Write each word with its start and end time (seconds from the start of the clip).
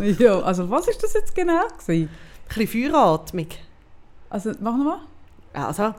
Ja, 0.18 0.40
also 0.40 0.68
was 0.70 0.88
ist 0.88 1.02
das 1.02 1.12
jetzt 1.14 1.34
genau 1.34 1.66
gewesen? 1.78 2.08
Ein 2.08 2.48
bisschen 2.48 2.68
Feueratmung. 2.92 3.48
Also, 4.30 4.52
mach 4.60 4.76
nochmal. 4.76 5.00
Also, 5.52 5.94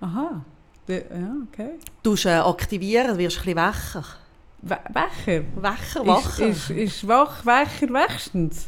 Aha. 0.00 0.44
Ja, 0.88 0.96
okay. 1.52 1.70
du 2.02 2.10
musst, 2.10 2.26
äh, 2.26 2.30
aktivieren, 2.30 3.16
wirst 3.18 3.38
ein 3.38 3.44
bisschen 3.44 3.56
wacher. 3.56 4.04
We 4.62 4.76
Wächer. 4.90 5.44
Wacher, 5.56 6.00
Ist, 6.00 6.06
wacher. 6.06 6.46
ist, 6.46 6.70
ist 6.70 7.08
wach, 7.08 7.46
wächer, 7.46 7.92
wächstens. 7.92 8.66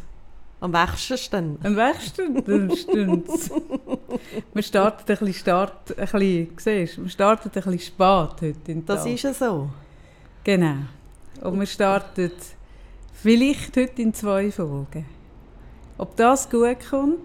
Am 0.61 0.73
wachsten. 0.73 1.59
Am 1.65 2.77
stimmt's. 2.77 3.51
Wir 4.55 4.63
starten 4.63 5.01
ein 5.11 5.19
bisschen, 5.19 5.35
start, 5.35 5.99
ein 5.99 6.07
bisschen, 6.07 6.49
siehst, 6.57 6.97
du, 6.99 7.03
wir 7.03 7.11
starten 7.11 7.49
ein 7.49 7.53
bisschen 7.53 7.79
spät 7.81 7.97
heute 8.41 8.83
Das 8.87 9.03
Tag. 9.03 9.13
ist 9.13 9.23
ja 9.23 9.35
so. 9.35 9.71
Genau. 10.45 10.77
Und 11.41 11.59
wir 11.59 11.67
starten 11.67 12.31
vielleicht 13.23 13.77
heute 13.77 14.03
in 14.03 14.13
zwei 14.15 14.51
Folgen. 14.51 15.07
Ob 15.99 16.17
das 16.17 16.49
gut 16.51 16.77
kommt, 16.91 17.19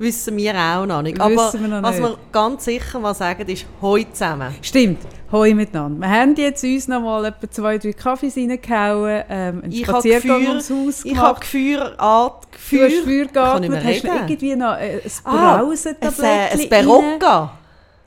Wissen 0.00 0.36
wir 0.36 0.54
auch 0.54 0.86
noch 0.86 1.02
nicht. 1.02 1.20
Aber 1.20 1.34
noch 1.34 1.82
was 1.82 1.98
nicht. 1.98 2.08
wir 2.08 2.18
ganz 2.30 2.64
sicher 2.66 3.00
mal 3.00 3.14
sagen, 3.14 3.48
ist 3.48 3.66
heute 3.82 4.12
zusammen. 4.12 4.54
stimmt. 4.62 5.00
Hoi 5.32 5.52
miteinander. 5.54 6.06
Wir 6.06 6.08
haben 6.20 6.36
jetzt 6.36 6.62
uns 6.62 6.86
noch 6.86 7.00
mal 7.00 7.24
etwa 7.24 7.50
zwei, 7.50 7.78
drei 7.78 7.92
Kaffees 7.92 8.36
reingehauen, 8.36 9.24
ähm, 9.28 9.62
einen 9.64 9.72
Ich 9.72 9.82
habe 9.88 9.98
Spaziergang 9.98 10.38
Gefühl- 10.38 10.48
ums 10.50 10.70
Haus 10.70 11.04
Ich 11.04 11.16
habe 11.16 11.26
gemacht. 11.26 11.40
Gefühl, 11.40 11.94
Art, 11.98 12.46
Du 12.70 12.80
hast 12.80 12.94
Feuer 13.04 13.24
geatmet, 13.26 13.84
hast 13.84 14.04
du 14.04 14.08
irgendwie 14.08 14.54
noch 14.56 14.76
äh, 14.78 15.00
ein 15.04 15.10
Ah, 15.24 15.56
Brausentablettchen 15.58 16.24
ein, 16.24 16.60
ein. 16.60 16.68
Berocca. 16.68 17.58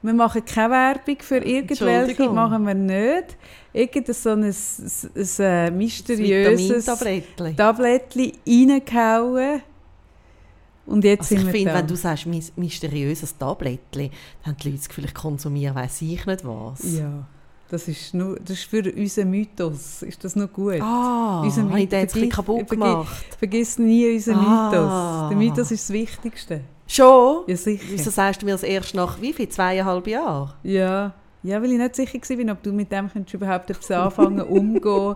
Wir 0.01 0.13
machen 0.13 0.45
keine 0.45 0.73
Werbung 0.73 1.17
für 1.20 1.38
irgendwelche, 1.40 2.29
machen 2.29 2.65
wir 2.65 2.73
nicht. 2.73 3.35
Irgend 3.73 4.07
so 4.13 4.30
ein, 4.31 4.43
ein, 4.43 4.53
ein, 5.16 5.45
ein 5.45 5.77
mysteriöses. 5.77 6.85
Tablettchen 6.85 8.34
reingehauen. 8.45 9.62
Und 10.85 11.03
jetzt 11.05 11.32
Also 11.32 11.35
ich 11.35 11.51
finde, 11.51 11.73
wenn 11.73 11.87
du 11.87 11.96
sagst, 11.96 12.26
mysteriöses 12.57 13.37
Tablettchen, 13.37 14.09
dann 14.43 14.54
haben 14.54 14.57
die 14.62 14.68
Leute 14.70 14.77
das 14.79 14.90
Gefühl, 14.90 15.05
ich 15.05 15.13
konsumiere 15.13 15.76
weiss 15.76 16.01
ich 16.01 16.26
nicht 16.26 16.43
was. 16.46 16.98
Ja, 16.98 17.23
das 17.70 17.87
ist, 17.87 18.13
nur, 18.13 18.35
das 18.40 18.57
ist 18.57 18.63
für 18.65 18.84
unseren 18.93 19.29
Mythos. 19.29 20.01
Ist 20.01 20.21
das 20.24 20.35
noch 20.35 20.51
gut? 20.51 20.81
Ah, 20.81 21.41
Unser 21.43 21.63
habe 21.70 21.79
ich 21.79 21.87
den 21.87 21.99
jetzt 22.01 22.15
Mythos- 22.15 22.29
kaputt 22.35 22.70
gemacht? 22.70 23.26
Vergiss 23.40 23.77
nie 23.77 24.13
unseren 24.15 24.40
Ah. 24.40 24.70
Mythos. 24.70 25.29
Der 25.29 25.37
Mythos 25.37 25.71
ist 25.71 25.84
das 25.90 25.93
Wichtigste. 25.93 26.62
Schon? 26.87 27.43
Ja, 27.48 27.55
sicher. 27.55 27.85
Wieso 27.87 28.09
sagst 28.09 28.41
du 28.41 28.46
mir 28.46 28.51
das 28.51 28.63
erst 28.63 28.93
nach 28.96 29.21
wie 29.21 29.31
viel? 29.31 29.48
Zweieinhalb 29.48 30.05
Jahren? 30.07 30.51
Ja. 30.63 31.13
Ja, 31.43 31.61
weil 31.61 31.71
ich 31.71 31.77
nicht 31.77 31.95
sicher 31.95 32.20
war, 32.20 32.53
ob 32.53 32.63
du 32.63 32.71
mit 32.71 32.91
dem 32.91 33.09
überhaupt 33.31 33.70
etwas 33.70 33.91
anfangen 33.91 34.41
umgehen. 34.41 35.15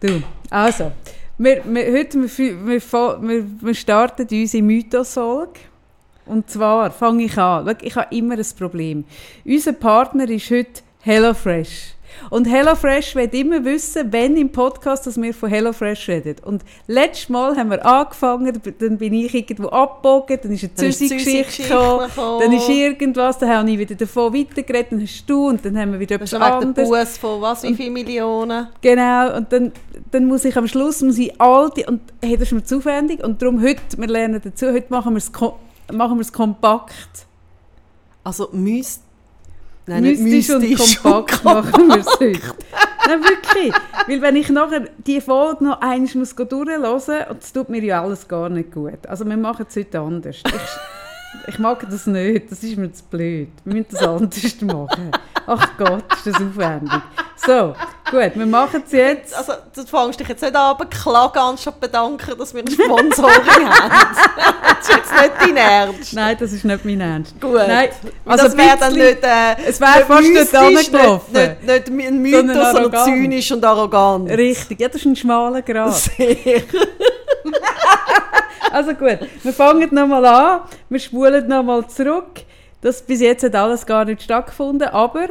Du, 0.00 0.22
also, 0.50 0.92
wir, 1.38 1.62
wir, 1.64 1.92
heute 1.92 2.22
wir, 2.22 2.80
wir, 2.80 3.46
wir, 3.60 3.74
starten 3.74 4.26
unsere 4.30 4.62
Mythos-Folge. 4.62 5.60
Und 6.26 6.48
zwar 6.48 6.90
fange 6.90 7.24
ich 7.24 7.36
an. 7.36 7.66
Schau, 7.66 7.76
ich 7.82 7.96
habe 7.96 8.14
immer 8.14 8.36
ein 8.36 8.46
Problem. 8.58 9.04
Unser 9.44 9.72
Partner 9.72 10.28
ist 10.28 10.50
heute 10.50 10.82
HelloFresh. 11.00 11.94
Und 12.30 12.46
HelloFresh 12.46 13.14
will 13.14 13.28
immer 13.32 13.64
wissen, 13.64 14.12
wenn 14.12 14.36
im 14.36 14.50
Podcast, 14.50 15.06
dass 15.06 15.20
wir 15.20 15.34
von 15.34 15.48
HelloFresh 15.48 16.08
reden. 16.08 16.36
Und 16.44 16.64
letztes 16.86 17.28
Mal 17.28 17.56
haben 17.56 17.70
wir 17.70 17.84
angefangen, 17.84 18.60
dann 18.78 18.98
bin 18.98 19.14
ich 19.14 19.34
irgendwo 19.34 19.68
abgebogen, 19.68 20.38
dann 20.42 20.52
ist 20.52 20.64
eine 20.64 20.74
Züsi-Geschichte 20.74 21.62
gekommen. 21.62 22.10
Dann 22.16 22.52
ist 22.52 22.68
irgendwas, 22.68 23.38
dann 23.38 23.50
habe 23.50 23.70
ich 23.70 23.78
wieder 23.78 23.94
davon 23.94 24.34
weitergeredet, 24.34 24.92
dann 24.92 25.02
hast 25.02 25.24
du 25.26 25.48
und 25.48 25.64
dann 25.64 25.78
haben 25.78 25.92
wir 25.92 26.00
wieder 26.00 26.16
etwas 26.16 26.32
wegen 26.32 26.40
der 26.40 26.54
anderes. 26.54 26.88
Bus 26.88 27.18
von 27.18 27.40
was, 27.40 27.62
wie 27.62 27.74
viele 27.74 27.90
Millionen? 27.90 28.68
Genau, 28.80 29.36
und 29.36 29.52
dann, 29.52 29.72
dann 30.10 30.24
muss 30.26 30.44
ich 30.44 30.56
am 30.56 30.66
Schluss 30.66 31.02
muss 31.02 31.18
ich 31.18 31.40
all 31.40 31.70
die, 31.70 31.84
und 31.84 32.00
hey, 32.22 32.36
das 32.36 32.48
ist 32.48 32.52
mir 32.52 32.64
zu 32.64 32.78
aufwendig 32.78 33.22
und 33.22 33.40
darum 33.40 33.62
heute, 33.62 33.82
wir 33.96 34.08
lernen 34.08 34.40
dazu, 34.42 34.66
heute 34.66 34.86
machen 34.90 35.14
wir 35.14 35.18
es 35.18 35.30
machen 35.92 36.16
wir 36.16 36.22
es 36.22 36.32
kompakt. 36.32 37.26
Also 38.22 38.48
müsst... 38.52 39.02
mystisch 39.86 40.50
und 40.50 41.02
kompakt 41.02 41.44
machen 41.44 41.88
wir 41.88 41.98
es 41.98 42.06
heute. 42.18 42.54
Nein, 43.06 43.22
wirklich. 43.22 43.72
Weil 44.06 44.22
wenn 44.22 44.36
ich 44.36 44.48
nachher 44.48 44.88
die 45.06 45.20
Folge 45.20 45.64
noch 45.64 45.80
einmal 45.80 46.08
muss 46.14 46.34
muss, 46.34 47.08
und 47.28 47.42
das 47.42 47.52
tut 47.52 47.68
mir 47.68 47.82
ja 47.82 48.02
alles 48.02 48.26
gar 48.26 48.48
nicht 48.48 48.72
gut. 48.72 49.06
Also 49.06 49.26
wir 49.26 49.36
machen 49.36 49.66
es 49.68 49.76
heute 49.76 50.00
anders. 50.00 50.36
Ich, 50.36 51.03
ich 51.46 51.58
mag 51.58 51.86
das 51.90 52.06
nicht, 52.06 52.50
das 52.50 52.62
ist 52.62 52.76
mir 52.76 52.92
zu 52.92 53.04
blöd. 53.04 53.48
Wir 53.64 53.74
müssen 53.74 53.86
das 53.90 54.02
anders 54.02 54.60
machen. 54.62 55.10
Ach 55.46 55.68
Gott, 55.76 56.04
ist 56.14 56.26
das 56.26 56.34
aufwendig. 56.36 56.90
So, 57.36 57.74
gut, 58.10 58.30
wir 58.34 58.46
machen 58.46 58.82
es 58.86 58.92
jetzt. 58.92 59.36
Also, 59.36 59.52
du 59.74 59.84
fängst 59.84 60.18
dich 60.18 60.28
jetzt 60.28 60.40
nicht 60.40 60.54
an, 60.54 60.62
aber 60.62 60.86
klagen, 60.86 61.38
anstatt 61.38 61.78
bedanken, 61.80 62.38
dass 62.38 62.54
wir 62.54 62.62
eine 62.62 62.70
Sponsorin 62.70 63.68
haben. 63.68 64.16
Das 64.68 64.88
ist 64.88 64.96
jetzt 64.96 65.12
nicht 65.12 65.32
dein 65.40 65.56
Ernst. 65.56 66.12
Nein, 66.14 66.36
das 66.40 66.52
ist 66.52 66.64
nicht 66.64 66.84
mein 66.84 67.00
Ernst. 67.00 67.38
Gut. 67.40 67.54
Nein, 67.54 67.90
Also 68.24 68.44
das 68.44 68.56
wäre 68.56 68.78
dann 68.78 68.94
nicht, 68.94 69.22
äh, 69.22 69.56
es 69.66 69.80
wäre 69.80 70.04
fast 70.06 70.22
nicht 70.28 70.54
angelaufen. 70.54 71.32
Nicht, 71.32 71.66
nicht, 71.66 71.90
nicht 71.90 72.08
ein 72.08 72.18
Mythos, 72.18 72.40
Sondern 72.40 72.72
sondern 72.72 73.04
zynisch 73.04 73.52
und 73.52 73.64
arrogant. 73.64 74.30
Richtig, 74.30 74.80
ja, 74.80 74.88
das 74.88 74.96
ist 74.96 75.06
ein 75.06 75.16
schmaler 75.16 75.60
Grad. 75.60 75.92
Sehr. 75.94 76.62
Also 78.74 78.92
gut, 78.92 79.20
wir 79.44 79.52
fangen 79.52 79.94
nochmal 79.94 80.26
an, 80.26 80.60
wir 80.88 80.98
spulen 80.98 81.46
nochmal 81.46 81.86
zurück. 81.86 82.42
Das 82.80 83.00
bis 83.02 83.20
jetzt 83.20 83.44
hat 83.44 83.54
alles 83.54 83.86
gar 83.86 84.04
nicht 84.04 84.22
stattgefunden, 84.22 84.88
aber 84.88 85.28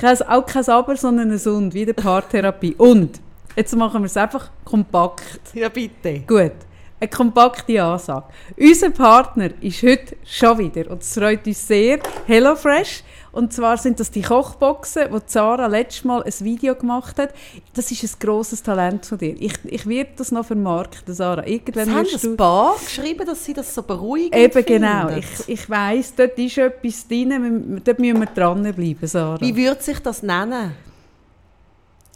kein, 0.00 0.22
auch 0.22 0.46
kein 0.46 0.64
Aber, 0.64 0.96
sondern 0.96 1.30
ein 1.30 1.38
Und, 1.38 1.74
wie 1.74 1.84
der 1.84 1.92
Paartherapie. 1.92 2.74
Und, 2.78 3.20
jetzt 3.56 3.76
machen 3.76 4.00
wir 4.00 4.06
es 4.06 4.16
einfach 4.16 4.48
kompakt. 4.64 5.38
Ja, 5.52 5.68
bitte. 5.68 6.20
Gut, 6.20 6.52
eine 6.98 7.10
kompakte 7.10 7.82
Ansage. 7.82 8.24
Unser 8.58 8.88
Partner 8.88 9.50
ist 9.60 9.82
heute 9.82 10.16
schon 10.24 10.56
wieder, 10.60 10.90
und 10.90 11.02
es 11.02 11.12
freut 11.12 11.46
uns 11.46 11.68
sehr, 11.68 11.98
HelloFresh. 12.26 13.04
Und 13.32 13.52
zwar 13.52 13.76
sind 13.76 14.00
das 14.00 14.10
die 14.10 14.22
Kochboxen, 14.22 15.10
wo 15.10 15.20
Sarah 15.24 15.66
letztes 15.66 16.04
Mal 16.04 16.22
ein 16.22 16.32
Video 16.40 16.74
gemacht 16.74 17.18
hat. 17.18 17.32
Das 17.74 17.90
ist 17.90 18.02
ein 18.02 18.10
grosses 18.18 18.62
Talent 18.62 19.06
von 19.06 19.18
dir. 19.18 19.34
Ich, 19.38 19.54
ich 19.64 19.86
werde 19.86 20.10
das 20.16 20.32
noch 20.32 20.46
vermarkten, 20.46 21.14
Sarah. 21.14 21.46
Irgendwann 21.46 21.94
haben 21.94 22.06
wirst 22.06 22.24
ein 22.24 22.36
paar 22.36 22.74
geschrieben, 22.84 23.26
dass 23.26 23.44
sie 23.44 23.54
das 23.54 23.74
so 23.74 23.82
beruhigend 23.82 24.36
Eben 24.36 24.64
genau. 24.64 25.08
Ich, 25.10 25.48
ich 25.48 25.70
weiss, 25.70 26.14
dort 26.14 26.38
ist 26.38 26.58
etwas 26.58 27.06
drin, 27.06 27.80
dort 27.84 27.98
müssen 27.98 28.20
wir 28.20 28.26
dranbleiben, 28.26 29.08
Sarah. 29.08 29.40
Wie 29.40 29.56
würde 29.56 29.82
sich 29.82 30.00
das 30.00 30.22
nennen? 30.22 30.72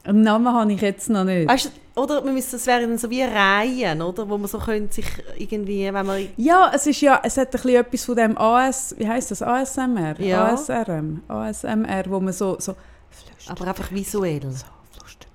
Einen 0.05 0.21
Namen 0.21 0.53
habe 0.53 0.71
ich 0.73 0.81
jetzt 0.83 1.09
noch 1.09 1.25
nicht. 1.25 1.49
Weißt 1.49 1.67
du, 1.67 1.71
oder 2.01 2.23
wir 2.23 2.33
müssen, 2.33 2.57
es 2.57 2.67
wären 2.67 2.99
so 2.99 3.09
wie 3.09 3.23
Reihen, 3.23 4.03
oder? 4.03 4.29
Wo 4.29 4.37
man 4.37 4.49
so 4.49 4.59
könnte 4.59 4.93
sich 4.95 5.07
irgendwie, 5.39 5.91
wenn 5.93 6.07
man... 6.07 6.29
Ja, 6.37 6.73
es 6.75 6.87
ist 6.87 7.01
ja, 7.01 7.21
es 7.23 7.39
hat 7.39 7.49
ein 7.49 7.53
bisschen 7.53 7.77
etwas 7.77 8.05
von 8.05 8.17
dem 8.17 8.37
AS, 8.37 8.95
wie 8.99 9.09
heißt 9.09 9.31
das, 9.31 9.41
ASMR? 9.41 10.21
Ja. 10.21 10.53
ASRM, 10.53 11.23
ASMR, 11.29 12.05
wo 12.09 12.21
man 12.21 12.35
so, 12.35 12.57
so 12.59 12.75
flüstert. 13.11 13.51
Aber 13.51 13.69
einfach 13.69 13.91
visuell. 13.93 14.43
So, 14.43 14.67
flüstert. 14.99 15.29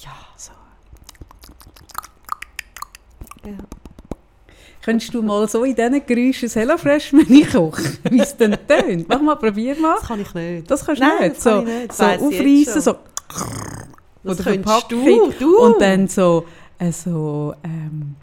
Ja. 0.00 0.12
So. 0.36 0.52
Ja. 3.44 3.56
Könntest 4.82 5.14
du 5.14 5.22
mal 5.22 5.48
so 5.48 5.64
in 5.64 5.74
diesen 5.74 6.04
Geräuschen 6.06 6.48
ein 6.48 6.52
HelloFresh-Menü 6.52 7.44
kochen, 7.46 7.98
wie 8.10 8.20
es 8.20 8.36
dann 8.36 8.56
tönt? 8.68 9.08
Mach 9.08 9.20
mal, 9.20 9.36
probier 9.36 9.76
mal. 9.76 9.96
Das 9.98 10.08
kann 10.08 10.20
ich 10.20 10.34
nicht. 10.34 10.70
Das 10.70 10.84
kannst 10.84 11.02
du 11.02 11.06
nicht. 11.06 11.36
das 11.36 11.42
So. 11.42 11.64
Das 11.88 11.96
so 11.96 12.26
aufreißen, 12.26 12.80
so. 12.82 12.96
Das 14.24 14.38
Oder 14.38 14.52
könntest 14.52 14.92
du, 14.92 15.32
du. 15.38 15.58
Und 15.58 15.80
dann 15.80 16.06
so, 16.06 16.46
äh, 16.78 16.92
so 16.92 17.54
ähm, 17.64 18.16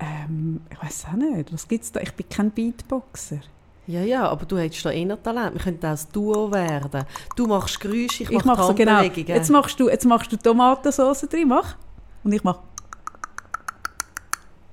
ähm, 0.00 0.60
ich 0.70 0.82
weiß 0.82 1.06
auch 1.10 1.16
nicht, 1.16 1.52
was 1.52 1.68
gibt 1.68 1.84
es 1.84 1.92
da? 1.92 2.00
Ich 2.00 2.12
bin 2.12 2.28
kein 2.28 2.50
Beatboxer. 2.50 3.40
Ja, 3.86 4.00
ja, 4.00 4.28
aber 4.28 4.44
du 4.46 4.58
hättest 4.58 4.84
da 4.84 4.90
eher 4.90 5.22
Talent. 5.22 5.54
Wir 5.54 5.62
könnten 5.62 5.86
auch 5.86 5.90
ein 5.90 5.98
Duo 6.12 6.52
werden. 6.52 7.04
Du 7.36 7.46
machst 7.46 7.78
Geräusche, 7.78 8.24
ich, 8.24 8.30
Ich 8.30 8.44
mache 8.44 8.58
mache 8.58 8.66
so 8.66 8.74
genau. 8.74 9.00
Jetzt 9.02 9.50
machst 9.50 9.78
du, 9.78 9.88
jetzt 9.88 10.04
machst 10.04 10.32
du 10.32 10.36
Tomatensauce 10.36 11.28
drin, 11.28 11.48
mach. 11.48 11.76
Und 12.24 12.32
ich 12.32 12.42
mache. 12.42 12.60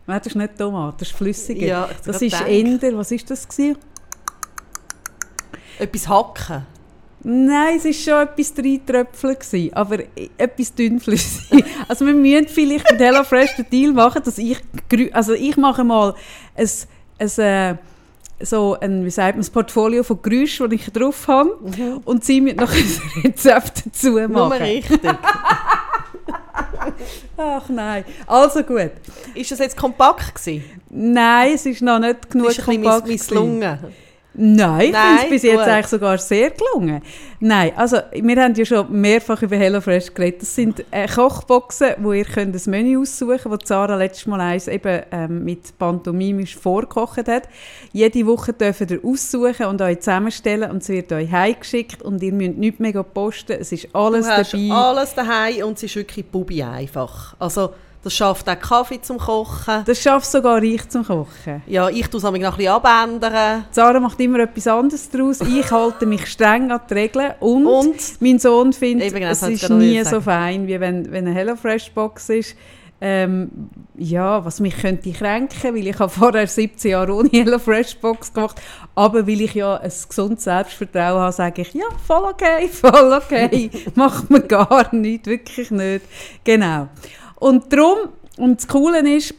Nein, 0.07 0.17
das 0.17 0.27
ist 0.27 0.35
nicht 0.35 0.57
Tomat, 0.57 0.99
das 0.99 1.09
ist 1.09 1.15
flüssiger. 1.15 1.65
Ja, 1.65 1.89
das 2.03 2.21
ist 2.21 2.33
gedacht. 2.33 2.47
Ender, 2.47 2.97
was 2.97 3.11
ist 3.11 3.29
das 3.29 3.47
gewesen? 3.47 3.77
Etwas 5.79 6.09
hacken. 6.09 6.65
Nein, 7.23 7.77
es 7.77 7.85
war 7.85 7.93
schon 7.93 8.27
etwas 8.27 8.53
gewesen, 8.53 9.73
aber 9.73 9.99
etwas 10.37 10.73
dünnflüssig. 10.75 11.63
also 11.87 12.05
wir 12.05 12.13
müssen 12.13 12.49
vielleicht 12.49 12.91
mit 12.91 12.99
HelloFresh 12.99 13.55
den 13.55 13.69
Deal 13.69 13.93
machen, 13.93 14.21
dass 14.23 14.37
ich, 14.37 14.57
also 15.13 15.33
ich 15.33 15.55
mache 15.55 15.85
mal 15.85 16.15
ein, 16.55 16.69
ein, 17.19 17.29
äh, 17.39 17.75
so 18.41 18.77
ein, 18.79 19.05
wie 19.05 19.09
sagt 19.09 19.37
man, 19.37 19.45
ein 19.45 19.51
Portfolio 19.51 20.03
von 20.03 20.21
Geräuschen, 20.21 20.69
die 20.69 20.75
ich 20.75 20.91
drauf 20.91 21.27
habe 21.29 21.51
und 22.03 22.25
sie 22.25 22.41
müssen 22.41 22.57
noch 22.57 22.73
ein 22.73 23.01
Rezept 23.23 23.85
dazu 23.85 24.11
Nur 24.11 24.27
machen. 24.27 24.61
richtig. 24.61 24.99
Ach 27.37 27.69
nein, 27.69 28.03
also 28.27 28.63
gut. 28.63 28.91
ist 29.33 29.51
das 29.51 29.59
jetzt 29.59 29.77
kompakt 29.77 30.35
gewesen? 30.35 30.63
Nein, 30.89 31.53
es 31.53 31.65
ist 31.65 31.81
noch 31.81 31.99
nicht 31.99 32.29
genug 32.29 32.47
Das 32.47 32.57
ist 32.57 32.67
ein 32.67 32.75
bisschen 32.75 32.83
kompakt. 32.83 33.07
misslungen. 33.07 33.79
Nein, 34.35 34.89
ich 34.89 34.95
finde 34.95 35.23
es 35.23 35.29
bis 35.29 35.43
jetzt 35.43 35.59
gut. 35.59 35.67
eigentlich 35.67 35.87
sogar 35.87 36.17
sehr 36.17 36.51
gelungen. 36.51 37.01
Nein, 37.39 37.71
also 37.75 37.97
wir 38.13 38.41
haben 38.41 38.55
ja 38.55 38.65
schon 38.65 38.91
mehrfach 38.91 39.41
über 39.43 39.55
HelloFresh 39.55 40.13
geredet. 40.13 40.41
Das 40.41 40.55
sind 40.55 40.83
äh, 40.89 41.07
Kochboxen, 41.07 41.91
wo 41.99 42.13
ihr 42.13 42.25
könnt 42.25 42.55
ein 42.55 42.71
Menü 42.71 42.99
aussuchen 42.99 43.37
könnt, 43.37 43.61
wo 43.61 43.65
Sarah 43.65 43.95
letztes 43.95 44.25
Mal 44.25 44.41
eins 44.41 44.67
eben 44.67 45.03
ähm, 45.11 45.43
mit 45.43 45.77
Pantomimisch 45.77 46.55
vorgekocht 46.55 47.27
hat. 47.27 47.43
Jede 47.91 48.25
Woche 48.25 48.53
dürft 48.53 48.89
ihr 48.89 48.99
aussuchen 49.03 49.67
und 49.67 49.81
euch 49.81 49.99
zusammenstellen 49.99 50.71
und 50.71 50.81
es 50.81 50.89
wird 50.89 51.11
euch 51.11 51.31
heimgeschickt 51.31 52.01
und 52.01 52.23
ihr 52.23 52.33
müsst 52.33 52.57
nichts 52.57 52.79
mehr 52.79 53.03
posten. 53.03 53.57
Es 53.59 53.71
ist 53.71 53.89
alles 53.93 54.25
du 54.25 54.31
hast 54.31 54.53
dabei. 54.53 54.71
alles 54.71 55.13
daheim 55.13 55.67
und 55.67 55.77
es 55.77 55.83
ist 55.83 55.95
wirklich 55.95 56.25
bubi 56.25 56.63
einfach. 56.63 57.35
Also, 57.37 57.73
das 58.03 58.13
schafft 58.13 58.49
auch 58.49 58.59
Kaffee 58.59 59.01
zum 59.01 59.17
Kochen. 59.17 59.83
das 59.85 60.01
schafft 60.01 60.29
sogar 60.29 60.61
ich 60.61 60.87
zum 60.89 61.05
Kochen. 61.05 61.63
Ja, 61.67 61.89
ich 61.89 62.07
tue 62.07 62.17
es 62.17 62.23
noch 62.23 62.33
ein 62.33 62.41
bisschen 62.41 62.67
abändern. 62.67 63.65
Sarah 63.71 63.99
macht 63.99 64.19
immer 64.19 64.39
etwas 64.39 64.67
anderes 64.67 65.09
daraus. 65.09 65.39
Ich 65.39 65.71
halte 65.71 66.05
mich 66.05 66.27
streng 66.27 66.69
an 66.71 66.81
die 66.89 66.93
Regeln 66.93 67.31
und, 67.39 67.65
Und? 67.65 67.95
mein 68.19 68.39
Sohn 68.39 68.73
findet, 68.73 69.13
genau, 69.13 69.27
es 69.27 69.41
ist 69.41 69.69
nie 69.69 70.03
so 70.03 70.19
fein, 70.19 70.67
wie 70.67 70.79
wenn, 70.79 71.09
wenn 71.11 71.27
eine 71.27 71.33
HelloFresh-Box 71.33 72.29
ist. 72.29 72.55
Ähm, 73.05 73.49
ja, 73.95 74.45
was 74.45 74.61
mich 74.61 74.77
könnte 74.77 75.11
kränken, 75.11 75.75
weil 75.75 75.87
ich 75.87 75.99
habe 75.99 76.09
vorher 76.09 76.47
17 76.47 76.91
Jahre 76.91 77.13
ohne 77.13 77.29
HelloFresh-Box 77.29 78.33
gemacht, 78.33 78.61
aber 78.95 79.27
weil 79.27 79.41
ich 79.41 79.53
ja 79.55 79.75
ein 79.75 79.91
gesundes 80.07 80.45
Selbstvertrauen 80.45 81.19
habe, 81.19 81.33
sage 81.33 81.63
ich, 81.63 81.73
ja, 81.73 81.85
voll 82.05 82.23
okay, 82.23 82.69
voll 82.69 83.13
okay, 83.13 83.69
macht 83.95 84.29
mir 84.29 84.41
gar 84.41 84.93
nichts, 84.95 85.27
wirklich 85.27 85.71
nicht. 85.71 86.05
Genau. 86.45 86.87
Und 87.43 87.73
darum, 87.73 88.13
und 88.37 88.61
das 88.61 88.67
Coole 88.69 88.99
ist, 89.17 89.35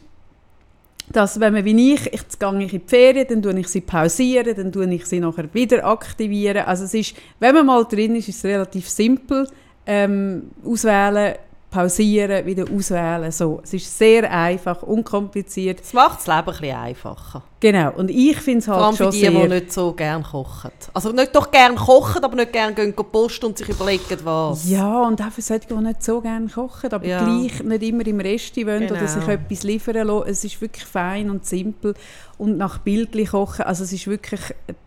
dass 1.11 1.39
wenn 1.39 1.53
man 1.53 1.65
wie 1.65 1.93
ich, 1.93 2.05
ich 2.13 2.39
gehe 2.39 2.63
ich 2.63 2.73
in 2.73 2.81
die 2.81 2.87
Ferien, 2.87 3.25
dann 3.27 3.41
tue 3.41 3.59
ich 3.59 3.67
sie 3.67 3.81
pausieren, 3.81 4.55
dann 4.55 4.71
tue 4.71 4.93
ich 4.93 5.07
sie 5.07 5.19
nachher 5.19 5.51
wieder 5.55 5.83
aktivieren. 5.83 6.65
Also 6.65 6.83
es 6.83 6.93
ist, 6.93 7.15
wenn 7.39 7.55
man 7.55 7.65
mal 7.65 7.83
drin 7.85 8.15
ist, 8.15 8.29
ist 8.29 8.37
es 8.37 8.45
relativ 8.45 8.87
simpel. 8.87 9.47
Ähm, 9.87 10.51
auswählen, 10.63 11.33
pausieren, 11.75 12.45
wieder 12.45 12.65
auswählen. 12.73 13.31
So. 13.31 13.59
Es 13.63 13.73
ist 13.73 13.97
sehr 13.97 14.31
einfach, 14.31 14.81
unkompliziert. 14.81 15.81
Das 15.81 15.91
macht 15.93 16.19
das 16.19 16.27
Leben 16.27 16.39
ein 16.39 16.45
bisschen 16.45 16.77
einfacher. 16.77 17.43
Genau. 17.59 17.91
Und 17.91 18.09
ich 18.09 18.37
finde 18.37 18.59
es 18.59 18.65
Vor 18.65 18.75
allem 18.75 18.85
halt 18.85 18.97
für 18.97 19.03
schon 19.03 19.11
die, 19.11 19.19
sehr... 19.19 19.31
die 19.31 19.47
nicht 19.47 19.73
so 19.73 19.91
gerne 19.91 20.23
kochen. 20.23 20.71
Also 20.93 21.11
nicht 21.11 21.35
doch 21.35 21.51
gerne 21.51 21.75
kochen, 21.75 22.23
aber 22.23 22.35
nicht 22.35 22.53
gerne 22.53 22.73
gehen 22.73 22.93
posten 22.93 23.47
und 23.47 23.57
sich 23.57 23.67
überlegen, 23.67 24.19
was. 24.23 24.69
Ja, 24.69 25.01
und 25.03 25.21
auch 25.21 25.31
für 25.31 25.41
solche, 25.41 25.67
die 25.67 25.73
nicht 25.73 26.01
so 26.01 26.21
gerne 26.21 26.47
kochen, 26.47 26.91
aber 26.93 27.05
Ja. 27.05 27.23
gleich 27.23 27.61
nicht 27.61 27.83
immer 27.83 28.07
im 28.07 28.19
Resti 28.21 28.65
wollen 28.65 28.85
oder 28.85 28.95
Genau. 28.95 29.07
sich 29.07 29.27
etwas 29.27 29.63
liefern 29.63 30.07
lassen. 30.07 30.29
Es 30.29 30.43
ist 30.45 30.61
wirklich 30.61 30.85
fein 30.85 31.29
und 31.29 31.45
simpel 31.45 31.93
und 32.37 32.57
nach 32.57 32.77
Bildchen 32.77 33.27
kochen. 33.27 33.65
Also 33.65 33.83
es 33.83 33.91
ist 33.91 34.07
wirklich 34.07 34.41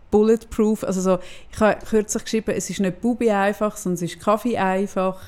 bulletproof. 0.09 0.83
Also 0.83 1.01
so, 1.01 1.19
ich 1.51 1.59
habe 1.59 1.77
kürzlich 1.87 2.23
geschrieben, 2.23 2.53
es 2.55 2.67
ist 2.69 2.79
nicht 2.79 2.99
Bubi 2.99 3.29
einfach, 3.29 3.77
sondern 3.77 4.03
es 4.03 4.11
ist 4.13 4.19
Kaffee 4.19 4.57
einfach. 4.57 5.19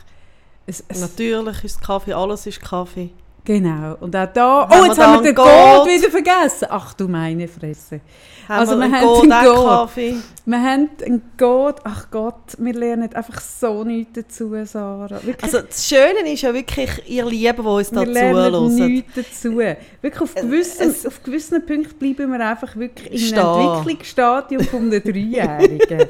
Es, 0.66 0.84
es, 0.88 1.02
Natürlich 1.02 1.64
ist 1.64 1.82
Kaffee, 1.82 2.14
alles 2.14 2.46
ist 2.46 2.62
Kaffee. 2.62 3.10
genau. 3.44 3.98
Und 4.00 4.16
auch 4.16 4.28
da... 4.32 4.68
Haben 4.70 4.72
Oh, 4.72 4.82
wir 4.84 4.88
jetzt 4.88 5.00
haben 5.00 5.12
wir 5.14 5.18
einen 5.18 5.24
den 5.24 5.36
Gold? 5.36 5.88
Wieder 5.88 6.10
vergessen. 6.12 6.68
Ach 6.70 6.94
du 6.94 7.08
meine 7.08 7.48
Fresse. 7.48 8.00
Haben 8.48 8.60
Also 8.60 8.78
wir 8.78 8.84
einen 8.86 8.96
haben 8.96 9.06
Gold 9.08 9.32
auch 9.34 9.44
Gold. 9.56 9.68
Kaffee. 9.68 10.16
Wir 10.46 10.62
haben 10.62 10.90
einen 11.04 11.22
Gold. 11.38 11.76
Ach 11.84 12.08
Gott, 12.12 12.36
wir 12.58 12.74
lernen 12.74 13.14
einfach 13.16 13.42
so 13.42 13.84
nichts 13.84 14.14
dazu, 14.14 14.54
Sarah. 14.66 15.20
Wirklich 15.24 15.44
Also 15.44 15.62
das 15.66 15.88
Schöne 15.88 16.32
ist 16.32 16.42
ja 16.42 16.54
wirklich, 16.54 16.90
ihr 17.10 17.26
Lieben, 17.26 17.56
die 17.64 17.68
uns 17.68 17.90
da 17.90 18.02
wir 18.02 18.08
lernen 18.08 18.54
zuhören. 18.54 18.92
nichts 18.92 19.12
dazu. 19.16 19.58
Wirklich 19.58 20.22
auf 20.22 20.36
gewissen, 20.36 20.90
es- 20.90 21.06
auf 21.08 21.24
gewissen 21.24 21.66
Punkten 21.66 21.98
bleiben 21.98 22.32
wir 22.32 22.48
einfach 22.48 22.76
wirklich 22.76 23.28
Stehen. 23.28 23.40
einem 23.40 23.70
Entwicklungsstadium 23.78 24.64
von 24.66 24.80
einem 24.82 25.04
Dreijährigen. 25.04 26.08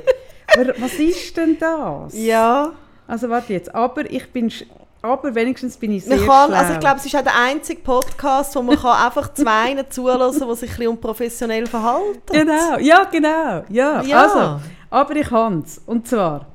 Was 0.80 0.94
ist 0.96 1.38
denn 1.38 1.58
das? 1.60 2.14
Ja, 2.18 2.74
Also 3.12 3.28
warte 3.28 3.52
jetzt, 3.52 3.76
aber 3.76 4.10
ich 4.10 4.32
bin, 4.32 4.50
aber 5.02 5.36
wenigstens 5.36 5.76
bin 5.76 5.92
ich 5.92 6.06
sehr 6.06 6.16
man 6.16 6.26
kann, 6.26 6.48
schlau. 6.48 6.58
also 6.58 6.74
ich 6.76 6.80
glaube, 6.80 6.96
es 6.96 7.06
ist 7.06 7.14
auch 7.14 7.22
der 7.22 7.38
einzige 7.38 7.82
Podcast, 7.82 8.56
wo 8.56 8.62
man 8.62 8.78
kann 8.78 9.06
einfach 9.06 9.34
zwei 9.34 9.84
zuhören, 9.90 10.32
die 10.32 10.38
sich 10.38 10.44
ein 10.48 10.58
bisschen 10.58 10.88
unprofessionell 10.88 11.68
verhalten. 11.68 12.22
Genau, 12.32 12.78
ja 12.80 13.04
genau, 13.04 13.66
ja. 13.68 14.02
Ja. 14.02 14.24
Also, 14.24 14.62
aber 14.90 15.16
ich 15.18 15.28
kann 15.28 15.60
es. 15.60 15.82
Und 15.86 16.08
zwar 16.08 16.46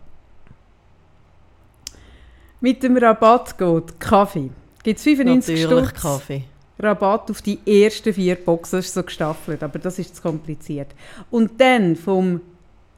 mit 2.62 2.82
dem 2.82 2.96
Rabattcode 2.96 4.00
Kaffee 4.00 4.48
gibt 4.82 4.96
es 4.96 5.04
95 5.04 5.62
Natürlich 5.62 5.88
Stutz. 5.90 6.00
Kaffee. 6.00 6.44
Rabatt 6.78 7.30
auf 7.30 7.42
die 7.42 7.58
ersten 7.66 8.14
vier 8.14 8.36
Boxen. 8.36 8.78
Das 8.78 8.86
ist 8.86 8.94
so 8.94 9.02
gestaffelt, 9.02 9.62
aber 9.62 9.78
das 9.78 9.98
ist 9.98 10.16
zu 10.16 10.22
kompliziert. 10.22 10.88
Und 11.30 11.60
dann 11.60 11.96
vom, 11.96 12.40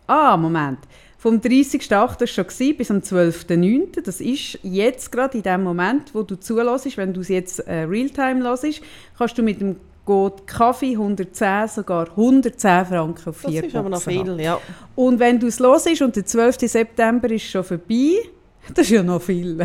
ah, 0.07 0.37
Moment, 0.37 0.79
vom 1.19 1.41
30.08. 1.41 2.29
schon 2.29 2.47
gewesen, 2.47 2.77
bis 2.77 2.91
am 2.91 2.99
12.09. 2.99 4.03
Das 4.03 4.21
ist 4.21 4.61
jetzt 4.63 5.11
gerade 5.11 5.37
in 5.37 5.43
dem 5.43 5.65
Moment, 5.65 6.15
wo 6.15 6.23
du 6.23 6.37
zulässt, 6.37 6.97
wenn 6.97 7.13
du 7.13 7.21
es 7.21 7.29
jetzt 7.29 7.59
äh, 7.61 7.83
Realtime 7.83 8.45
hörst, 8.45 8.81
kannst 9.19 9.37
du 9.37 9.43
mit 9.43 9.61
dem 9.61 9.77
Code 10.05 10.45
Kaffee 10.47 10.93
110 10.93 11.69
sogar 11.69 12.09
110 12.11 12.87
Franken 12.87 13.29
auf 13.29 13.43
Das 13.43 13.51
vier 13.51 13.65
ist 13.65 13.75
aber 13.75 13.91
noch 13.91 14.01
viel, 14.01 14.41
ja. 14.41 14.59
Und 14.95 15.19
wenn 15.19 15.39
du 15.39 15.49
es 15.49 15.59
hörst 15.59 16.01
und 16.01 16.17
der 16.17 16.25
12. 16.25 16.61
September 16.61 17.31
ist 17.31 17.45
schon 17.45 17.65
vorbei, 17.65 18.15
das 18.75 18.87
ist 18.87 18.91
ja 18.91 19.03
noch 19.03 19.21
viel. 19.21 19.59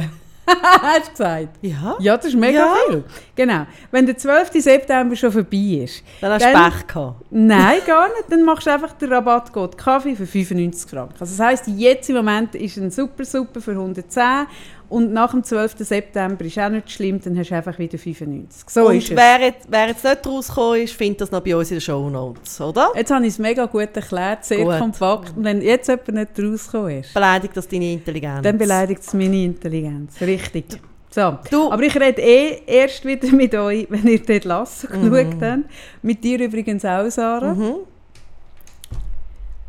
Hast 0.81 1.07
du 1.07 1.12
gesagt? 1.12 1.57
Ja, 1.62 1.95
Ja, 2.00 2.18
das 2.18 2.25
ist 2.28 2.36
mega 2.36 2.60
Ja. 2.60 2.75
viel. 2.90 3.04
Genau. 3.36 3.66
Wenn 3.92 4.06
der 4.06 4.18
12. 4.18 4.51
September 4.62 5.16
schon 5.16 5.31
vorbei 5.31 5.81
ist, 5.84 6.04
dann 6.22 6.31
hast 6.34 6.45
du 6.45 6.51
Pech 6.51 6.88
gehabt. 6.88 7.25
nein, 7.31 7.80
gar 7.88 8.07
nicht, 8.10 8.25
dann 8.30 8.44
machst 8.44 8.68
du 8.68 8.72
einfach 8.72 8.94
den 8.94 9.12
Rabattcode 9.13 9.78
Kaffee 9.78 10.16
für 10.16 10.25
95 10.25 10.90
Franken. 10.90 11.16
Also 11.19 11.36
das 11.38 11.40
heisst, 11.40 11.68
jetzt 11.68 12.10
im 12.10 12.18
Moment 12.18 12.56
ist 12.56 12.78
ein 12.78 12.92
super 12.92 13.24
super 13.25 13.62
für 13.62 13.72
110 13.72 14.48
und 14.89 15.13
nach 15.13 15.31
dem 15.31 15.44
12. 15.44 15.75
September 15.80 16.45
ist 16.45 16.57
auch 16.59 16.69
nicht 16.69 16.91
schlimm, 16.91 17.19
dann 17.24 17.38
hast 17.38 17.50
du 17.51 17.56
einfach 17.56 17.77
wieder 17.80 17.97
95. 17.97 18.69
So 18.69 18.88
Und 18.88 18.95
ist 18.97 19.09
es. 19.12 19.18
wer 19.18 19.41
jetzt, 19.41 19.68
wer 19.69 19.88
jetzt 19.88 20.03
nicht 20.03 20.25
rausgekommen 20.27 20.81
ist, 20.81 20.94
findet 20.94 21.21
das 21.21 21.31
noch 21.31 21.41
bei 21.41 21.56
uns 21.56 21.71
in 21.71 21.77
den 21.77 21.81
Shownotes, 21.81 22.62
oder? 22.62 22.91
Jetzt 22.95 23.12
habe 23.12 23.24
ich 23.25 23.33
es 23.33 23.39
mega 23.39 23.65
gut 23.65 23.89
erklärt, 23.95 24.45
sehr 24.45 24.63
Gut. 24.63 24.77
kompakt. 24.80 25.35
Und 25.38 25.44
wenn 25.44 25.62
jetzt 25.62 25.88
jemand 25.88 26.07
nicht 26.13 26.30
rausgekommen 26.39 27.00
ist, 27.01 27.13
Beleidigt 27.13 27.57
das 27.57 27.68
deine 27.68 27.91
Intelligenz? 27.94 28.41
dann 28.44 28.57
beleidigt 28.57 29.01
es 29.01 29.13
meine 29.13 29.44
Intelligenz. 29.44 30.19
Richtig. 30.21 30.65
So. 31.09 31.38
Du- 31.51 31.71
Aber 31.71 31.83
ich 31.83 31.95
rede 32.00 32.21
eh 32.21 32.62
erst 32.65 33.06
wieder 33.06 33.27
mit 33.31 33.53
euch, 33.53 33.85
wenn 33.89 34.07
ihr 34.07 34.19
dort 34.19 34.45
Lasso 34.45 34.88
Mhm. 34.91 35.12
geschaut 35.12 35.41
habt. 35.41 35.59
Mit 36.01 36.24
dir 36.24 36.39
übrigens 36.39 36.83
auch, 36.85 37.07
Sarah. 37.09 37.53
Mhm. 37.53 37.75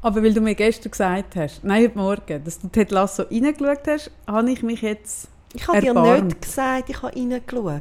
Aber 0.05 0.23
weil 0.23 0.35
du 0.35 0.43
mir 0.43 0.55
gestern 0.55 0.91
gesagt 0.91 1.35
hast, 1.35 1.65
nein, 1.65 1.85
heute 1.85 1.97
Morgen, 1.97 2.45
dass 2.45 2.61
du 2.61 2.69
Ted 2.69 2.91
Lasso 2.91 3.23
reingeschaut 3.23 3.89
hast, 3.89 4.11
habe 4.27 4.51
ich 4.51 4.63
mich 4.63 4.83
jetzt... 4.83 5.29
Ich 5.55 5.67
habe 5.67 5.81
dir 5.81 5.95
nicht 6.23 6.43
gesagt, 6.43 6.91
ich 6.91 7.03
habe 7.03 7.17
reingeschaut. 7.17 7.81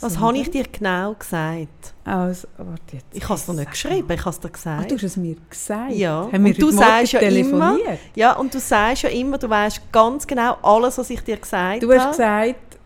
Was 0.00 0.18
habe 0.18 0.36
ich 0.36 0.50
dir 0.50 0.64
genau 0.64 1.14
gesagt? 1.14 1.94
Also, 2.04 2.46
warte 2.58 2.96
jetzt. 2.96 3.06
Ich 3.12 3.24
habe 3.24 3.34
es 3.36 3.46
dir 3.46 3.54
nicht 3.54 3.70
geschrieben, 3.70 4.12
ich 4.12 4.20
habe 4.20 4.30
es 4.30 4.40
dir 4.40 4.48
Ach, 4.48 4.52
gesagt. 4.52 4.90
du 4.90 4.94
hast 4.96 5.02
es 5.02 5.16
mir 5.16 5.36
gesagt? 5.48 5.92
Ja. 5.92 6.28
Haben 6.30 6.44
wir 6.44 6.52
Und 6.52 6.62
du 6.62 6.70
sagst 6.72 7.12
ja 7.12 7.20
immer-? 7.20 7.78
Ja, 8.14 8.32
und 8.34 8.52
du 8.52 8.60
sagst 8.60 9.04
ja 9.04 9.08
immer, 9.08 9.38
du 9.38 9.48
weißt 9.48 9.90
ganz 9.90 10.26
genau 10.26 10.58
alles, 10.60 10.98
was 10.98 11.08
ich 11.08 11.22
dir 11.24 11.38
gesagt 11.38 11.82
Du 11.82 11.90
hast 11.90 12.00
habe. 12.00 12.10
gesagt, 12.10 12.78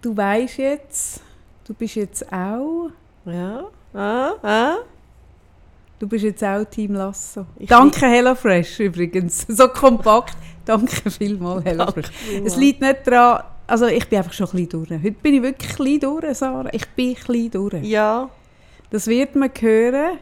du 0.00 0.16
weißt 0.16 0.58
jetzt, 0.58 1.20
du 1.68 1.72
bist 1.74 1.94
jetzt 1.94 2.32
auch... 2.32 2.90
Ja. 3.26 3.62
Ah, 3.94 4.32
ah. 4.42 4.74
Du 6.02 6.08
bist 6.08 6.24
jetzt 6.24 6.42
auch 6.42 6.64
Team 6.64 6.94
Lasso. 6.94 7.46
Ich 7.56 7.68
Danke 7.68 8.06
HelloFresh 8.08 8.80
übrigens. 8.80 9.46
So 9.48 9.68
kompakt. 9.68 10.36
Danke 10.64 11.08
vielmals 11.08 11.64
HelloFresh. 11.64 12.10
Es 12.44 12.56
liegt 12.56 12.80
nicht 12.80 13.06
daran, 13.06 13.44
also 13.68 13.86
ich 13.86 14.08
bin 14.08 14.18
einfach 14.18 14.32
schon 14.32 14.48
ein 14.48 14.50
bisschen 14.66 14.68
durch. 14.84 14.90
Heute 14.90 15.12
bin 15.12 15.34
ich 15.34 15.42
wirklich 15.42 15.70
ein 15.70 15.76
bisschen 15.76 16.00
durch, 16.00 16.36
Sarah. 16.36 16.68
Ich 16.72 16.88
bin 16.88 17.10
ein 17.10 17.14
bisschen 17.14 17.50
durch. 17.52 17.84
Ja, 17.84 18.28
Das 18.90 19.06
wird 19.06 19.36
man 19.36 19.48
hören. 19.60 20.18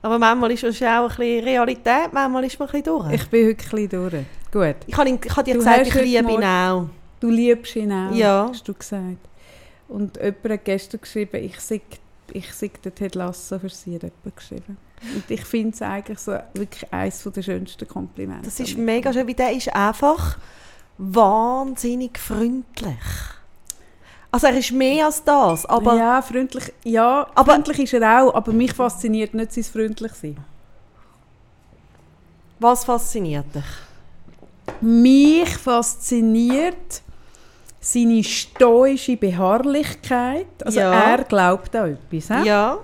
aber 0.00 0.18
manchmal 0.18 0.52
ist 0.52 0.64
es 0.64 0.80
auch 0.82 0.86
ein 0.86 1.08
bisschen 1.08 1.44
Realität, 1.44 2.10
manchmal 2.10 2.44
ist 2.44 2.58
man 2.58 2.68
ein 2.68 2.72
bisschen 2.72 2.84
durch. 2.84 3.12
Ich 3.12 3.28
bin 3.28 3.48
heute 3.48 3.64
ein 3.64 3.70
bisschen 3.70 3.88
durch. 3.90 4.24
Gut. 4.50 4.76
ich 4.86 4.96
habe, 4.96 5.10
ich 5.10 5.30
habe 5.36 5.44
dir 5.44 5.52
Du 5.52 5.58
gesagt, 5.58 5.86
ich 5.88 5.94
liebe 5.94 6.32
ihn 6.32 6.42
auch. 6.44 6.86
Du 7.20 7.28
liebst 7.28 7.76
ihn 7.76 7.92
auch, 7.92 8.14
Ja. 8.14 8.46
hast 8.50 8.66
du 8.66 8.72
gesagt. 8.72 9.18
Und 9.88 10.16
jemand 10.16 10.48
hat 10.48 10.64
gestern 10.64 11.02
geschrieben, 11.02 11.44
ich 11.44 11.60
sei, 11.60 11.82
ich 12.32 12.52
sei 12.54 12.70
den 12.84 12.94
Ted 12.94 13.14
Lasso 13.14 13.58
für 13.58 13.68
sie, 13.68 13.92
jemand 13.92 14.12
geschrieben. 14.36 14.76
Und 15.14 15.30
ich 15.30 15.44
finde 15.44 15.74
es 15.74 15.82
eigentlich 15.82 16.18
so 16.18 16.32
wirklich 16.54 16.92
eines 16.92 17.22
der 17.22 17.42
schönsten 17.42 17.86
Komplimente. 17.86 18.44
Das 18.44 18.58
ist 18.60 18.76
mega 18.78 19.12
schön, 19.12 19.26
weil 19.26 19.34
der 19.34 19.52
ist 19.52 19.74
einfach 19.74 20.38
wahnsinnig 20.98 22.18
freundlich. 22.18 22.96
Also 24.30 24.48
er 24.48 24.56
ist 24.58 24.72
mehr 24.72 25.06
als 25.06 25.22
das, 25.22 25.64
aber 25.66 25.96
ja, 25.96 26.20
freundlich, 26.22 26.72
ja, 26.84 27.26
Aber- 27.34 27.52
freundlich 27.52 27.78
ist 27.80 27.92
er 27.94 28.22
auch, 28.24 28.34
aber 28.34 28.52
mich 28.52 28.72
fasziniert 28.72 29.32
nicht 29.34 29.52
sein 29.52 29.62
Freundlichsein. 29.64 30.36
was 32.58 32.84
fasziniert 32.84 33.46
dich? 33.54 33.64
Mich 34.80 35.48
fasziniert 35.56 37.02
seine 37.84 38.24
stoische 38.24 39.16
Beharrlichkeit. 39.16 40.46
Also 40.64 40.80
Ja. 40.80 40.92
er 40.92 41.24
glaubt 41.24 41.76
an 41.76 41.98
etwas. 42.10 42.30
hä? 42.30 42.46
Ja, 42.48 42.78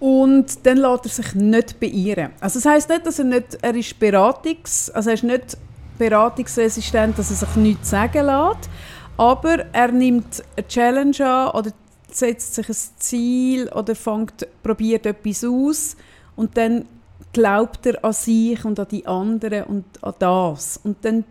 Und 0.00 0.66
dann 0.66 0.76
lässt 0.76 1.04
er 1.06 1.10
sich 1.10 1.34
nicht 1.34 1.80
beirren. 1.80 2.32
Also 2.40 2.58
das 2.58 2.66
heisst 2.66 2.88
nicht, 2.90 3.06
dass 3.06 3.18
er 3.18 3.24
nicht, 3.24 3.56
er 3.62 3.74
ist 3.74 3.98
Beratungs, 3.98 4.90
also 4.90 5.08
er 5.10 5.14
ist 5.14 5.22
nicht 5.24 5.56
beratungsresistent, 5.98 7.18
dass 7.18 7.30
er 7.30 7.36
sich 7.36 7.56
nichts 7.56 7.90
sagen 7.90 8.26
lässt, 8.26 8.68
aber 9.16 9.64
er 9.72 9.90
nimmt 9.92 10.42
eine 10.56 10.68
Challenge 10.68 11.26
an 11.26 11.50
oder 11.52 11.70
setzt 12.10 12.54
sich 12.56 12.68
ein 12.68 12.76
Ziel 12.98 13.68
oder 13.72 13.94
fängt, 13.94 14.46
probiert 14.62 15.06
etwas 15.06 15.42
aus 15.44 15.96
und 16.34 16.56
dann 16.58 16.84
glaubt 17.32 17.86
er 17.86 18.04
an 18.04 18.12
sich 18.12 18.62
und 18.66 18.78
an 18.78 18.88
die 18.90 19.06
anderen 19.06 19.64
und 19.64 19.84
an 20.02 20.14
das. 20.18 20.78
Und 20.84 21.02
dann, 21.06 21.24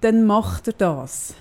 dann 0.00 0.24
macht 0.24 0.68
er 0.68 0.72
das. 0.74 1.34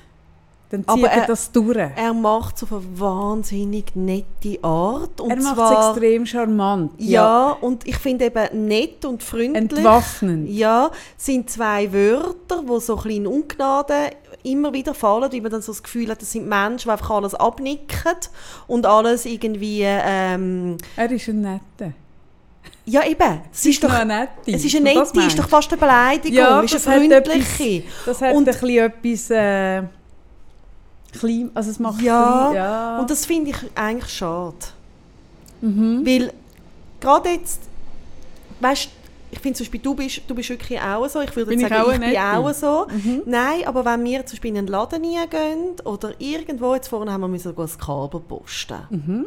Dann 0.84 0.96
zieht 0.98 1.06
er, 1.06 1.12
er- 1.12 1.28
das 1.28 1.52
durch. 1.52 1.78
Er 1.78 2.14
macht 2.14 2.58
es 2.58 2.64
auf 2.64 2.74
eine 2.74 3.00
wahnsinnig 3.00 3.96
nette 3.96 4.64
Art. 4.64 5.22
Und 5.22 5.32
er 5.32 5.38
macht 5.38 5.60
es 5.60 5.88
extrem 5.90 6.26
charmant. 6.26 6.92
Ja, 6.98 7.52
und 7.62 7.88
ich 7.88 7.98
finde 7.98 8.26
eben 8.26 8.68
nett 8.68 9.06
und 9.06 9.24
freundlich. 9.24 9.56
Entwaffnend. 9.80 10.50
Ja, 10.50 10.92
sind 11.18 11.50
zwei 11.50 11.92
Wörter, 11.94 12.64
die 12.64 12.80
so 12.82 12.98
ein 12.98 13.04
bisschen 13.04 13.28
Ungnade 13.28 13.94
immer 14.44 14.72
wieder 14.74 14.94
fallen, 14.94 15.32
weil 15.32 15.42
man 15.42 15.52
dann 15.52 15.62
so 15.62 15.72
das 15.72 15.82
Gefühl 15.82 16.10
hat, 16.10 16.22
das 16.22 16.32
sind 16.32 16.48
Menschen, 16.48 16.88
die 16.88 16.92
einfach 16.92 17.10
alles 17.10 17.34
abnicken 17.34 18.14
und 18.68 18.86
alles 18.86 19.26
irgendwie, 19.26 19.82
ähm, 19.84 20.78
Er 20.96 21.10
ist 21.12 21.28
ein 21.30 21.42
Netter. 21.42 21.94
ja 22.86 23.04
eben, 23.08 23.42
es 23.52 23.66
ist 23.66 23.84
doch, 23.84 23.92
eine 23.92 24.14
Nette. 24.20 24.52
es 24.56 24.64
ist 24.64 24.76
eine 24.76 24.94
nette, 24.94 25.20
ist 25.22 25.40
doch 25.40 25.50
fast 25.50 25.72
eine 25.72 25.80
Beleidigung, 25.80 26.38
Ja, 26.38 26.60
ist 26.62 26.76
das 26.76 26.88
eine 26.88 27.16
hat 27.16 27.26
freundliche. 27.28 27.80
du? 27.82 27.86
Das 28.06 28.22
hat 28.22 28.36
Und- 28.36 28.48
ein 28.48 28.54
bisschen 28.54 28.78
etwas... 28.78 29.30
Äh, 29.32 29.84
klein, 31.20 31.52
also 31.54 31.70
es 31.72 31.80
macht 31.80 32.02
Ja, 32.02 32.48
klein, 32.50 32.56
ja. 32.56 33.00
Und 33.00 33.10
das 33.10 33.26
finde 33.26 33.52
ich 33.52 33.58
eigentlich 33.76 34.12
schade. 34.14 34.56
mhm. 35.62 36.06
Weil 36.06 36.34
gerade 37.00 37.30
jetzt, 37.30 37.62
weißt 38.60 38.90
ich 39.32 39.40
finde 39.42 39.58
zum 39.58 39.66
Beispiel, 39.66 39.82
du 39.82 39.96
bist, 39.96 40.22
du 40.28 40.34
bist 40.36 40.50
wirklich 40.50 40.80
auch 40.80 41.06
so. 41.10 41.20
Ich 41.20 41.36
würde 41.36 41.50
Bin 41.50 41.60
jetzt 41.60 41.70
ich 41.70 41.78
sagen, 41.78 41.90
auch 41.90 41.94
ich 41.94 42.00
bin 42.00 42.18
auch 42.18 42.54
so. 42.54 42.88
Mhm. 42.90 43.24
Nein, 43.26 43.66
aber 43.66 43.84
wenn 43.84 44.04
wir 44.06 44.26
zum 44.26 44.36
Beispiel 44.36 44.52
in 44.52 44.58
einen 44.60 44.68
Laden 44.68 45.04
reingehen 45.04 45.72
oder 45.84 46.14
irgendwo, 46.20 46.74
jetzt 46.74 46.88
vorhin 46.88 47.12
haben 47.12 47.20
wir 47.22 47.28
müssen 47.28 47.54
ein 47.58 47.70
Kabel 47.78 48.22
posten, 48.22 48.78
Mhm. 48.92 49.26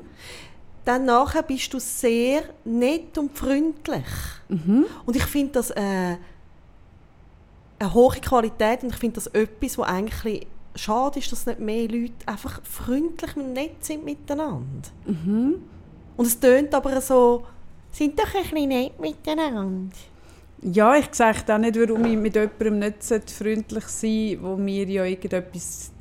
dann 0.87 1.04
nachher 1.04 1.42
bist 1.42 1.75
du 1.75 1.78
sehr 1.78 2.42
nett 2.64 3.18
und 3.18 3.37
freundlich. 3.37 4.04
Mhm. 4.49 4.87
Und 5.04 5.14
ich 5.16 5.25
finde 5.25 5.52
das 5.54 5.71
äh, 5.73 6.16
eine 7.80 7.95
hohe 7.95 8.16
Qualität 8.21 8.83
und 8.85 8.90
ich 8.90 8.97
finde 8.97 9.16
das 9.16 9.26
etwas, 9.28 9.76
wo 9.76 9.83
eigentlich 9.83 10.47
schade 10.78 11.18
ist, 11.18 11.30
dass 11.30 11.47
nicht 11.47 11.61
mehr 11.61 11.88
Leute 11.88 12.14
einfach 12.26 12.61
freundlich 12.62 13.37
und 13.37 13.52
nett 13.52 13.85
sind 13.85 14.04
miteinander. 14.04 14.88
Mhm. 15.06 15.56
Und 16.16 16.26
es 16.26 16.38
tönt 16.38 16.75
aber 16.75 17.00
so, 17.00 17.44
sind 17.90 18.18
doch 18.18 18.35
ein 18.35 18.42
bisschen 18.42 18.68
nett 18.68 18.99
miteinander. 19.00 19.97
Ja, 20.62 20.97
ich 20.97 21.08
sage 21.12 21.54
auch 21.54 21.58
nicht, 21.58 21.78
warum 21.78 22.04
ich 22.04 22.16
mit 22.16 22.35
jemandem 22.35 22.78
nicht 22.80 23.30
freundlich 23.30 23.85
sein 23.87 24.38
wo 24.40 24.56
mir 24.56 24.88
ja 24.88 25.04
irgendetwas 25.04 25.92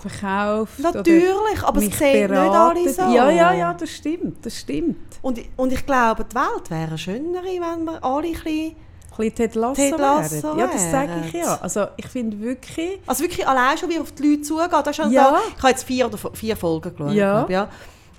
verkauft. 0.00 0.78
Natürlich, 0.78 1.62
aber 1.62 1.82
es 1.82 1.98
sehen 1.98 2.30
nicht 2.30 2.40
alle 2.40 2.88
so. 2.88 3.02
Ja, 3.02 3.30
ja, 3.30 3.52
ja, 3.52 3.74
das 3.74 3.90
stimmt, 3.90 4.44
das 4.44 4.60
stimmt. 4.60 5.18
Und, 5.22 5.40
und 5.56 5.72
ich 5.72 5.84
glaube, 5.84 6.24
die 6.24 6.34
Welt 6.34 6.70
wäre 6.70 6.88
eine 6.88 6.98
schönere, 6.98 7.44
wenn 7.44 7.84
wir 7.84 8.02
alle 8.02 8.28
ein 8.28 8.32
bisschen... 8.32 8.76
Bisschen 9.18 9.34
Ted 9.36 9.54
Lasso, 9.54 9.74
Ted 9.74 9.98
Lasso 9.98 10.42
wären. 10.42 10.58
Ja, 10.58 10.66
das 10.68 10.90
sage 10.90 11.10
ich 11.26 11.32
ja. 11.34 11.58
Also 11.60 11.86
ich 11.96 12.06
finde 12.06 12.40
wirklich... 12.40 12.98
Also 13.06 13.22
wirklich 13.24 13.46
allein 13.46 13.76
schon, 13.76 13.88
wie 13.90 13.98
auf 13.98 14.12
die 14.12 14.22
Leute 14.28 14.42
zugeht. 14.42 14.72
Das 14.72 14.86
ist 14.88 14.96
schon 14.96 15.10
Ja. 15.12 15.30
da, 15.32 15.38
ich 15.56 15.58
habe 15.62 15.68
jetzt 15.68 15.84
vier, 15.84 16.06
oder 16.06 16.18
vier 16.32 16.56
Folgen 16.56 16.96
geschaut. 16.96 17.12
Ja. 17.14 17.32
glaube 17.44 17.52
ich, 17.52 17.54
ja. 17.54 17.68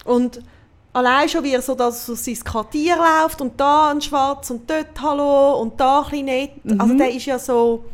Und 0.05 0.41
allein 0.93 1.27
schon, 1.29 1.43
wie 1.43 1.53
er 1.53 1.61
so 1.61 1.73
das, 1.75 2.05
so 2.05 2.15
sein 2.15 2.35
Quartier 2.43 2.95
läuft 2.97 3.41
und 3.41 3.59
da 3.59 3.89
ein 3.91 4.01
Schwarz 4.01 4.49
und 4.51 4.69
dort 4.69 5.01
Hallo 5.01 5.61
und 5.61 5.79
da 5.79 5.99
ein 6.01 6.09
bisschen 6.09 6.25
nett. 6.25 6.51
Also 6.77 6.93
Mhm. 6.93 6.97
der 6.97 7.11
ist 7.11 7.25
ja 7.25 7.39
so... 7.39 7.85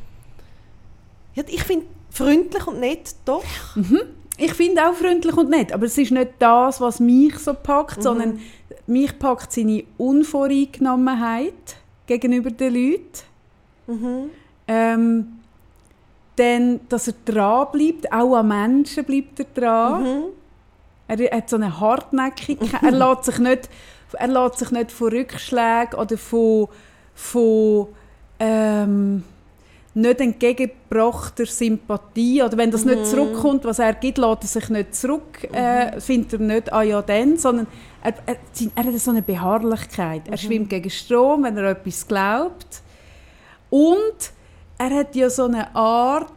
Ja, 1.35 1.43
ich 1.47 1.63
finde 1.63 1.85
freundlich 2.11 2.65
und 2.67 2.79
nett 2.79 3.15
doch. 3.25 3.43
Ich 4.37 4.53
finde 4.53 4.87
auch 4.89 4.93
freundlich 4.93 5.35
und 5.35 5.49
nett, 5.49 5.71
aber 5.73 5.85
es 5.85 5.97
ist 5.97 6.11
nicht 6.11 6.31
das, 6.39 6.79
was 6.81 6.99
mich 6.99 7.37
so 7.39 7.51
Mhm. 7.53 7.57
packt, 7.63 8.01
sondern 8.03 8.39
mich 8.87 9.17
packt 9.19 9.51
seine 9.51 9.83
Unvoreingenommenheit 9.97 11.53
gegenüber 12.07 12.51
den 12.51 12.73
Leuten. 12.73 13.23
Mhm. 13.87 14.29
Ähm, 14.67 15.27
dann, 16.35 16.81
dass 16.89 17.07
er 17.07 17.13
dran 17.23 17.67
bleibt, 17.71 18.11
auch 18.11 18.35
an 18.35 18.47
Menschen 18.47 19.05
bleibt 19.05 19.39
er 19.39 19.45
dran. 19.53 20.03
Mhm. 20.03 20.23
Er 21.07 21.37
hat 21.37 21.49
so 21.49 21.55
eine 21.55 21.79
Hartnäckigkeit. 21.79 22.83
er, 22.83 22.91
lässt 22.91 23.25
sich 23.25 23.39
nicht, 23.39 23.69
er 24.13 24.27
lässt 24.27 24.59
sich 24.59 24.71
nicht 24.71 24.91
von 24.91 25.09
Rückschlägen 25.09 25.99
oder 25.99 26.17
von, 26.17 26.67
von 27.13 27.87
ähm, 28.39 29.23
nicht 29.95 30.19
entgegengebrachter 30.19 31.45
Sympathie 31.45 32.43
oder 32.43 32.57
wenn 32.57 32.69
das 32.69 32.83
Mhm. 32.83 32.91
nicht 32.91 33.07
zurückkommt, 33.07 33.63
was 33.63 33.79
er 33.79 33.93
gibt, 33.93 34.17
lässt 34.17 34.43
er 34.43 34.47
sich 34.47 34.69
nicht 34.69 34.93
zurück, 34.93 35.47
äh, 35.53 35.99
findet 36.01 36.33
er 36.33 36.39
nicht 36.39 36.73
«ah 36.73 36.83
ja, 36.83 37.01
dann», 37.01 37.37
sondern 37.37 37.67
er, 38.03 38.13
er, 38.25 38.37
er 38.75 38.83
hat 38.83 38.99
so 38.99 39.11
eine 39.11 39.21
Beharrlichkeit. 39.21 40.27
Mhm. 40.27 40.33
Er 40.33 40.37
schwimmt 40.37 40.69
gegen 40.69 40.89
Strom, 40.89 41.43
wenn 41.43 41.57
er 41.57 41.71
etwas 41.71 42.05
glaubt. 42.05 42.81
Und 43.69 44.31
er 44.77 44.89
hat 44.91 45.15
ja 45.15 45.29
so 45.29 45.45
eine 45.45 45.73
Art, 45.73 46.29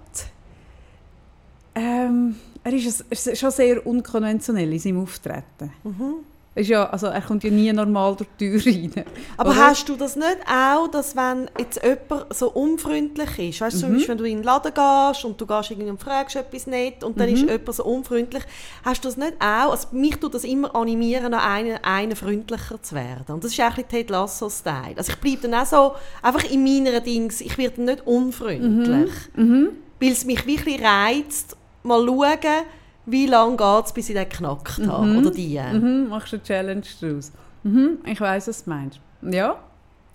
ähm, 1.75 2.37
er 2.63 2.73
er 2.73 2.79
ist 3.11 3.39
schon 3.39 3.51
sehr 3.51 3.85
unkonventionell 3.87 4.73
in 4.73 4.79
seinem 4.79 5.03
Auftreten. 5.03 5.73
Mhm. 5.83 6.15
Er 6.59 6.63
Ist 6.63 6.69
ja, 6.71 6.91
also 6.91 7.07
er 7.07 7.21
kommt 7.21 7.45
ja 7.45 7.51
nie 7.51 7.73
normal 7.73 8.17
durch 8.17 8.29
die 8.41 8.51
Tür 8.59 8.67
rein. 8.67 9.05
Aber 9.37 9.51
Oder? 9.51 9.67
hast 9.69 9.89
du 9.89 9.95
das 9.95 10.17
nicht 10.17 10.39
auch, 10.53 10.89
dass 10.89 11.15
wenn 11.15 11.49
jetzt 11.57 11.81
jemand 11.85 12.35
so 12.35 12.51
unfreundlich 12.51 13.39
ist, 13.39 13.61
weißt 13.61 13.77
du, 13.77 13.81
zum 13.83 13.91
Mhm. 13.91 13.95
Beispiel, 13.95 14.09
wenn 14.09 14.19
du 14.19 14.25
in 14.25 14.37
den 14.39 14.43
Laden 14.43 14.73
gehst 14.75 15.25
und 15.25 15.41
du 15.41 15.47
gehst 15.47 15.71
irgendwie 15.71 15.89
und 15.91 16.03
fragst 16.03 16.35
etwas 16.35 16.67
nicht 16.67 17.05
und 17.05 17.21
dann 17.21 17.29
ist 17.29 17.43
Mhm. 17.45 17.49
jemand 17.51 17.75
so 17.75 17.85
unfreundlich, 17.85 18.43
hast 18.85 19.05
du 19.05 19.09
das 19.09 19.17
nicht 19.17 19.35
auch, 19.41 19.71
also 19.71 19.87
mich 19.93 20.17
tut 20.17 20.35
das 20.35 20.43
immer 20.43 20.75
animieren, 20.75 21.33
an 21.33 21.35
einen, 21.35 21.79
einen 21.85 22.17
freundlicher 22.17 22.83
zu 22.83 22.97
werden. 22.97 23.35
Und 23.35 23.45
das 23.45 23.53
ist 23.53 23.61
eigentlich 23.61 23.87
Ted 23.87 24.11
Lasso-Style. 24.11 24.95
Also 24.97 25.13
ich 25.13 25.19
bleibe 25.21 25.49
dann 25.49 25.55
auch 25.63 25.67
so, 25.67 25.93
einfach 26.23 26.43
in 26.51 26.65
meiner 26.65 26.99
Dings, 26.99 27.41
ich 27.41 27.57
werde 27.57 27.83
nicht 27.83 28.05
unfreundlich, 28.05 29.13
Mhm. 29.37 29.69
weil 30.01 30.11
es 30.11 30.25
mich 30.25 30.45
wirklich 30.45 30.83
reizt, 30.83 31.57
mal 31.85 32.05
schauen, 32.05 32.65
wie 33.11 33.27
lange 33.27 33.57
geht 33.57 33.87
es, 33.87 33.93
bis 33.93 34.09
ich 34.09 34.15
den 34.15 34.29
geknackt 34.29 34.79
habe, 34.87 35.07
Mhm. 35.07 35.19
oder 35.19 35.31
die. 35.31 35.59
Mhm. 35.59 36.09
Machst 36.09 36.33
du 36.33 36.37
eine 36.37 36.43
Challenge 36.45 36.83
daraus? 37.01 37.33
Mhm. 37.63 37.99
Ich 38.05 38.21
weiß, 38.21 38.49
was 38.49 38.65
du 38.65 38.71
meinst. 38.71 39.01
Ja, 39.23 39.57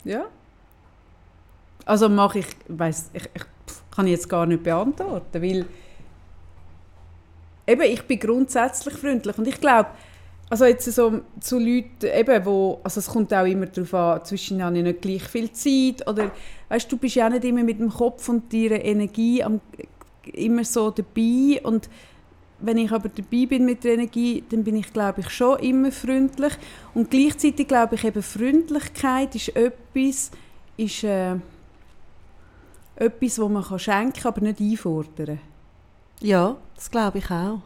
ja. 0.04 0.26
Also 1.86 2.08
mache 2.10 2.40
ich, 2.40 2.48
weiß 2.70 3.10
ich, 3.14 3.24
ich 3.34 3.42
pff, 3.68 3.84
kann 3.92 4.06
ich 4.08 4.12
jetzt 4.14 4.30
gar 4.30 4.46
nicht 4.46 4.64
beantworten, 4.64 5.42
weil 5.42 5.66
eben, 7.68 7.82
ich 7.82 8.02
bin 8.04 8.20
grundsätzlich 8.20 8.94
freundlich 8.96 9.38
und 9.38 9.48
ich 9.48 9.60
glaube, 9.60 9.90
also 10.50 10.66
jetzt 10.66 10.86
so 10.92 11.22
zu 11.40 11.58
Leuten, 11.60 12.06
eben, 12.14 12.46
wo, 12.46 12.80
also 12.84 13.00
es 13.00 13.08
kommt 13.08 13.34
auch 13.34 13.46
immer 13.46 13.66
darauf 13.66 13.94
an, 13.94 14.24
zwischen 14.26 14.64
habe 14.64 14.78
ich 14.78 14.84
nicht 14.84 15.02
gleich 15.02 15.24
viel 15.24 15.52
Zeit 15.52 16.08
oder, 16.08 16.32
weißt 16.70 16.92
du, 16.92 16.98
bist 16.98 17.16
ja 17.16 17.26
auch 17.28 17.32
nicht 17.32 17.44
immer 17.44 17.64
mit 17.64 17.80
dem 17.80 17.90
Kopf 17.90 18.30
und 18.30 18.54
deiner 18.54 18.84
Energie 18.84 19.44
am, 19.44 19.60
immer 20.32 20.64
so 20.64 20.92
dabei 20.92 21.60
und 21.64 21.90
wenn 22.64 22.78
ich 22.78 22.92
aber 22.92 23.10
dabei 23.10 23.46
bin 23.46 23.66
mit 23.66 23.84
der 23.84 23.96
Energie, 23.96 24.44
dann 24.50 24.64
bin 24.64 24.78
ich, 24.78 24.94
glaube 24.94 25.22
ich, 25.22 25.30
schon 25.30 25.60
immer 25.60 25.92
freundlich 25.92 26.54
und 26.94 27.12
gleichzeitig 27.12 27.68
glaube 27.68 27.96
ich 27.96 28.06
eben, 28.06 28.24
Freundlichkeit 28.24 29.36
ist 29.36 29.56
etwas, 29.56 30.32
ist 30.78 31.04
äh, 31.04 31.36
etwas, 32.96 33.40
wo 33.40 33.50
man 33.50 33.64
kann 33.64 33.80
schenken 33.80 34.14
kann, 34.14 34.32
aber 34.32 34.42
nicht 34.42 34.62
einfordern. 34.62 35.40
Ja, 36.22 36.56
das 36.76 36.90
glaube 36.90 37.18
ich 37.18 37.30
auch. 37.30 37.60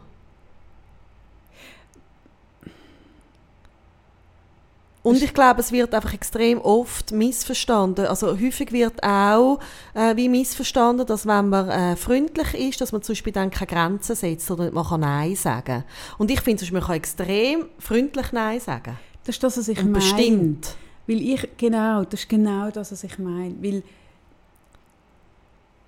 Und 5.08 5.22
ich 5.22 5.34
glaube, 5.34 5.60
es 5.60 5.72
wird 5.72 5.94
einfach 5.94 6.12
extrem 6.12 6.60
oft 6.60 7.12
missverstanden. 7.12 8.06
Also 8.06 8.38
häufig 8.38 8.72
wird 8.72 9.02
auch 9.02 9.58
äh, 9.94 10.14
wie 10.16 10.28
missverstanden, 10.28 11.06
dass 11.06 11.26
wenn 11.26 11.48
man 11.48 11.68
äh, 11.68 11.96
freundlich 11.96 12.54
ist, 12.54 12.80
dass 12.80 12.92
man 12.92 13.02
zum 13.02 13.14
Beispiel 13.14 13.32
dann 13.32 13.50
keine 13.50 13.66
Grenzen 13.66 14.16
setzt 14.16 14.50
oder 14.50 14.70
man 14.70 14.86
kann 14.86 15.00
Nein 15.00 15.36
sagen. 15.36 15.84
Und 16.18 16.30
ich 16.30 16.40
finde, 16.40 16.64
man 16.72 16.82
kann 16.82 16.96
extrem 16.96 17.66
freundlich 17.78 18.32
Nein 18.32 18.60
sagen. 18.60 18.98
Das 19.24 19.36
ist 19.36 19.42
das, 19.42 19.58
was 19.58 19.68
ich 19.68 19.78
Und 19.78 19.92
meine. 19.92 20.04
bestimmt. 20.04 20.76
Weil 21.06 21.22
ich, 21.22 21.48
genau, 21.56 22.04
das 22.04 22.20
ist 22.20 22.28
genau 22.28 22.70
das, 22.70 22.92
was 22.92 23.04
ich 23.04 23.18
meine. 23.18 23.54
Weil 23.60 23.82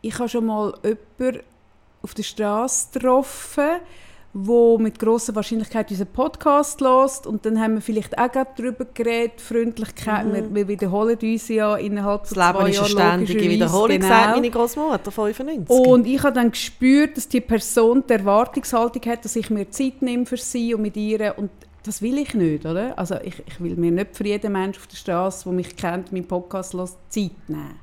ich 0.03 0.19
habe 0.19 0.29
schon 0.29 0.47
mal 0.47 0.75
jemanden 0.83 1.43
auf 2.03 2.15
der 2.15 2.23
Straße 2.23 2.89
getroffen, 2.93 3.81
wo 4.33 4.79
mit 4.79 4.99
grosser 5.01 5.35
Wahrscheinlichkeit 5.35 5.91
unseren 5.91 6.07
Podcast 6.07 6.81
lost 6.81 7.27
und 7.27 7.45
dann 7.45 7.61
haben 7.61 7.75
wir 7.75 7.81
vielleicht 7.81 8.17
auch 8.17 8.31
gerade 8.31 8.51
darüber 8.57 8.85
geredet, 8.85 9.41
Freundlichkeit, 9.41 10.27
Mhm. 10.27 10.33
wir, 10.35 10.55
wir 10.55 10.69
wiederholen 10.69 11.19
uns 11.21 11.49
ja 11.49 11.75
innerhalb 11.77 12.23
Das 12.23 12.35
von 12.35 12.39
Leben 12.43 12.59
zwei 12.59 12.69
ist 12.71 12.79
eine 12.79 13.01
Jahren 13.01 13.27
ständige 13.27 13.51
Wiederholung, 13.51 13.97
genau. 13.99 14.09
sagt 14.09 14.31
meine 14.37 14.51
Großmutter, 14.51 15.11
95. 15.11 15.69
Und 15.69 16.07
ich 16.07 16.23
habe 16.23 16.33
dann 16.33 16.51
gespürt, 16.53 17.17
dass 17.17 17.27
die 17.29 17.41
Person 17.41 18.05
die 18.09 18.13
Erwartungshaltung 18.13 19.03
hat, 19.11 19.25
dass 19.25 19.35
ich 19.35 19.51
mir 19.51 19.69
Zeit 19.71 20.01
nehme 20.01 20.25
für 20.27 20.37
sie 20.37 20.75
und 20.75 20.83
mit 20.83 20.97
ihr 20.97 21.35
und 21.37 21.51
das 21.83 22.01
will 22.03 22.19
ich 22.19 22.35
nicht, 22.35 22.67
oder? 22.67 22.97
Also 22.99 23.17
ich, 23.25 23.43
ich 23.47 23.61
will 23.61 23.75
mir 23.75 23.91
nicht 23.91 24.15
für 24.17 24.25
jeden 24.25 24.53
Menschen 24.53 24.81
auf 24.81 24.87
der 24.87 24.97
Straße, 24.97 25.45
der 25.45 25.53
mich 25.55 25.75
kennt, 25.77 26.13
meinen 26.13 26.29
Podcast 26.29 26.75
hört, 26.75 26.91
Zeit 27.09 27.31
nehmen. 27.49 27.81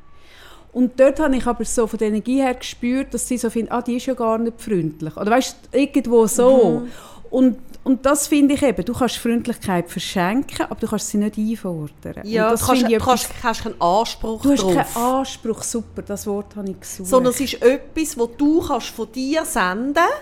Und 0.78 1.00
dort 1.00 1.20
habe 1.20 1.36
ich 1.36 1.48
aber 1.48 1.66
so 1.66 1.88
von 1.88 1.98
der 1.98 2.10
Energie 2.10 2.40
her 2.40 2.54
gespürt, 2.54 3.12
dass 3.12 3.28
sie 3.28 3.40
so 3.40 3.50
finden, 3.50 3.72
ah, 3.72 3.82
die 3.82 3.98
ist 3.98 4.06
ja 4.06 4.14
gar 4.14 4.38
nicht 4.38 4.62
freundlich. 4.62 5.18
Oder 5.18 5.32
weißt 5.32 5.58
du, 5.72 5.80
irgendwo 5.80 6.28
so. 6.28 6.82
Mhm. 6.82 6.92
Und, 7.32 7.58
und 7.84 8.06
das 8.06 8.28
finde 8.28 8.54
ich 8.54 8.62
eben, 8.62 8.86
du 8.86 8.94
kannst 8.94 9.18
Freundlichkeit 9.18 9.90
verschenken, 9.90 10.68
aber 10.70 10.80
du 10.80 10.86
kannst 10.86 11.10
sie 11.10 11.18
nicht 11.18 11.36
einfordern. 11.36 12.22
Ja, 12.26 12.52
das 12.52 12.64
kannst, 12.68 12.84
du 12.84 12.98
kannst, 13.00 13.30
hast 13.42 13.64
keinen 13.64 13.82
Anspruch 13.82 14.44
Du 14.44 14.52
hast 14.52 14.62
drauf. 14.62 14.76
keinen 14.76 15.04
Anspruch, 15.04 15.64
super, 15.64 16.04
das 16.04 16.28
Wort 16.28 16.56
habe 16.56 16.70
ich 16.70 16.80
gesucht. 16.80 17.10
Sondern 17.10 17.34
es 17.34 17.40
ist 17.42 17.60
etwas, 17.60 18.16
was 18.16 18.30
du 18.38 18.62
kannst 18.62 18.90
von 18.90 19.12
dir 19.12 19.46
senden 19.46 19.96
kannst 19.96 20.14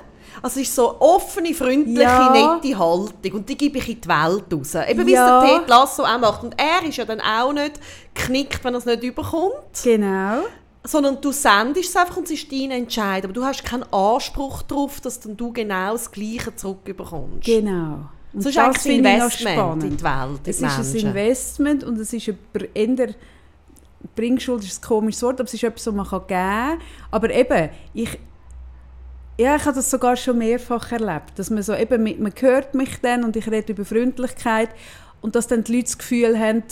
also 0.41 0.59
es 0.59 0.67
ist 0.67 0.75
so 0.75 0.99
offene, 0.99 1.53
freundliche, 1.53 2.01
ja. 2.01 2.31
nette 2.31 2.77
Haltung 2.77 3.31
und 3.33 3.49
die 3.49 3.57
gebe 3.57 3.77
ich 3.77 3.89
in 3.89 4.01
die 4.01 4.07
Welt 4.07 4.45
raus. 4.51 4.75
Eben 4.89 5.07
wie 5.07 5.13
ja. 5.13 5.43
es 5.43 5.49
der 5.49 5.59
Ted 5.59 5.69
Lasso 5.69 6.03
auch 6.03 6.19
macht. 6.19 6.43
Und 6.43 6.55
er 6.57 6.87
ist 6.87 6.97
ja 6.97 7.05
dann 7.05 7.21
auch 7.21 7.53
nicht 7.53 7.79
knickt, 8.13 8.63
wenn 8.63 8.73
er 8.73 8.79
es 8.79 8.85
nicht 8.85 9.03
überkommt. 9.03 9.83
Genau. 9.83 10.43
Sondern 10.83 11.19
du 11.19 11.31
sendest 11.31 11.89
es 11.89 11.95
einfach 11.95 12.17
und 12.17 12.25
es 12.25 12.31
ist 12.31 12.51
dein 12.51 12.71
Entscheid. 12.71 13.23
Aber 13.23 13.33
du 13.33 13.43
hast 13.43 13.63
keinen 13.63 13.91
Anspruch 13.91 14.61
darauf, 14.63 15.01
dass 15.01 15.19
dann 15.19 15.35
du 15.35 15.51
genau 15.51 15.93
das 15.93 16.11
Gleiche 16.11 16.55
zurückbekommst. 16.55 17.43
Genau. 17.43 18.09
Und 18.33 18.43
das 18.43 18.47
ist 18.47 18.57
eigentlich 18.57 18.85
ein 18.85 19.05
Investment 19.05 19.83
in 19.83 19.97
die 19.97 20.03
Welt. 20.03 20.41
es 20.45 20.61
ist 20.61 20.61
Menschen. 20.61 20.99
ein 20.99 21.07
Investment 21.07 21.83
und 21.83 21.97
es 21.99 22.13
ist 22.13 22.27
ein 22.27 23.15
Bringschuld 24.13 24.63
ist 24.63 24.83
ein 24.83 24.87
komisches 24.87 25.23
Wort, 25.23 25.39
aber 25.39 25.45
es 25.45 25.53
ist 25.53 25.63
etwas, 25.63 25.87
was 25.87 25.93
man 25.93 26.05
geben 26.05 26.27
kann. 26.27 26.79
Aber 27.11 27.29
eben, 27.31 27.69
ich, 27.93 28.19
ja, 29.37 29.55
ich 29.55 29.65
habe 29.65 29.75
das 29.75 29.91
sogar 29.91 30.15
schon 30.15 30.37
mehrfach 30.37 30.91
erlebt, 30.91 31.37
dass 31.37 31.49
man 31.49 31.61
so 31.61 31.73
eben, 31.73 32.03
man 32.03 32.33
hört 32.39 32.73
mich 32.73 33.01
dann 33.01 33.23
und 33.23 33.35
ich 33.35 33.49
rede 33.49 33.73
über 33.73 33.83
Freundlichkeit 33.83 34.69
und 35.21 35.35
dass 35.35 35.47
dann 35.47 35.63
die 35.63 35.73
Leute 35.73 35.85
das 35.85 35.97
Gefühl 35.97 36.39
haben, 36.39 36.63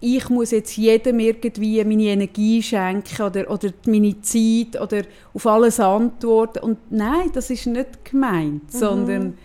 ich 0.00 0.28
muss 0.28 0.50
jetzt 0.50 0.76
jedem 0.76 1.18
irgendwie 1.20 1.82
meine 1.84 2.04
Energie 2.04 2.62
schenken 2.62 3.22
oder, 3.22 3.50
oder 3.50 3.70
meine 3.86 4.20
Zeit 4.20 4.80
oder 4.80 5.02
auf 5.32 5.46
alles 5.46 5.80
antworten. 5.80 6.60
Und 6.60 6.78
nein, 6.90 7.30
das 7.32 7.50
ist 7.50 7.66
nicht 7.66 8.04
gemeint, 8.04 8.72
mhm. 8.72 8.78
sondern 8.78 9.38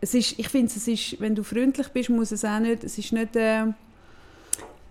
es 0.00 0.14
ist, 0.14 0.38
ich 0.38 0.48
finde, 0.48 0.72
es 0.74 0.88
ist, 0.88 1.20
wenn 1.20 1.34
du 1.34 1.44
freundlich 1.44 1.88
bist, 1.88 2.10
muss 2.10 2.32
es 2.32 2.44
auch 2.44 2.60
nicht, 2.60 2.84
es 2.84 2.98
ist 2.98 3.12
nicht... 3.12 3.36
Äh, 3.36 3.66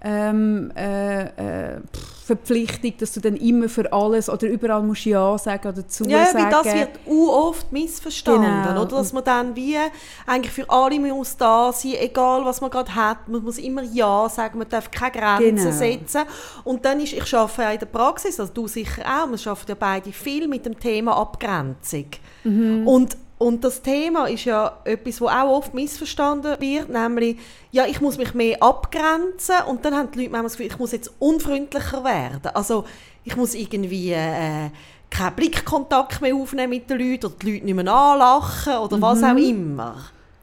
ähm, 0.04 0.72
äh, 0.76 1.76
äh, 1.76 1.82
Verpflichtung, 2.24 2.94
dass 2.98 3.12
du 3.14 3.20
dann 3.20 3.36
immer 3.36 3.68
für 3.68 3.92
alles 3.92 4.30
oder 4.30 4.48
überall 4.48 4.82
musst 4.84 5.06
Ja 5.06 5.38
sagen 5.38 5.68
oder 5.68 5.88
zu 5.88 6.06
ja, 6.06 6.26
sagen. 6.28 6.40
Ja, 6.40 6.50
das 6.50 6.74
wird 6.74 6.90
oft 7.08 7.72
missverstanden, 7.72 8.64
genau. 8.64 8.82
oder? 8.84 8.98
Dass 8.98 9.12
man 9.12 9.24
dann 9.24 9.56
wie 9.56 9.78
eigentlich 10.26 10.52
für 10.52 10.70
alle 10.70 11.00
muss 11.00 11.36
da 11.36 11.74
sein, 11.74 11.96
egal 12.00 12.46
was 12.46 12.62
man 12.62 12.70
gerade 12.70 12.96
hat, 12.96 13.28
man 13.28 13.44
muss 13.44 13.58
immer 13.58 13.84
Ja 13.84 14.30
sagen, 14.30 14.60
man 14.60 14.70
darf 14.70 14.90
keine 14.92 15.12
Grenzen 15.12 15.56
genau. 15.56 15.72
setzen. 15.72 16.22
Und 16.64 16.86
dann 16.86 17.00
ist, 17.02 17.14
ich 17.14 17.34
arbeite 17.36 17.62
ja 17.62 17.72
in 17.72 17.80
der 17.80 17.86
Praxis, 17.88 18.40
also 18.40 18.54
du 18.54 18.68
sicher 18.68 19.02
auch, 19.02 19.30
wir 19.30 19.52
arbeiten 19.52 19.70
ja 19.70 19.76
beide 19.78 20.12
viel 20.12 20.48
mit 20.48 20.66
dem 20.66 20.80
Thema 20.80 21.18
Abgrenzung. 21.18 22.06
Mhm. 22.44 22.88
Und 22.88 23.18
und 23.42 23.64
das 23.64 23.82
Thema 23.82 24.28
ist 24.28 24.46
ja 24.46 24.78
etwas, 24.84 25.20
wo 25.20 25.26
auch 25.26 25.58
oft 25.58 25.74
missverstanden 25.74 26.62
wird, 26.62 26.90
nämlich, 26.90 27.38
ja, 27.72 27.88
ich 27.88 28.00
muss 28.00 28.20
mich 28.20 28.36
mehr 28.36 28.62
abgrenzen 28.62 29.56
und 29.68 29.84
dann 29.84 29.96
haben 29.96 30.12
die 30.12 30.20
Leute 30.20 30.30
manchmal 30.30 30.44
das 30.44 30.58
Gefühl, 30.58 30.72
ich 30.72 30.78
muss 30.78 30.92
jetzt 30.92 31.12
unfreundlicher 31.18 32.04
werden. 32.04 32.52
Also 32.54 32.86
ich 33.24 33.36
muss 33.36 33.56
irgendwie 33.56 34.12
äh, 34.12 34.70
keinen 35.10 35.36
Blickkontakt 35.36 36.22
mehr 36.22 36.36
aufnehmen 36.36 36.70
mit 36.70 36.88
den 36.88 37.00
Leuten 37.00 37.26
oder 37.26 37.36
die 37.42 37.54
Leute 37.54 37.66
nicht 37.66 37.74
mehr 37.74 37.92
anlachen 37.92 38.78
oder 38.78 38.98
mhm. 38.98 39.02
was 39.02 39.24
auch 39.24 39.36
immer. 39.36 39.96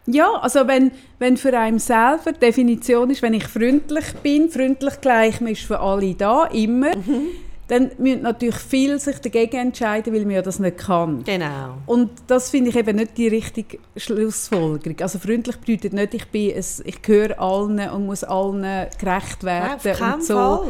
Ja, 0.07 0.33
also 0.41 0.67
wenn, 0.67 0.91
wenn 1.21 1.37
für 1.37 1.57
einen 1.57 1.79
selber 1.79 2.33
die 2.33 2.41
Definition 2.41 3.11
ist, 3.11 3.23
wenn 3.23 3.35
ich 3.35 3.47
freundlich 3.47 4.13
bin, 4.25 4.51
freundlich 4.51 5.01
gleich, 5.01 5.41
man 5.41 5.53
ist 5.53 5.63
für 5.63 5.79
alle 5.79 6.17
da, 6.17 6.47
immer, 6.47 6.97
mhm 6.97 7.29
dann 7.69 7.91
müssen 7.99 8.23
natürlich 8.23 8.57
viele 8.57 8.99
sich 8.99 9.19
dagegen 9.21 9.57
entscheiden, 9.57 10.13
weil 10.15 10.23
man 10.23 10.33
ja 10.33 10.43
das 10.43 10.59
nicht 10.59 10.79
kann. 10.79 11.23
Genau. 11.25 11.75
Und 11.87 12.11
das 12.27 12.51
finde 12.51 12.71
ich 12.71 12.77
eben 12.77 12.97
nicht 12.97 13.17
die 13.17 13.29
richtige 13.29 13.79
Schlussfolgerung. 13.97 14.97
Also 15.01 15.19
freundlich 15.19 15.57
bedeutet 15.59 15.93
nicht, 15.93 16.15
ich 16.15 16.27
bin 16.29 16.51
es, 16.57 16.81
ich 16.81 17.03
gehöre 17.03 17.39
allen 17.39 17.79
und 17.91 18.07
muss 18.07 18.25
allen 18.25 18.63
gerecht 18.99 19.45
werden 19.45 19.79
ja, 19.85 20.15
und 20.15 20.25
so. 20.25 20.35
Fall. 20.35 20.67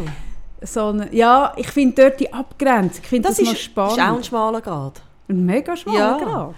Sondern, 0.61 1.13
ja, 1.13 1.53
ich 1.57 1.69
finde 1.69 2.03
dort 2.03 2.19
die 2.19 2.33
Abgrenzung, 2.33 3.01
ich 3.05 3.09
finde 3.09 3.29
das, 3.29 3.39
das 3.39 3.53
ist, 3.53 3.61
spannend. 3.61 3.97
Das 3.97 4.05
ist 4.05 4.11
auch 4.11 4.17
ein 4.17 4.25
schmaler 4.25 4.61
Grad. 4.61 5.03
Ein 5.29 5.47
mega 5.47 5.77
schmaler 5.77 5.99
ja. 5.99 6.19
Grad. 6.19 6.55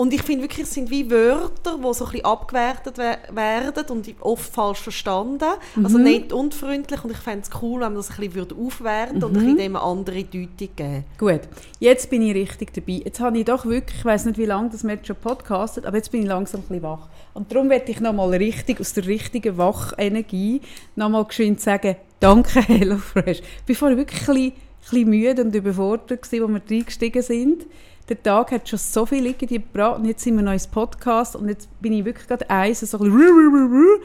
Und 0.00 0.14
ich 0.14 0.22
finde 0.22 0.44
wirklich, 0.44 0.66
es 0.66 0.72
sind 0.72 0.88
wie 0.88 1.10
Wörter, 1.10 1.76
die 1.76 1.92
so 1.92 2.06
ein 2.06 2.10
bisschen 2.10 2.24
abgewertet 2.24 2.96
werden 2.96 3.84
und 3.90 4.14
oft 4.20 4.50
falsch 4.50 4.78
verstanden. 4.78 5.44
Also 5.44 5.58
mhm. 5.76 5.84
Also 5.84 5.98
nicht 5.98 6.32
unfreundlich 6.32 7.04
und 7.04 7.10
ich 7.10 7.18
fände 7.18 7.42
es 7.42 7.50
cool, 7.60 7.82
wenn 7.82 7.92
man 7.92 7.96
das 7.96 8.08
ein 8.08 8.30
bisschen 8.30 8.56
aufwerten 8.58 9.18
mhm. 9.18 9.24
und 9.24 9.30
ein 9.30 9.34
bisschen 9.34 9.56
dem 9.58 9.76
eine 9.76 9.84
andere 9.84 10.24
Deutung 10.24 10.48
geben. 10.74 11.04
Gut, 11.18 11.40
jetzt 11.80 12.08
bin 12.08 12.22
ich 12.22 12.34
richtig 12.34 12.72
dabei. 12.72 13.02
Jetzt 13.04 13.20
habe 13.20 13.40
ich 13.40 13.44
doch 13.44 13.66
wirklich, 13.66 13.98
ich 13.98 14.04
weiß 14.06 14.24
nicht, 14.24 14.38
wie 14.38 14.46
lange 14.46 14.70
das 14.70 14.84
wir 14.84 14.94
jetzt 14.94 15.06
schon 15.06 15.16
podcastet, 15.16 15.84
aber 15.84 15.98
jetzt 15.98 16.10
bin 16.10 16.22
ich 16.22 16.28
langsam 16.28 16.62
ein 16.62 16.68
bisschen 16.68 16.82
wach. 16.82 17.10
Und 17.34 17.52
darum 17.52 17.68
werde 17.68 17.90
ich 17.90 18.00
nochmal 18.00 18.30
richtig, 18.30 18.80
aus 18.80 18.94
der 18.94 19.06
richtigen 19.06 19.58
Wachenergie 19.58 20.62
nochmal 20.96 21.26
geschwind 21.26 21.60
sagen, 21.60 21.96
danke 22.20 22.62
HelloFresh. 22.66 23.42
Ich 23.66 23.68
war 23.68 23.74
vorher 23.74 23.98
wirklich 23.98 24.20
ein 24.22 24.34
bisschen, 24.34 24.52
bisschen 24.90 25.10
müde 25.10 25.44
und 25.44 25.54
überfordert, 25.54 26.20
als 26.22 26.32
wir 26.32 26.42
reingestiegen 26.42 27.22
sind 27.22 27.66
der 28.10 28.22
Tag 28.22 28.50
hat 28.50 28.68
schon 28.68 28.78
so 28.78 29.06
viel 29.06 29.24
irgendwie 29.24 29.54
gebracht 29.58 30.00
und 30.00 30.04
jetzt 30.04 30.22
sind 30.22 30.34
wir 30.36 30.42
noch 30.42 30.52
ins 30.52 30.66
Podcast 30.66 31.36
und 31.36 31.48
jetzt 31.48 31.68
bin 31.80 31.92
ich 31.92 32.04
wirklich 32.04 32.26
gerade 32.26 32.48
eins, 32.50 32.80
so 32.80 32.98
ein 32.98 33.04
bisschen 33.04 33.98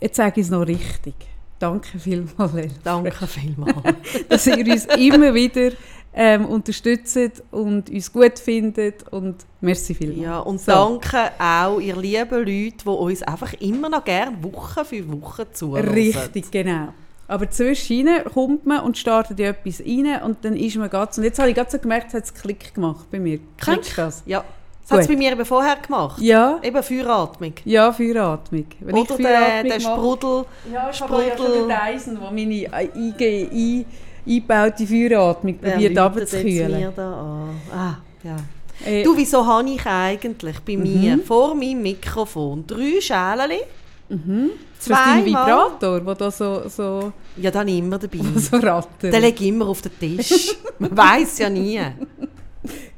Jetzt 0.00 0.16
sage 0.16 0.40
ich 0.40 0.46
es 0.46 0.50
noch 0.50 0.66
richtig. 0.66 1.14
Danke 1.60 1.98
vielmals, 1.98 2.72
Danke 2.82 3.26
vielmals. 3.26 3.76
dass 4.28 4.46
ihr 4.48 4.66
uns 4.66 4.86
immer 4.96 5.32
wieder 5.32 5.70
ähm, 6.12 6.46
unterstützt 6.46 7.42
und 7.52 7.88
uns 7.88 8.12
gut 8.12 8.38
findet 8.40 9.08
und 9.12 9.36
merci 9.60 9.94
vielmals. 9.94 10.20
Ja, 10.20 10.38
und 10.40 10.60
so. 10.60 10.72
danke 10.72 11.30
auch 11.38 11.78
ihr 11.78 11.96
lieben 11.96 12.38
Leute, 12.38 12.84
die 12.84 12.88
uns 12.88 13.22
einfach 13.22 13.52
immer 13.60 13.88
noch 13.88 14.04
gerne 14.04 14.42
Woche 14.42 14.84
für 14.84 15.10
Woche 15.10 15.50
zuhören. 15.52 15.88
Richtig, 15.88 16.50
genau. 16.50 16.92
Aber 17.26 17.50
zwischen 17.50 18.08
kommt 18.32 18.66
man 18.66 18.80
und 18.80 18.98
startet 18.98 19.38
ja 19.38 19.48
etwas 19.48 19.80
rein 19.80 20.22
und 20.22 20.44
dann 20.44 20.56
ist 20.56 20.76
man 20.76 20.90
ganz... 20.90 21.16
Und 21.16 21.24
jetzt 21.24 21.38
habe 21.38 21.48
ich 21.48 21.54
gerade 21.54 21.70
so 21.70 21.78
gemerkt, 21.78 22.08
es 22.08 22.14
hat 22.14 22.34
Klick 22.34 22.74
gemacht 22.74 23.06
bei 23.10 23.18
mir. 23.18 23.38
Kennst 23.56 23.92
du 23.92 24.02
das? 24.02 24.22
Ja. 24.26 24.44
Das 24.82 24.90
hat 24.90 25.00
es 25.00 25.08
bei 25.08 25.16
mir 25.16 25.32
eben 25.32 25.44
vorher 25.46 25.76
gemacht. 25.76 26.20
Ja. 26.20 26.58
Eben 26.62 26.82
Feueratmung. 26.82 27.54
Ja, 27.64 27.90
Feueratmung. 27.90 28.66
Wenn 28.80 28.94
Oder 28.94 29.16
der, 29.16 29.62
der 29.62 29.80
Sprudel... 29.80 30.44
Ja, 30.70 30.90
ich 30.90 30.96
Sprudel. 30.96 31.16
habe 31.16 31.28
ja 31.28 31.36
schon 31.36 31.52
den 31.52 31.68
Dyson, 31.94 32.18
der 32.20 32.30
meine 32.30 32.72
ein, 32.72 33.94
eingebaute 34.26 34.86
Feueratmung 34.86 35.58
probiert 35.58 35.98
runterzukühlen. 35.98 36.92
Ah, 36.98 37.96
ja. 38.22 38.36
Äh, 38.84 39.02
du, 39.02 39.16
wieso 39.16 39.46
habe 39.46 39.70
ich 39.70 39.86
eigentlich 39.86 40.60
bei 40.60 40.76
mir 40.76 41.16
mhm. 41.16 41.22
vor 41.22 41.54
meinem 41.54 41.80
Mikrofon 41.80 42.66
drei 42.66 43.00
Schälchen 43.00 43.64
Mhm. 44.08 44.50
Zwei 44.78 44.94
dein 44.94 45.24
Vibrator, 45.24 46.00
der 46.00 46.14
da 46.14 46.30
so, 46.30 46.68
so... 46.68 47.12
Ja, 47.36 47.50
dann 47.50 47.68
immer 47.68 47.98
dabei. 47.98 48.18
So 48.36 48.56
rattert. 48.56 49.12
Den 49.12 49.22
lege 49.22 49.42
ich 49.42 49.48
immer 49.48 49.68
auf 49.68 49.82
den 49.82 49.98
Tisch. 49.98 50.56
Man 50.78 50.96
weiß 50.96 51.38
ja 51.38 51.48
nie. 51.50 51.80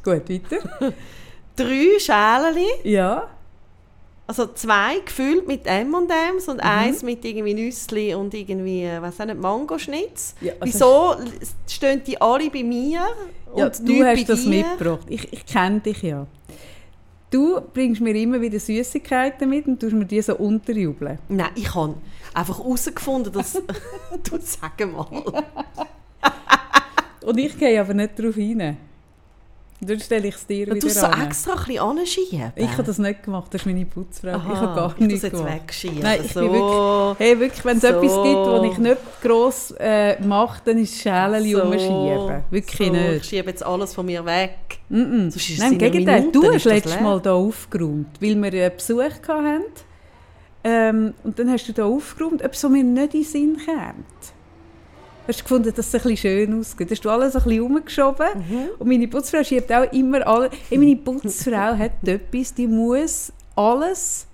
Gut, 0.03 0.29
weiter. 0.29 0.93
Drei 1.55 1.99
Schälchen. 1.99 2.69
Ja. 2.85 3.29
Also 4.29 4.47
zwei 4.55 4.99
gefüllt 5.05 5.47
mit 5.47 5.67
M&M's 5.67 6.49
und 6.49 6.57
mhm. 6.57 6.61
eins 6.63 7.03
mit 7.05 7.25
irgendwie 7.25 7.55
Nüssli 7.55 8.13
und 8.13 8.35
irgendwie, 8.35 8.83
äh, 8.83 9.01
was 9.01 9.19
nicht, 9.21 9.41
Mangoschnitz. 9.41 10.35
Ja, 10.41 10.53
also 10.59 10.65
Wieso 10.65 11.17
stehen 11.69 12.03
die 12.05 12.21
alle 12.21 12.51
bei 12.51 12.65
mir 12.65 13.07
ja, 13.55 13.67
und 13.67 13.89
du 13.89 14.05
hast 14.05 14.29
das 14.29 14.45
mitgebracht. 14.45 15.07
Ich, 15.09 15.33
ich 15.33 15.47
kenne 15.47 15.79
dich 15.79 16.03
ja. 16.03 16.27
Du 17.37 17.61
bringst 17.61 18.01
mir 18.01 18.15
immer 18.15 18.41
wieder 18.41 18.59
Süßigkeiten 18.59 19.51
mit 19.51 19.67
und 19.67 19.79
tust 19.79 19.93
mir 19.93 20.07
die 20.07 20.23
so 20.23 20.37
unterjubeln. 20.37 21.19
Nein, 21.29 21.51
ich 21.55 21.75
habe 21.75 21.97
einfach 22.33 22.59
herausgefunden, 22.61 23.31
dass... 23.31 23.53
du 24.25 24.39
sag 24.41 24.81
mal. 24.91 25.23
und 27.27 27.37
ich 27.37 27.59
gehe 27.59 27.79
aber 27.79 27.93
nicht 27.93 28.19
darauf 28.19 28.39
rein. 28.39 28.79
Dann 29.81 30.01
stelle 30.01 30.29
ich 30.29 30.35
es 30.35 30.47
dir 30.47 30.67
wieder 30.67 30.79
du 30.79 31.07
an. 31.07 31.27
extra 31.27 31.53
ein 31.53 31.59
bisschen 31.59 31.79
anschieben? 31.81 32.53
Ich 32.57 32.73
habe 32.73 32.83
das 32.83 32.99
nicht 32.99 33.23
gemacht, 33.23 33.53
das 33.53 33.61
ist 33.61 33.67
meine 33.67 33.85
Putzfrau. 33.85 34.31
Aha, 34.31 34.53
ich 34.53 34.59
habe 34.59 34.75
gar 34.75 34.95
nichts 34.99 35.23
jetzt 35.23 35.45
wegschieben. 35.45 35.99
Nein, 35.99 36.21
ich 36.25 36.33
so. 36.33 36.41
bin 36.41 36.53
wirklich, 36.53 37.19
hey, 37.19 37.41
wirklich 37.41 37.65
wenn 37.65 37.77
es 37.77 37.83
so. 37.83 37.89
etwas 37.89 38.15
gibt, 38.23 38.47
was 38.47 38.65
ich 38.65 38.79
nicht 38.79 38.99
gross 39.23 39.75
äh, 39.79 40.21
mache, 40.23 40.63
dann 40.65 40.79
ist 40.79 40.95
es 40.95 41.03
Schälen 41.03 41.51
so. 41.51 41.63
umschieben. 41.63 42.45
Wirklich 42.51 42.89
so. 42.89 42.93
nicht. 42.93 43.17
Ich 43.17 43.25
schiebe 43.25 43.51
jetzt 43.51 43.67
alles 43.67 43.95
von 43.95 44.07
mir 44.07 44.25
weg. 44.25 44.79
Mm 44.89 44.97
-mm. 44.97 45.59
Nein, 45.59 45.73
im 45.73 45.79
Gegenteil, 45.79 46.21
Minuten, 46.21 46.41
du 46.41 46.53
hast 46.55 46.65
letztes 46.65 47.01
Mal 47.01 47.21
hier 47.21 47.33
aufgeräumt, 47.33 48.21
weil 48.21 48.35
wir 48.43 48.65
einen 48.65 48.77
Besuch 48.77 49.29
hatten. 49.29 49.63
Ähm, 50.65 51.15
und 51.23 51.39
dann 51.39 51.51
hast 51.51 51.67
du 51.69 51.75
hier 51.75 51.85
aufgeräumt, 51.85 52.43
ob 52.43 52.53
es 52.53 52.63
mir 52.63 52.83
nicht 52.83 53.15
in 53.15 53.21
den 53.21 53.25
Sinn 53.25 53.57
kommt 53.65 54.36
hast 55.27 55.41
du 55.41 55.43
gefunden, 55.43 55.73
dass 55.75 55.87
es 55.87 55.95
ein 55.95 56.01
bisschen 56.03 56.17
schön 56.17 56.61
aussieht. 56.61 56.91
Hast 56.91 57.05
du 57.05 57.11
alles 57.11 57.37
ein 57.37 57.43
bisschen 57.43 57.61
umgeschoben. 57.63 58.27
Mhm. 58.37 58.69
Und 58.79 58.89
meine 58.89 59.09
Putzfrau 59.09 59.43
schiebt 59.43 59.73
auch 59.73 59.91
immer 59.93 60.27
alle... 60.27 60.51
Hey, 60.69 60.79
meine 60.79 60.97
Putzfrau 60.97 61.77
hat 61.77 61.93
etwas, 62.07 62.55
die 62.55 62.67
muss 62.67 63.33
alles, 63.55 64.27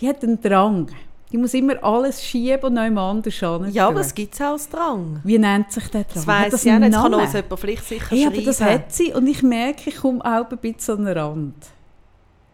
die 0.00 0.08
hat 0.08 0.22
einen 0.22 0.40
Drang. 0.40 0.88
Die 1.30 1.36
muss 1.36 1.52
immer 1.52 1.82
alles 1.84 2.24
schieben 2.24 2.64
und 2.64 2.74
noch 2.74 3.10
anders 3.10 3.34
hin. 3.34 3.68
Ja, 3.72 3.88
aber 3.88 4.00
es 4.00 4.14
gibt 4.14 4.40
auch 4.40 4.52
als 4.52 4.68
Drang. 4.68 5.20
Wie 5.24 5.38
nennt 5.38 5.70
sich 5.70 5.86
der 5.88 6.04
Drang? 6.04 6.14
Das 6.14 6.26
weiss 6.26 6.64
ich 6.64 6.72
auch 6.72 6.78
nicht. 6.78 6.94
Das 6.94 7.02
kann 7.02 7.14
uns 7.14 7.32
jemand 7.34 7.60
vielleicht 7.60 7.84
sicher 7.84 8.06
Hey, 8.08 8.26
aber 8.26 8.34
schreiben. 8.34 8.46
das 8.46 8.60
hat 8.62 8.92
sie 8.92 9.12
und 9.12 9.26
ich 9.26 9.42
merke, 9.42 9.90
ich 9.90 9.96
komme 9.96 10.24
auch 10.24 10.50
ein 10.50 10.58
bisschen 10.58 10.98
an 10.98 11.04
den 11.04 11.18
Rand. 11.18 11.54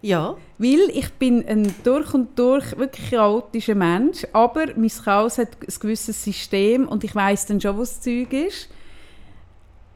Ja. 0.04 0.36
Weil 0.58 0.88
ich 0.92 1.12
bin 1.14 1.44
ein 1.48 1.74
durch 1.82 2.14
und 2.14 2.38
durch 2.38 2.76
wirklich 2.78 3.10
chaotischer 3.10 3.74
Mensch, 3.74 4.24
aber 4.32 4.66
mein 4.76 4.88
Chaos 5.04 5.38
hat 5.38 5.48
ein 5.60 5.74
gewisses 5.80 6.22
System 6.22 6.86
und 6.86 7.02
ich 7.04 7.14
weiß 7.14 7.46
dann 7.46 7.60
schon, 7.60 7.78
was 7.78 7.94
das 7.94 8.02
Zeug 8.02 8.32
ist. 8.32 8.68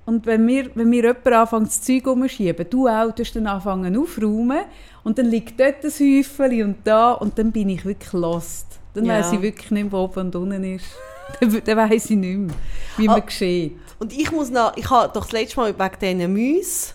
Und 0.07 0.25
wenn 0.25 0.47
mir, 0.47 0.71
wenn 0.75 0.89
mir 0.89 1.03
jemand 1.05 1.27
anfängt, 1.27 1.67
das 1.69 1.83
Zeug 1.83 2.07
umzuschieben, 2.07 2.67
du 2.71 2.89
auch, 2.89 3.13
du 3.13 3.23
dann 3.23 3.47
anfangen 3.47 3.97
aufräumen 3.97 4.63
und 5.05 5.19
dann 5.19 5.27
liegt 5.27 5.61
dort 5.61 5.85
ein 5.85 5.91
Häufchen 5.91 6.63
und 6.65 6.77
da 6.85 7.13
und 7.13 7.39
dann 7.39 7.53
bin 7.53 7.69
ich 7.69 7.85
wirklich 7.85 8.13
lost. 8.15 8.67
Dann 8.95 9.05
Ja. 9.05 9.19
weiss 9.19 9.33
ich 9.33 9.43
wirklich 9.43 9.71
nicht 9.71 9.93
wo 9.93 9.99
oben 9.99 10.21
und 10.27 10.35
unten 10.37 10.65
ist. 10.65 10.87
dann 11.41 11.63
dann 11.63 11.77
weiss 11.77 12.09
ich 12.11 12.17
nicht 12.17 12.39
mehr, 12.39 12.55
wie 12.97 13.07
man 13.07 13.17
Ah. 13.17 13.21
geschieht. 13.21 13.77
Und 13.99 14.13
ich 14.19 14.33
muss 14.33 14.51
noch, 14.51 14.75
ich 14.79 14.89
habe 14.89 15.13
doch 15.13 15.25
das 15.25 15.33
letzte 15.33 15.61
Mal 15.61 15.75
wegen 15.79 16.19
diesen 16.19 16.33
Mäusen 16.33 16.95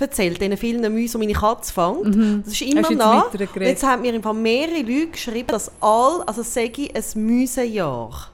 erzählt, 0.00 0.40
diesen 0.40 0.56
vielen 0.56 0.94
Mäusen, 0.94 1.20
die 1.20 1.26
meine 1.26 1.38
Katze 1.38 1.72
fängt. 1.72 2.44
Das 2.44 2.52
ist 2.52 2.62
immer 2.62 2.90
Mhm. 2.90 2.98
Noch. 2.98 3.34
Jetzt 3.60 3.84
haben 3.84 4.02
mir 4.02 4.20
Fall 4.22 4.34
mehrere 4.34 4.80
Leute 4.82 5.08
geschrieben, 5.08 5.48
dass 5.48 5.70
all, 5.80 6.22
also 6.22 6.42
sage 6.42 6.82
ich, 6.82 6.94
ein 6.94 7.26
Mäusejahr. 7.26 8.30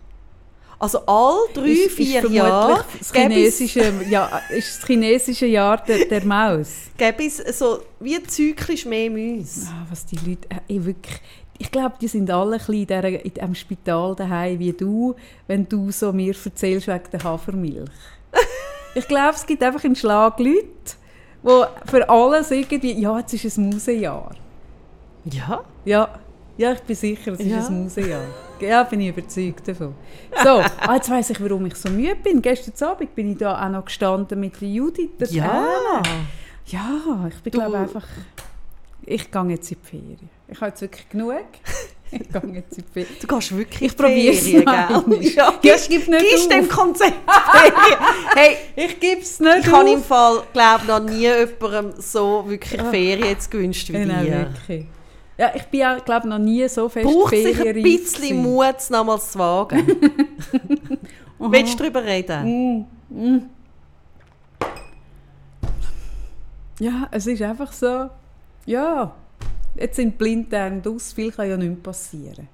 Also 0.78 0.98
all 1.06 1.46
drei, 1.54 1.68
ist, 1.68 1.92
vier 1.92 2.22
ist 2.22 2.30
Jahre 2.30 2.84
das 2.98 3.12
chinesische, 3.12 3.92
ja, 4.10 4.40
ist 4.50 4.80
das 4.80 4.86
chinesische 4.86 5.46
Jahr 5.46 5.82
der, 5.82 6.04
der 6.04 6.24
Maus. 6.26 6.68
gäbe 6.96 7.24
es 7.24 7.38
so 7.58 7.80
wie 8.00 8.22
zyklisch 8.22 8.84
mehr 8.84 9.10
Mäuse. 9.10 9.66
Ah, 9.70 9.86
was 9.88 10.04
die 10.04 10.16
Leute, 10.16 10.48
äh, 10.50 10.60
ich 10.66 10.84
wirklich, 10.84 11.20
ich 11.58 11.70
glaube, 11.70 11.94
die 12.00 12.08
sind 12.08 12.30
alle 12.30 12.56
ein 12.56 12.74
in, 12.74 12.86
dieser, 12.86 13.04
in 13.04 13.32
diesem 13.32 13.54
Spital 13.54 14.14
daheim 14.14 14.58
wie 14.58 14.72
du, 14.72 15.14
wenn 15.46 15.68
du 15.68 15.90
so 15.90 16.12
mir 16.12 16.34
erzählst 16.44 16.88
wegen 16.88 17.10
der 17.12 17.22
Hafermilch. 17.22 17.88
ich 18.94 19.08
glaube, 19.08 19.36
es 19.36 19.46
gibt 19.46 19.62
einfach 19.62 19.84
einen 19.84 19.96
Schlag 19.96 20.38
Leute, 20.38 20.66
die 21.44 21.62
für 21.90 22.08
alles 22.08 22.50
irgendwie, 22.50 22.92
ja, 23.00 23.18
jetzt 23.18 23.34
ist 23.34 23.44
ein 23.58 23.70
Musejahr. 23.70 24.34
Ja. 25.24 25.62
Ja, 25.84 26.08
ja, 26.56 26.72
ich 26.72 26.80
bin 26.82 26.96
sicher, 26.96 27.32
es 27.32 27.40
ist 27.40 27.46
Ja. 27.46 27.66
ein 27.66 27.82
Musejahr. 27.84 28.22
Ja, 28.60 28.82
bin 28.84 29.00
ich 29.00 29.08
überzeugt 29.08 29.66
davon. 29.68 29.94
So, 30.42 30.48
ah, 30.80 30.94
jetzt 30.94 31.10
weiss 31.10 31.30
ich, 31.30 31.42
warum 31.42 31.66
ich 31.66 31.74
so 31.74 31.90
müde 31.90 32.14
bin. 32.16 32.40
Gestern 32.40 32.88
Abend 32.88 33.14
bin 33.14 33.32
ich 33.32 33.38
da 33.38 33.62
auch 33.64 33.68
noch 33.68 33.84
gestanden 33.84 34.38
mit 34.40 34.60
der 34.60 34.68
Judith. 34.68 35.10
der 35.18 35.28
Ja. 35.28 35.50
Anna. 35.50 36.02
Ja, 36.66 37.28
ich 37.28 37.42
bin 37.42 37.52
glaube 37.52 37.78
einfach... 37.78 38.06
Ich 39.06 39.30
gehe 39.30 39.44
jetzt 39.48 39.70
in 39.70 39.78
die 39.82 39.86
Ferien. 39.88 40.30
Ich 40.48 40.60
habe 40.60 40.68
jetzt 40.70 40.80
wirklich 40.80 41.08
genug. 41.08 41.34
Ich 42.10 42.28
gehe 42.30 42.54
jetzt 42.54 42.78
in 42.78 42.84
Ferien. 42.84 43.16
Du 43.20 43.26
gehst 43.26 43.56
wirklich 43.56 43.90
Ich 43.90 43.96
probiere 43.96 44.34
es 44.34 44.54
einmal. 44.54 45.04
Ja, 45.20 45.34
Ja, 45.34 45.54
gibst, 45.60 45.88
gib 45.88 46.06
nicht 46.06 46.24
gibst 46.30 46.52
dem 46.52 46.68
Konzept. 46.68 47.14
Hey, 48.36 48.56
Ich 48.76 49.00
gebe 49.00 49.20
es 49.20 49.40
nicht 49.40 49.66
ich 49.66 49.72
habe 49.72 49.90
im 49.90 50.02
Fall, 50.02 50.44
glaube 50.52 50.86
noch 50.86 51.00
nie 51.00 51.22
jemandem 51.22 52.00
so 52.00 52.44
wirklich 52.46 52.80
Ferien 52.80 53.26
jetzt 53.26 53.50
gewünscht 53.50 53.88
wie 53.88 54.04
Nein, 54.04 54.26
dir. 54.26 54.32
wirklich. 54.32 54.86
Ja, 55.36 55.50
ich 55.56 55.64
bin 55.64 55.82
auch, 55.82 56.04
glaube 56.04 56.28
noch 56.28 56.38
nie 56.38 56.68
so 56.68 56.88
fest 56.88 57.04
Braucht 57.04 57.34
sich 57.34 57.60
ein 57.60 57.82
bisschen. 57.82 58.36
Mut, 58.36 58.76
es 58.78 58.90
nochmals 58.90 59.32
zu 59.32 59.38
wagen. 59.40 59.84
Willst 61.40 61.74
du 61.74 61.78
darüber 61.78 62.04
reden? 62.04 62.86
Mm, 63.10 63.24
mm. 63.34 63.50
Ja, 66.78 67.08
es 67.10 67.26
ist 67.26 67.42
einfach 67.42 67.72
so, 67.72 68.08
ja, 68.66 69.14
jetzt 69.76 69.96
sind 69.96 70.18
Blinddarm 70.18 70.82
aus, 70.86 71.12
viel 71.12 71.32
kann 71.32 71.48
ja 71.48 71.56
nicht 71.56 71.82
passieren. 71.82 72.48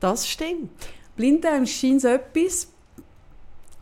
Das 0.00 0.28
stimmt. 0.28 0.70
Blinddarm 1.16 1.66
scheint 1.66 2.04
etwas, 2.04 2.68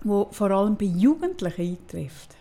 wo 0.03 0.29
vor 0.31 0.51
allem 0.51 0.77
bei 0.77 0.87
Jugendlichen 0.87 1.79
eintrifft. 1.79 2.37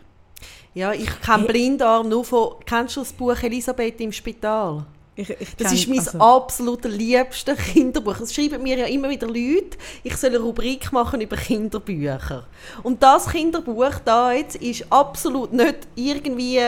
Ja, 0.74 0.94
ich 0.94 1.10
kenne 1.22 1.44
Hey. 1.44 1.48
Blindarm 1.48 2.10
nur 2.10 2.24
von... 2.24 2.56
Kennst 2.66 2.96
du 2.96 3.02
das 3.02 3.14
Buch 3.14 3.42
«Elisabeth 3.42 4.00
im 4.02 4.12
Spital»? 4.12 4.86
Ich, 5.16 5.30
ich 5.30 5.56
Das 5.58 5.74
ist 5.74 5.90
mein 5.90 6.00
also, 6.00 6.18
absolut 6.20 6.86
liebstes 6.86 7.58
Kinderbuch. 7.58 8.22
Es 8.22 8.34
schreiben 8.34 8.64
mir 8.64 8.78
ja 8.78 8.86
immer 8.86 9.10
wieder 9.10 9.28
Leute, 9.28 9.78
ich 10.02 10.16
soll 10.16 10.30
eine 10.30 10.40
Rubrik 10.40 10.94
machen 10.94 11.20
über 11.20 11.36
Kinderbücher. 11.36 12.48
Und 12.84 13.04
das 13.04 13.28
Kinderbuch 13.28 13.96
da 14.06 14.32
jetzt 14.32 14.56
ist 14.56 14.86
absolut 14.90 15.52
nicht 15.52 15.80
irgendwie 15.96 16.62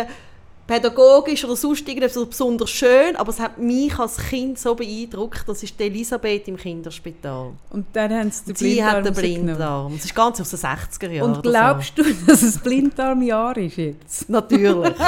pädagogisch 0.72 1.44
oder 1.44 1.56
sonst 1.56 1.88
irgendetwas 1.88 2.14
so 2.14 2.26
besonders 2.26 2.70
schön, 2.70 3.16
aber 3.18 3.30
es 3.30 3.40
hat 3.40 3.58
mich 3.58 3.98
als 4.00 4.18
Kind 4.18 4.58
so 4.58 4.74
beeindruckt. 4.74 5.44
Das 5.48 5.62
ist 5.64 5.78
die 5.80 5.84
Elisabeth 5.84 6.48
im 6.48 6.56
Kinderspital. 6.56 7.52
Und 7.72 7.88
dann 7.94 8.12
haben 8.14 8.32
sie 8.32 8.46
den 8.46 8.56
Sie 8.56 8.84
hat 8.84 9.06
den. 9.06 9.14
Blinddarm. 9.14 9.94
Das 9.96 10.06
ist 10.06 10.16
ganz 10.16 10.40
aus 10.40 10.50
den 10.52 10.60
60er 10.60 11.10
Jahren. 11.10 11.34
Und 11.36 11.44
glaubst 11.44 11.98
du, 11.98 12.04
dass 12.28 12.42
es 12.42 12.58
Blinddarmjahr 12.60 13.58
ist 13.58 13.78
jetzt? 13.78 14.20
so. 14.28 14.34
Natürlich. 14.34 14.94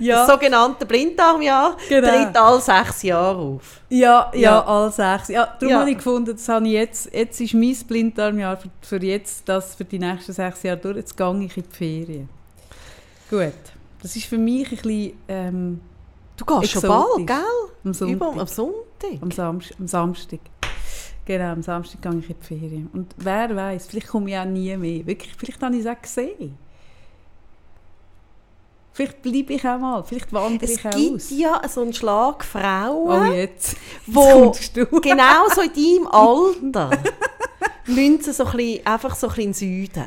Ja, 0.00 0.24
Das 0.24 0.28
sogenannte 0.34 0.86
Blinddarmjahr 0.86 1.76
Genau. 1.88 2.08
tritt 2.08 2.36
alle 2.36 2.60
sechs 2.60 3.02
Jahre 3.02 3.36
auf. 3.36 3.80
ja, 3.88 4.30
ja, 4.32 4.40
Ja. 4.40 4.64
all 4.64 4.92
sechs. 4.92 5.26
Ja, 5.28 5.46
darum 5.58 5.68
Ja. 5.68 5.80
habe 5.80 5.90
ich 5.90 5.96
gefunden, 5.96 6.36
das 6.36 6.48
habe 6.48 6.66
ich 6.66 6.72
jetzt, 6.74 7.12
jetzt 7.12 7.40
ist 7.40 7.52
mein 7.52 7.76
Blinddarmjahr 7.86 8.56
für, 8.58 8.68
für 8.80 9.04
jetzt, 9.04 9.48
das 9.48 9.74
für 9.74 9.84
die 9.84 9.98
nächsten 9.98 10.32
sechs 10.32 10.62
Jahre 10.62 10.78
durch. 10.78 10.96
Jetzt 10.98 11.16
gehe 11.16 11.44
ich 11.44 11.56
in 11.56 11.64
die 11.64 11.76
Ferien. 11.76 12.28
Gut. 13.28 13.52
Das 14.02 14.14
ist 14.16 14.26
für 14.26 14.38
mich 14.38 14.64
ein 14.70 14.76
bisschen 14.76 15.12
ähm, 15.28 15.80
Du 16.36 16.44
gehst 16.44 16.70
schon 16.72 16.82
Exotisch. 16.84 16.88
bald, 17.16 17.26
gell? 17.26 17.36
am 17.84 17.94
Sonntag. 17.94 18.14
Über, 18.16 18.40
am 18.40 18.46
Sonntag. 18.46 19.22
Am, 19.22 19.30
Samst 19.32 19.74
am 19.78 19.86
Samstag. 19.88 20.40
Genau, 21.24 21.52
am 21.52 21.62
Samstag 21.62 22.00
gehe 22.00 22.18
ich 22.20 22.30
in 22.30 22.36
die 22.40 22.46
Ferien. 22.46 22.90
Und 22.92 23.12
wer 23.18 23.54
weiß, 23.54 23.88
vielleicht 23.88 24.06
komme 24.08 24.30
ich 24.30 24.36
auch 24.38 24.44
nie 24.44 24.76
mehr. 24.76 25.04
Wirklich, 25.04 25.34
vielleicht 25.36 25.60
habe 25.62 25.74
ich 25.74 25.80
es 25.84 25.86
auch 25.86 26.00
gesehen. 26.00 26.56
Vielleicht 28.92 29.22
bleibe 29.22 29.52
ich 29.52 29.64
auch 29.66 29.78
mal, 29.78 30.02
vielleicht 30.02 30.32
wandere 30.32 30.64
Es 30.64 30.78
ich 30.78 30.86
auch 30.86 30.90
gibt 30.90 31.14
aus. 31.16 31.30
ja 31.30 31.60
so 31.68 31.82
einen 31.82 31.92
Schlag 31.92 32.36
Oh, 32.40 32.58
Frauen, 32.58 33.32
jetzt. 33.32 33.76
wo 34.06 34.46
Jetzt 34.46 34.76
du. 34.76 34.86
genau 35.00 35.48
so 35.54 35.60
in 35.60 35.72
deinem 35.72 36.06
Alter 36.08 36.90
müssen 37.86 38.20
sie 38.22 38.32
so 38.32 38.44
ein 38.46 38.56
bisschen, 38.56 38.86
einfach 38.86 39.14
so 39.14 39.28
ein 39.28 39.34
bisschen 39.34 39.44
in 39.44 39.52
den 39.52 39.54
Süden. 39.88 40.04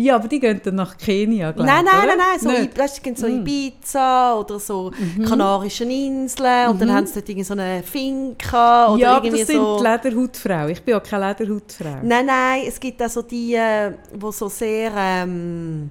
Ja, 0.00 0.14
aber 0.16 0.28
die 0.28 0.38
gehen 0.38 0.60
dann 0.62 0.74
nach 0.76 0.96
Kenia, 0.96 1.50
glaube 1.52 1.68
Nein, 1.68 1.84
ich. 1.84 1.92
nein, 1.92 2.04
oder? 2.04 2.16
nein, 2.16 2.18
nein, 2.30 2.40
so, 2.40 2.50
Nicht? 2.50 2.78
Weißt, 2.78 2.98
du, 2.98 3.02
gehen 3.02 3.16
so 3.16 3.26
Mm. 3.26 3.40
Ibiza 3.40 4.34
oder 4.38 4.58
so 4.60 4.92
Kanarischen 5.26 5.90
Inseln 5.90 6.68
und 6.70 6.80
dann 6.80 6.88
Mhm. 6.88 6.92
haben 6.94 7.06
sie 7.06 7.14
dort 7.14 7.28
irgendwie 7.28 7.44
so 7.44 7.54
eine 7.54 7.82
Finca 7.82 8.92
oder 8.92 9.00
ja, 9.00 9.16
aber 9.16 9.24
irgendwie 9.24 9.40
das 9.44 9.48
sind 9.48 9.56
so... 9.60 9.78
die 9.78 9.84
Lederhautfrauen. 9.84 10.68
Ich 10.70 10.82
bin 10.82 10.92
ja 10.92 11.00
keine 11.00 11.28
Lederhautfrau. 11.28 11.96
Nein, 12.02 12.26
nein, 12.26 12.62
es 12.68 12.78
gibt 12.78 13.02
auch 13.02 13.08
so 13.08 13.22
die, 13.22 13.54
äh, 13.54 13.92
wo 14.18 14.30
so 14.30 14.48
sehr... 14.48 14.92
Ähm, 14.96 15.90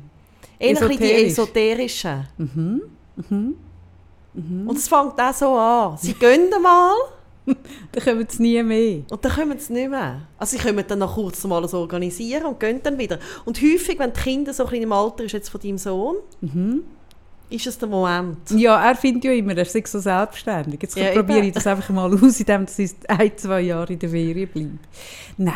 bisschen 0.60 0.89
die 0.89 0.96
Esoterisch. 0.96 1.32
esoterischen. 2.06 2.28
Mhm. 2.38 2.82
Mhm. 3.30 3.56
Mhm. 4.34 4.67
Und 4.70 4.78
es 4.78 4.88
fängt 4.88 5.20
auch 5.20 5.34
so 5.34 5.56
an. 5.56 5.98
Sie 5.98 6.13
gehen 6.13 6.50
mal 6.62 6.93
Dann 7.93 8.03
kommen 8.03 8.27
sie 8.29 8.41
nie 8.43 8.62
mehr. 8.63 9.01
und 9.10 9.23
dann 9.23 9.31
kommen 9.31 9.57
sie 9.57 9.73
nicht 9.73 9.89
mehr. 9.89 10.27
Also 10.38 10.57
sie 10.57 10.63
können 10.63 10.83
dann 10.88 10.99
noch 10.99 11.15
kurz 11.15 11.43
mal 11.45 11.55
alles 11.57 11.73
organisieren 11.73 12.45
und 12.45 12.60
gehen 12.60 12.81
dann 12.83 12.97
wieder. 12.97 13.19
Und 13.45 13.57
häufig, 13.62 13.97
wenn 13.99 14.12
die 14.13 14.19
Kinder 14.19 14.53
so 14.53 14.63
ein 14.63 14.69
bisschen 14.69 14.83
im 14.83 14.91
Alter 14.91 15.23
ist 15.23 15.31
jetzt 15.31 15.49
von 15.49 15.62
deinem 15.62 15.77
Sohn, 15.77 16.17
Mhm. 16.41 16.83
ist 17.49 17.65
es 17.65 17.77
der 17.77 17.88
Moment. 17.88 18.38
Ja, 18.51 18.83
er 18.89 18.95
findet 18.95 19.23
ja 19.23 19.31
immer, 19.31 19.57
er 19.57 19.65
sei 19.65 19.81
so 19.88 19.99
selbstständig. 19.99 20.81
Jetzt 20.81 20.97
Ja, 20.97 21.12
probiere 21.13 21.45
ich 21.45 21.53
das 21.53 21.65
einfach 21.65 21.89
mal 21.89 22.13
aus, 22.13 22.39
indem 22.39 22.65
ich 22.77 22.91
ein, 23.07 23.31
zwei 23.38 23.62
Jahre 23.62 23.93
in 23.93 23.99
der 23.99 24.10
Ferien 24.10 24.49
bleibe. 24.49 24.71
Nein, 25.38 25.53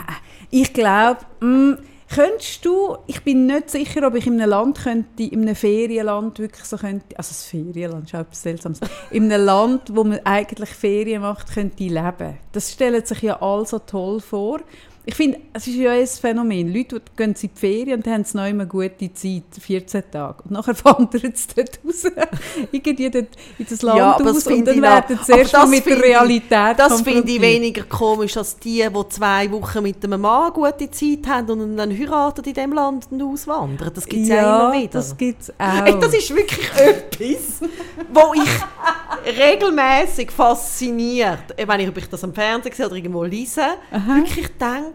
ich 0.50 0.72
glaube, 0.74 1.20
mm, 1.42 1.74
könntest 2.14 2.66
du, 2.66 2.98
ich 3.08 3.24
bin 3.24 3.46
nicht 3.46 3.70
sicher, 3.70 4.06
ob 4.06 4.16
ich 4.16 4.28
in 4.28 4.40
einem 4.40 4.50
Land 4.50 4.84
könnte, 4.84 5.24
in 5.24 5.42
einem 5.42 5.56
Ferienland 5.56 6.40
wirklich 6.40 6.66
so 6.66 6.78
könnte, 6.78 7.18
also 7.18 7.30
das 7.30 7.46
Ferienland 7.46 8.06
ist 8.06 8.16
auch 8.16 8.20
etwas 8.20 8.42
Seltsames, 8.42 8.80
in 9.12 9.32
einem 9.32 9.46
Land, 9.46 9.96
wo 9.96 10.04
man 10.04 10.20
eigentlich 10.24 10.70
Ferien 10.70 11.22
macht, 11.22 11.54
könnte 11.54 11.84
ich 11.84 11.92
leben. 11.92 12.38
Das 12.52 12.72
stellen 12.72 13.06
sich 13.06 13.22
ja 13.22 13.42
alle 13.42 13.66
so 13.66 13.80
toll 13.80 14.20
vor. 14.20 14.60
Ich 15.04 15.16
finde, 15.16 15.40
es 15.54 15.66
ist 15.66 15.76
ja 15.78 15.92
ein 15.92 16.06
Phänomen. 16.06 16.72
Leute 16.72 17.00
die 17.00 17.16
gehen 17.18 17.32
in 17.32 17.50
die 17.56 17.60
Ferien 17.60 17.98
und 18.00 18.08
haben 18.08 18.24
noch 18.34 18.46
immer 18.48 18.66
gute 18.68 19.12
Zeit, 19.14 19.44
14 19.60 20.04
Tage. 20.12 20.44
Und 20.44 20.52
nachher 20.52 20.76
wandern 20.86 21.34
sie 21.34 21.48
dort 21.56 21.80
raus, 21.84 22.04
irgendwie 22.72 23.10
dort 23.10 23.28
in 23.58 23.66
das 23.68 23.82
Land 23.82 23.98
Ja, 23.98 24.14
aus 24.16 24.46
und 24.46 24.68
dann 24.68 24.76
ich 24.76 24.82
werden 24.82 25.20
sie 25.24 25.32
erst 25.32 25.54
mal 25.54 25.62
das 25.62 25.70
mit 25.72 25.86
der 25.88 25.98
ich- 25.98 26.04
Realität 26.04 26.78
Das 26.78 27.02
finde 27.02 27.32
ich 27.32 27.42
weniger 27.42 27.84
komisch 27.84 28.38
als 28.38 28.58
die, 28.60 28.88
die 28.88 29.10
zwei 29.10 29.52
Wochen 29.52 29.82
mit 29.82 30.04
einem 30.06 30.22
Mann 30.22 30.54
gute 30.54 30.92
Zeit 30.92 31.26
haben 31.28 31.50
und 31.60 31.78
dann 31.78 31.90
heiraten 31.98 32.44
in 32.46 32.54
diesem 32.54 32.74
Land 32.74 33.08
und 33.10 33.24
auswandern. 33.24 33.92
Das 33.96 34.06
gibt 34.06 34.22
es 34.24 34.30
ja, 34.30 34.36
ja, 34.36 34.70
immer 34.70 34.74
wieder. 34.82 34.92
das 34.94 35.18
gibt 35.18 35.42
es 35.42 35.50
auch. 35.50 35.56
Hey, 35.84 35.96
das 36.00 36.14
ist 36.14 36.36
wirklich 36.36 36.70
etwas, 36.76 37.68
wo 38.14 38.34
ich 38.36 39.38
regelmäßig 39.38 40.32
fasziniert, 40.32 41.58
äh, 41.58 41.68
wenn 41.68 41.80
ich, 41.80 41.90
ob 41.90 41.98
ich 41.98 42.08
das 42.10 42.24
am 42.24 42.34
Fernsehen 42.34 42.74
sehe 42.76 42.86
oder 42.86 42.96
irgendwo 42.96 43.24
lese, 43.24 43.62
wirklich 43.92 44.48
denke, 44.58 44.91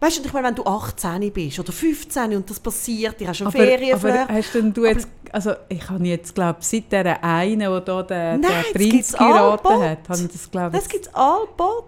Weißt 0.00 0.18
du, 0.18 0.22
ich 0.24 0.32
meine, 0.32 0.48
wenn 0.48 0.54
du 0.56 0.64
18 0.64 1.32
bist 1.32 1.60
oder 1.60 1.70
15 1.70 2.34
und 2.34 2.50
das 2.50 2.58
passiert, 2.58 3.20
du 3.20 3.26
hast 3.28 3.40
einen 3.40 3.46
Aber, 3.48 3.94
aber 3.94 4.28
hast 4.34 4.52
denn 4.54 4.72
du 4.72 4.84
jetzt, 4.84 5.06
also 5.30 5.52
ich 5.68 5.88
habe 5.88 6.04
jetzt, 6.04 6.34
glaube 6.34 6.58
seit 6.60 6.90
der 6.90 7.22
einen, 7.22 7.60
der 7.60 7.80
da 7.80 8.02
den, 8.02 8.40
Nein, 8.40 8.50
das 8.64 8.72
Prinz 8.72 9.14
allbot. 9.14 9.80
hat, 9.80 10.08
habe 10.08 10.20
ich 10.22 10.28
das, 10.32 10.50
glaube 10.50 10.76
Das 10.76 10.88
gibt 10.88 11.06
es 11.06 11.14
allbot. 11.14 11.84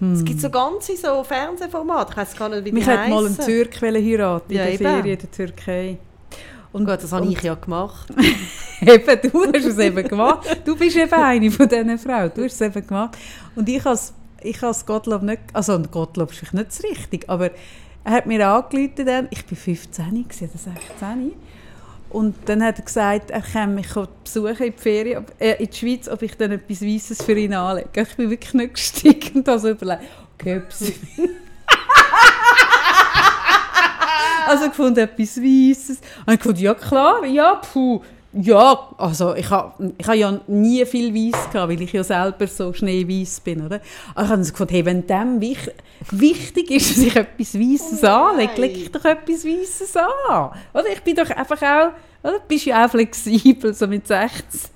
Hm. 0.00 0.14
Es 0.14 0.24
gibt 0.24 0.40
so 0.40 0.50
ganze 0.50 0.96
so 0.96 1.22
Fernsehformate, 1.22 2.10
ich 2.10 2.16
weiß 2.16 2.36
gar 2.36 2.48
nicht, 2.48 2.64
wie 2.64 2.72
Mich 2.72 2.84
die 2.84 2.90
hat 2.90 3.08
mal 3.08 3.24
ein. 3.24 3.38
Türk 3.38 3.80
heiraten 3.80 4.50
in 4.50 4.56
Ja, 4.58 4.64
der 4.64 4.72
eben. 4.74 4.84
Ferien 4.84 5.06
in 5.06 5.18
der 5.20 5.30
Türkei. 5.30 5.98
Und 6.72 6.86
Gut, 6.86 7.02
das 7.02 7.12
habe 7.12 7.26
ich 7.26 7.42
ja 7.42 7.54
gemacht. 7.54 8.08
eben, 8.80 9.30
du 9.30 9.44
hast 9.44 9.66
es 9.66 9.78
eben 9.78 10.08
gemacht. 10.08 10.58
Du 10.64 10.76
bist 10.76 10.96
eben 10.96 11.12
eine 11.12 11.50
von 11.50 11.68
diesen 11.68 11.98
Frauen. 11.98 12.30
Du 12.34 12.44
hast 12.44 12.54
es 12.54 12.60
eben 12.60 12.86
gemacht. 12.86 13.18
Und 13.54 13.68
ich 13.68 13.84
habe 13.84 13.94
es 13.94 14.14
ich 14.44 14.60
has 14.62 14.84
Gottlob 14.86 15.22
nicht, 15.22 15.40
also 15.52 15.74
und 15.74 15.90
Gottlob 15.90 16.32
ist 16.32 16.52
nicht 16.52 16.66
das 16.68 16.82
richtig, 16.82 17.28
aber 17.28 17.50
er 18.04 18.12
hat 18.12 18.26
mir 18.26 18.48
angerufen 18.48 19.06
dann, 19.06 19.28
ich 19.30 19.48
war 19.50 19.56
15, 19.56 20.06
gewesen, 20.06 20.50
oder 20.50 20.58
16. 20.98 21.32
Und 22.10 22.34
dann 22.46 22.62
hat 22.62 22.78
er 22.78 22.84
gesagt, 22.84 23.30
er 23.30 23.40
käme 23.40 23.74
mich 23.74 23.88
besuchen 24.24 24.66
in 24.66 24.72
die 24.72 24.78
Ferien, 24.78 25.24
äh, 25.38 25.62
in 25.62 25.70
die 25.70 25.76
Schweiz, 25.76 26.08
ob 26.08 26.20
ich 26.22 26.36
dann 26.36 26.52
etwas 26.52 26.82
Weisses 26.82 27.22
für 27.22 27.32
ihn 27.32 27.54
anlege. 27.54 27.88
Ich 27.94 28.16
bin 28.16 28.28
wirklich 28.28 28.54
nicht 28.54 28.74
gestiegen 28.74 29.38
und 29.38 29.48
habe 29.48 29.58
so 29.58 29.70
überlegt, 29.70 30.02
okay, 30.34 30.56
etwas 30.56 30.92
Also 34.52 34.64
ich 34.64 34.70
gefunden, 34.72 34.98
etwas 34.98 35.38
Weisses. 35.38 35.98
Und 36.26 36.34
ich 36.34 36.40
gefunden, 36.40 36.60
ja 36.60 36.74
klar, 36.74 37.24
ja, 37.24 37.54
puh. 37.54 38.02
Ja, 38.34 38.90
also 38.98 39.34
ich 39.34 39.48
habe 39.50 39.92
ich 39.96 40.06
ha 40.06 40.14
ja 40.14 40.40
nie 40.46 40.84
viel 40.84 41.14
Weiss 41.14 41.50
gehabt, 41.50 41.70
weil 41.70 41.80
ich 41.80 41.92
ja 41.92 42.04
selber 42.04 42.46
so 42.46 42.72
schneeweiß 42.72 43.40
bin, 43.40 43.64
oder? 43.64 43.80
Aber 44.14 44.24
ich 44.24 44.30
habe 44.30 44.44
so 44.44 44.52
gefunden, 44.52 44.74
hey, 44.74 44.84
wenn 44.84 45.06
dem 45.06 45.40
wich 45.40 45.70
wichtig 46.10 46.70
ist, 46.70 46.90
dass 46.90 46.98
ich 46.98 47.16
etwas 47.16 47.54
Weisses 47.54 48.04
anlege, 48.04 48.60
lege 48.60 48.78
ich 48.80 48.92
doch 48.92 49.04
etwas 49.06 49.44
Weisses 49.44 49.96
an. 49.96 50.50
Oder? 50.74 50.88
Ich 50.92 51.00
bin 51.02 51.16
doch 51.16 51.30
einfach 51.30 51.62
auch, 51.62 51.92
oder? 52.22 52.40
Bist 52.46 52.66
ja 52.66 52.84
auch 52.84 52.90
flexibel, 52.90 53.72
so 53.72 53.86
mit 53.86 54.06
16. 54.06 54.70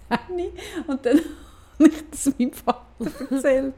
Und 0.86 1.04
dann 1.04 1.20
habe 1.78 1.88
ich 1.88 2.04
das 2.10 2.32
meinem 2.38 2.52
Vater 2.52 2.85
erzählt, 3.30 3.74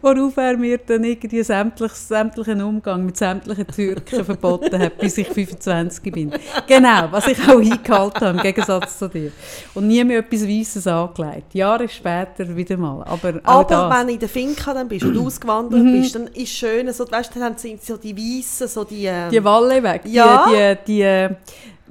worauf 0.00 0.36
er 0.36 0.56
mir 0.56 0.78
dann 0.78 1.04
irgendwie 1.04 1.42
sämtlich, 1.42 1.92
sämtlichen 1.92 2.62
Umgang 2.62 3.04
mit 3.04 3.16
sämtlichen 3.16 3.66
Türken 3.66 4.24
verboten 4.24 4.78
hat, 4.78 4.98
bis 4.98 5.18
ich 5.18 5.28
25 5.28 6.12
bin. 6.12 6.32
Genau, 6.66 7.08
was 7.10 7.26
ich 7.26 7.38
auch 7.48 7.58
eingehalten 7.58 8.20
habe, 8.20 8.38
im 8.38 8.42
Gegensatz 8.42 8.98
zu 8.98 9.08
dir. 9.08 9.32
Und 9.74 9.88
nie 9.88 10.02
mehr 10.04 10.20
etwas 10.20 10.46
Weisses 10.48 10.86
angelegt. 10.86 11.54
Jahre 11.54 11.88
später 11.88 12.56
wieder 12.56 12.76
mal. 12.76 13.02
Aber 13.04 13.40
Aber 13.44 13.90
wenn 13.90 14.06
du 14.06 14.12
in 14.14 14.18
der 14.18 14.28
Finca 14.28 14.72
dann 14.72 14.88
bist 14.88 15.04
und 15.04 15.18
ausgewandert 15.18 15.82
bist, 15.84 16.14
dann 16.14 16.28
ist 16.28 16.50
schön, 16.52 16.90
so, 16.92 17.10
weißt, 17.10 17.34
dann 17.36 17.42
haben 17.44 17.58
sie 17.58 17.78
so 17.80 17.96
die 17.96 18.16
Weißen, 18.16 18.68
so 18.68 18.84
die... 18.84 19.04
ähm, 19.04 19.30
Die 19.30 19.44
Walle 19.44 19.82
weg. 19.82 20.02
Ja. 20.06 20.46
Die, 20.48 20.76
die, 20.86 21.28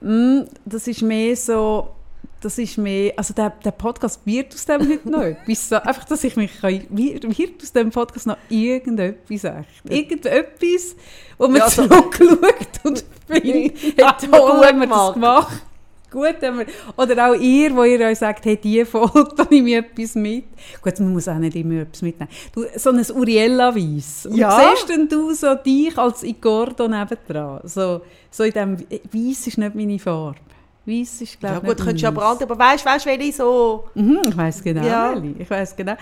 die, 0.01 0.05
mm, 0.05 0.45
das 0.65 0.87
ist 0.87 1.01
mehr 1.01 1.35
so, 1.35 1.89
das 2.41 2.57
ist 2.57 2.77
mehr, 2.77 3.13
also 3.15 3.33
der, 3.33 3.51
der 3.63 3.71
Podcast 3.71 4.19
wird 4.25 4.53
aus 4.53 4.65
dem 4.65 4.81
heute 4.89 5.09
noch 5.09 5.21
etwas. 5.23 5.69
So, 5.69 5.75
einfach, 5.75 6.03
dass 6.05 6.23
ich 6.23 6.35
mich 6.35 6.59
kann, 6.59 6.81
wird, 6.89 7.37
wird 7.37 7.61
aus 7.61 7.71
dem 7.71 7.89
Podcast 7.91 8.27
noch 8.27 8.37
irgendetwas 8.49 9.43
echt. 9.43 9.67
Irgendetwas, 9.89 10.95
wo 11.37 11.47
man 11.47 11.57
Ja, 11.57 11.63
also- 11.65 11.87
zurückschaut 11.87 12.85
und 12.85 13.03
findet, 13.27 13.77
hey, 13.81 13.95
toll 14.29 14.65
haben 14.65 14.79
wir 14.79 14.87
das 14.87 15.13
gemacht. 15.13 15.61
Gut, 16.11 16.41
haben 16.43 16.57
wir, 16.59 16.65
oder 16.97 17.29
auch 17.31 17.35
ihr, 17.35 17.73
wo 17.73 17.85
ihr 17.85 17.99
euch 18.01 18.17
sagt, 18.17 18.43
hey, 18.43 18.57
die 18.57 18.83
Folge, 18.83 19.29
da 19.37 19.45
nehme 19.49 19.69
ich 19.69 19.75
etwas 19.77 20.15
mit. 20.15 20.43
Gut, 20.81 20.99
man 20.99 21.13
muss 21.13 21.29
auch 21.29 21.37
nicht 21.37 21.55
immer 21.55 21.83
etwas 21.83 22.01
mitnehmen. 22.01 22.29
Du, 22.53 22.65
so 22.75 22.89
ein 22.89 22.99
Uriella-Weiss. 22.99 24.27
Ja. 24.33 24.73
siehst 24.75 24.89
denn 24.89 25.07
du 25.07 25.33
so 25.33 25.55
dich 25.55 25.97
als 25.97 26.23
Igordo 26.23 26.89
nebendran? 26.89 27.61
So, 27.63 28.01
so 28.29 28.43
in 28.43 28.51
dem, 28.51 28.77
Weiss 29.13 29.47
ist 29.47 29.57
nicht 29.57 29.73
meine 29.73 29.97
Farbe. 29.99 30.37
Weiss 30.83 31.21
ist, 31.21 31.39
glaube 31.39 31.53
ja 31.55 31.61
ich, 31.61 31.67
gut, 31.67 31.69
nicht 31.69 31.85
könntest 31.85 32.01
du 32.01 32.05
ja 32.05 32.11
branden, 32.11 32.43
aber 32.43 32.57
weißt 32.57 32.85
du, 32.85 33.09
welche 33.09 33.33
so... 33.33 33.89
Mhm, 33.93 34.19
ich 34.29 34.37
weiss 34.37 34.63
genau, 34.63 34.83
Ja. 34.83 35.15
Ich 35.37 35.47
weiss 35.47 35.75
genau. 35.75 35.93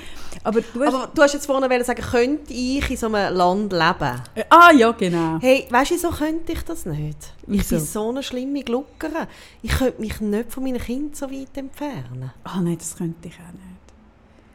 Aber 0.42 0.62
du 0.62 0.86
hast, 0.86 0.94
Aber 0.94 1.10
du 1.14 1.22
hast 1.22 1.34
jetzt 1.34 1.46
vorhin 1.46 1.84
sagen, 1.84 2.02
könnte 2.02 2.54
ich 2.54 2.90
in 2.90 2.96
so 2.96 3.08
einem 3.08 3.36
Land 3.36 3.74
leben? 3.74 4.22
ah, 4.50 4.72
ja, 4.74 4.92
genau. 4.92 5.38
Hey, 5.42 5.68
weißt 5.70 5.92
du, 5.92 5.98
so 5.98 6.10
könnte 6.12 6.54
ich 6.54 6.64
das 6.64 6.86
nicht. 6.86 7.18
Ich 7.42 7.48
Wieso? 7.48 7.76
bin 7.76 7.86
so 7.86 8.10
eine 8.10 8.24
schlimme 8.24 8.64
Gluckere. 8.64 9.28
Ich 9.62 9.72
könnte 9.72 10.00
mich 10.00 10.22
nicht 10.22 10.54
von 10.54 10.64
meinen 10.64 10.80
Kindern 10.80 11.14
so 11.14 11.30
weit 11.30 11.58
entfernen. 11.58 12.32
Ah, 12.46 12.62
nein, 12.62 12.78
das 12.78 12.96
könnte 12.96 13.28
ich 13.28 13.34
auch 13.34 13.52
nicht. 13.52 13.80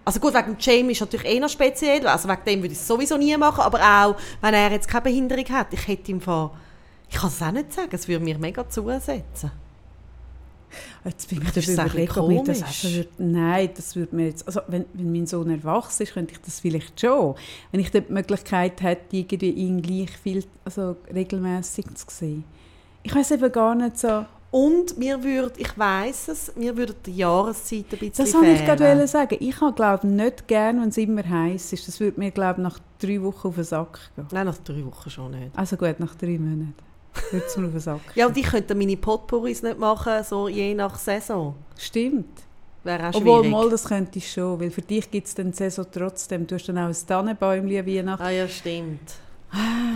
Also 0.06 0.20
gut, 0.20 0.32
wegen 0.32 0.56
Jamie 0.58 0.92
ist 0.92 1.00
natürlich 1.02 1.26
eh 1.26 1.40
noch 1.40 1.50
speziell. 1.50 2.06
Also 2.06 2.30
wegen 2.30 2.44
dem 2.46 2.62
würde 2.62 2.72
ich 2.72 2.78
es 2.78 2.86
sowieso 2.86 3.18
nie 3.18 3.36
machen. 3.36 3.60
Aber 3.60 3.78
auch, 3.80 4.16
wenn 4.40 4.54
er 4.54 4.72
jetzt 4.72 4.88
keine 4.88 5.02
Behinderung 5.02 5.48
hat, 5.50 5.66
ich 5.72 5.86
hätte 5.86 6.10
ihm 6.12 6.20
von... 6.22 6.50
Ich 7.10 7.16
kann 7.16 7.28
es 7.28 7.42
auch 7.42 7.52
nicht 7.52 7.72
sagen, 7.74 7.90
es 7.92 8.08
würde 8.08 8.24
mir 8.24 8.38
mega 8.38 8.66
zusetzen. 8.68 9.50
Jetzt 11.04 11.28
bin 11.28 11.42
ich 11.42 11.52
Das 11.52 11.68
ist 11.68 11.78
ein 11.78 11.90
bisschen 11.90 12.44
das 12.44 12.84
würde. 12.84 13.08
Nein, 13.18 13.70
das 13.76 13.96
würde 13.96 14.16
mir 14.16 14.26
jetzt... 14.26 14.46
Also, 14.46 14.60
wenn, 14.68 14.84
wenn 14.92 15.12
mein 15.12 15.26
Sohn 15.26 15.50
erwachsen 15.50 16.04
ist, 16.04 16.14
könnte 16.14 16.32
ich 16.32 16.40
das 16.40 16.60
vielleicht 16.60 17.00
schon. 17.00 17.34
Wenn 17.72 17.80
ich 17.80 17.90
die 17.90 18.02
Möglichkeit 18.08 18.82
hätte, 18.82 19.16
irgendwie 19.16 19.50
ihn 19.50 19.82
gleich 19.82 20.10
viel, 20.16 20.44
also 20.64 20.96
regelmäßig 21.12 21.86
zu 21.94 22.06
sehen. 22.08 22.44
Ich 23.02 23.14
weiß 23.14 23.32
eben 23.32 23.52
gar 23.52 23.74
nicht 23.74 23.98
so... 23.98 24.24
Und 24.50 24.96
mir 24.98 25.20
würde, 25.24 25.54
ich 25.58 25.76
weiss 25.76 26.28
es, 26.28 26.54
mir 26.54 26.76
würde 26.76 26.94
die 27.04 27.16
Jahreszeit 27.16 27.86
ein 27.90 27.98
bisschen 27.98 28.24
Das 28.24 28.34
wollte 28.34 28.50
ich 28.52 28.64
gerade 28.64 29.08
sagen. 29.08 29.36
Ich 29.40 29.60
habe, 29.60 29.74
glaube 29.74 30.06
nicht 30.06 30.46
gern, 30.46 30.80
wenn 30.80 30.90
es 30.90 30.96
immer 30.96 31.28
heiß 31.28 31.72
ist. 31.72 31.88
Das 31.88 31.98
würde 31.98 32.20
mir, 32.20 32.30
glaube 32.30 32.62
nach 32.62 32.78
drei 33.00 33.20
Wochen 33.20 33.48
auf 33.48 33.56
den 33.56 33.64
Sack 33.64 33.98
gehen. 34.14 34.28
Nein, 34.30 34.46
nach 34.46 34.58
drei 34.58 34.86
Wochen 34.86 35.10
schon 35.10 35.32
nicht. 35.32 35.58
Also 35.58 35.76
gut, 35.76 35.98
nach 35.98 36.14
drei 36.14 36.38
Monaten 36.38 36.74
auf 37.16 37.54
den 37.54 37.80
Sack 37.80 38.00
Ja, 38.14 38.26
und 38.26 38.36
ich 38.36 38.46
könnte 38.46 38.74
meine 38.74 38.96
Potpourris 38.96 39.62
nicht 39.62 39.78
machen, 39.78 40.24
so 40.24 40.48
je 40.48 40.74
nach 40.74 40.96
Saison. 40.96 41.54
Stimmt. 41.76 42.42
Wäre 42.82 43.08
auch 43.08 43.14
Obwohl, 43.14 43.48
mal, 43.48 43.70
das 43.70 43.84
könnte 43.84 44.18
ich 44.18 44.30
schon. 44.30 44.60
Weil 44.60 44.70
für 44.70 44.82
dich 44.82 45.10
gibt 45.10 45.26
es 45.26 45.34
dann 45.34 45.50
die 45.50 45.56
Saison 45.56 45.86
trotzdem. 45.90 46.46
Du 46.46 46.54
hast 46.54 46.68
dann 46.68 46.78
auch 46.78 46.88
ein 46.88 46.96
Tannenbäumchen 47.06 47.78
an 47.78 47.86
Weihnachten. 47.86 48.22
Ah 48.22 48.30
ja, 48.30 48.46
stimmt. 48.46 49.14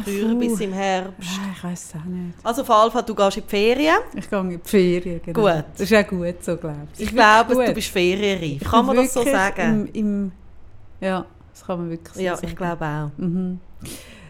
Früher 0.04 0.28
puh. 0.28 0.38
bis 0.38 0.60
im 0.60 0.72
Herbst. 0.72 1.28
Ah, 1.40 1.52
ich 1.54 1.64
weiß 1.64 1.84
es 1.84 2.00
auch 2.00 2.04
nicht. 2.04 2.34
Also 2.42 2.62
auf 2.62 2.92
Fall, 2.92 3.02
du 3.02 3.14
gehst 3.14 3.36
in 3.36 3.42
die 3.42 3.48
Ferien. 3.48 3.98
Ich 4.14 4.30
gehe 4.30 4.40
in 4.40 4.50
die 4.50 4.60
Ferien. 4.62 5.20
Genau. 5.24 5.40
Gut. 5.40 5.64
Das 5.76 5.90
ist 5.90 5.94
auch 5.94 6.08
gut 6.08 6.44
so, 6.44 6.56
glaube 6.56 6.88
ich. 6.94 7.04
Ich 7.04 7.12
glaube, 7.12 7.54
Gut. 7.54 7.68
du 7.68 7.74
bist 7.74 7.88
ferienreif. 7.88 8.70
Kann 8.70 8.86
man 8.86 8.96
das 8.96 9.12
so 9.12 9.22
sagen? 9.24 9.88
Im, 9.92 9.94
im, 9.94 10.32
ja, 11.00 11.26
das 11.52 11.64
kann 11.64 11.78
man 11.78 11.90
wirklich 11.90 12.14
so 12.14 12.20
ja, 12.20 12.36
sagen. 12.36 12.48
ich 12.48 12.56
glaube 12.56 12.84
auch. 12.84 13.10
Mhm. 13.18 13.60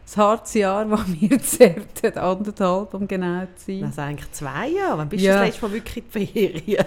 Das 0.09 0.17
harte 0.17 0.59
Jahr, 0.61 0.87
das 0.87 1.07
mir 1.07 1.39
zerrt 1.43 2.03
hat, 2.03 2.17
anderthalb, 2.17 2.95
um 2.95 3.07
genau 3.07 3.43
zu 3.57 3.67
sein. 3.67 3.85
Also 3.85 4.01
eigentlich 4.01 4.33
zwei 4.33 4.69
Jahre. 4.71 4.97
Wann 4.99 5.09
bist 5.11 5.23
Ja. 5.23 5.35
du 5.35 5.39
das 5.41 5.49
letzte 5.49 5.67
Mal 5.67 5.73
wirklich 5.75 5.97
in 5.99 6.05
die 6.15 6.27
Ferien? 6.27 6.85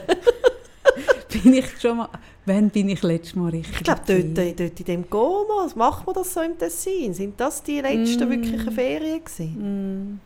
bin 1.44 1.54
ich 1.54 1.80
schon 1.80 1.98
mal, 1.98 2.10
wann 2.48 2.70
bin 2.72 2.90
ich 2.90 3.04
letztes 3.04 3.36
Mal 3.36 3.52
richtig? 3.52 3.76
Ich 3.78 3.84
glaube, 3.84 4.02
dort, 4.08 4.60
dort 4.60 4.80
in 4.80 4.86
dem 4.86 5.08
Goma, 5.08 5.68
macht 5.76 6.08
man 6.08 6.16
das 6.16 6.34
so 6.34 6.42
im 6.42 6.58
Tessin? 6.58 7.14
Sind 7.14 7.40
das 7.40 7.62
die 7.62 7.80
letzten 7.80 8.28
Mm. 8.28 8.32
wirklichen 8.32 8.72
Ferien 8.72 9.24
gewesen? 9.24 10.20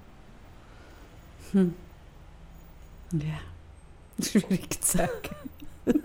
Mm. 1.51 1.57
Hm. 1.57 1.73
Ja, 3.11 4.23
schwierig 4.25 4.81
zu 4.81 4.97
sagen. 4.99 5.35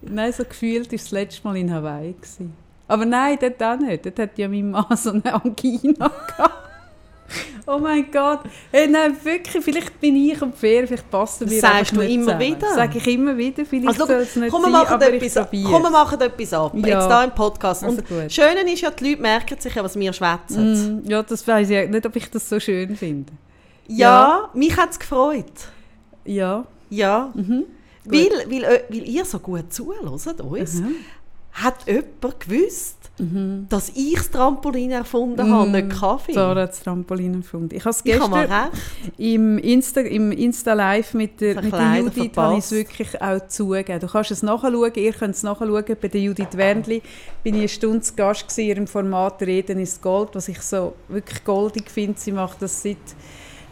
nein, 0.00 0.32
so 0.32 0.44
gefühlt 0.44 0.90
war 0.90 0.96
das 0.98 1.10
letzte 1.10 1.46
Mal 1.46 1.58
in 1.58 1.70
Hawaii. 1.70 2.14
Gewesen. 2.14 2.54
Aber 2.88 3.04
nein, 3.04 3.36
dort 3.40 3.62
auch 3.62 3.78
nicht. 3.78 4.06
Dort 4.06 4.18
hat 4.18 4.38
ja 4.38 4.48
mein 4.48 4.70
Mann 4.70 4.84
so 4.96 5.10
eine 5.10 5.34
Angina 5.34 6.08
gehabt. 6.08 6.62
Oh 7.66 7.78
mein 7.78 8.08
Gott. 8.12 8.40
Hey, 8.70 8.86
nein, 8.86 9.16
wirklich, 9.24 9.64
vielleicht 9.64 10.00
bin 10.00 10.14
ich 10.14 10.40
am 10.40 10.52
Ferien, 10.52 10.86
vielleicht 10.86 11.10
passen 11.10 11.50
wir 11.50 11.60
sagst 11.60 11.96
du 11.96 12.00
immer 12.00 12.22
zusammen. 12.22 12.40
wieder. 12.40 12.58
Das 12.60 12.74
sage 12.76 12.98
ich 12.98 13.06
immer 13.08 13.36
wieder, 13.36 13.64
vielleicht 13.64 13.88
Also, 14.00 14.06
soll 14.06 14.16
es 14.22 14.36
nicht 14.36 14.50
komm, 14.52 14.60
wir 14.62 14.70
sein, 14.70 14.72
machen 14.72 14.94
aber 14.94 15.12
ich 15.12 15.22
etwas, 15.24 15.34
probiere 15.44 15.70
komm, 15.72 15.82
wir 15.82 15.90
machen 15.90 16.20
etwas 16.20 16.52
ab. 16.52 16.72
Ja. 16.76 16.86
Jetzt 16.86 17.06
hier 17.08 17.24
im 17.24 17.30
Podcast. 17.32 17.82
Also 17.82 17.96
Und 17.98 18.08
gut. 18.08 18.18
das 18.26 18.32
Schöne 18.34 18.72
ist 18.72 18.80
ja, 18.82 18.90
die 18.92 19.08
Leute 19.08 19.22
merken 19.22 19.58
sich 19.58 19.74
ja, 19.74 19.82
was 19.82 19.98
wir 19.98 20.12
schwätzen. 20.12 21.02
Mm, 21.02 21.10
ja, 21.10 21.22
das 21.24 21.48
weiß 21.48 21.68
ich 21.68 21.88
nicht, 21.90 22.06
ob 22.06 22.14
ich 22.14 22.30
das 22.30 22.48
so 22.48 22.60
schön 22.60 22.94
finde. 22.94 23.32
Ja, 23.88 24.48
mich 24.54 24.76
hat 24.76 24.90
es 24.92 24.98
gefreut. 25.00 25.46
Ja. 26.24 26.64
Ja. 26.88 27.32
Mhm. 27.34 27.64
Weil, 28.04 28.28
weil, 28.48 28.62
äh, 28.62 28.82
weil 28.88 29.08
ihr 29.08 29.24
so 29.24 29.40
gut 29.40 29.72
zuhört 29.72 30.40
uns, 30.40 30.74
Mhm. 30.74 30.94
Hat 31.62 31.86
jemand 31.86 32.40
gewusst, 32.40 32.96
Mhm. 33.18 33.64
dass 33.70 33.88
ich 33.94 34.14
das 34.14 34.30
Trampolin 34.30 34.90
erfunden 34.90 35.50
habe, 35.50 35.70
Mm, 35.70 35.72
nicht 35.72 35.88
Kaffee. 35.98 36.34
Sarah 36.34 36.60
hat 36.60 36.70
das 36.72 36.82
Trampolin 36.82 37.36
erfunden. 37.36 37.74
Ich 37.74 37.80
habe 37.82 37.90
es 37.90 38.00
habe 38.00 38.10
gestern 38.10 38.34
recht. 38.34 38.72
im 39.16 39.56
Insta, 39.56 40.00
im 40.02 40.32
Insta 40.32 40.74
Live 40.74 41.14
mit 41.14 41.40
der, 41.40 41.62
mit 41.62 41.72
der 41.72 41.96
Judith 41.96 42.32
habe 42.36 42.58
ich 42.58 42.70
wirklich 42.70 43.22
auch 43.22 43.48
zugegeben. 43.48 44.00
Du 44.00 44.06
kannst 44.06 44.32
es 44.32 44.42
nachschauen, 44.42 44.92
ihr 44.96 45.12
könnt 45.14 45.34
es 45.34 45.42
nachschauen. 45.42 45.84
Bei 45.98 46.08
der 46.08 46.20
Judith 46.20 46.48
Wernli 46.56 47.00
bin 47.42 47.54
ich 47.54 47.60
eine 47.60 47.68
Stunde 47.68 48.00
zu 48.02 48.14
Gast 48.14 48.58
in 48.58 48.66
ihrem 48.66 48.86
Format 48.86 49.40
«Reden 49.42 49.78
ist 49.80 50.02
Gold», 50.02 50.30
was 50.34 50.48
ich 50.48 50.60
so 50.60 50.92
wirklich 51.08 51.42
goldig 51.42 51.90
finde. 51.90 52.18
Sie 52.20 52.32
macht 52.32 52.60
das 52.60 52.82
seit, 52.82 52.98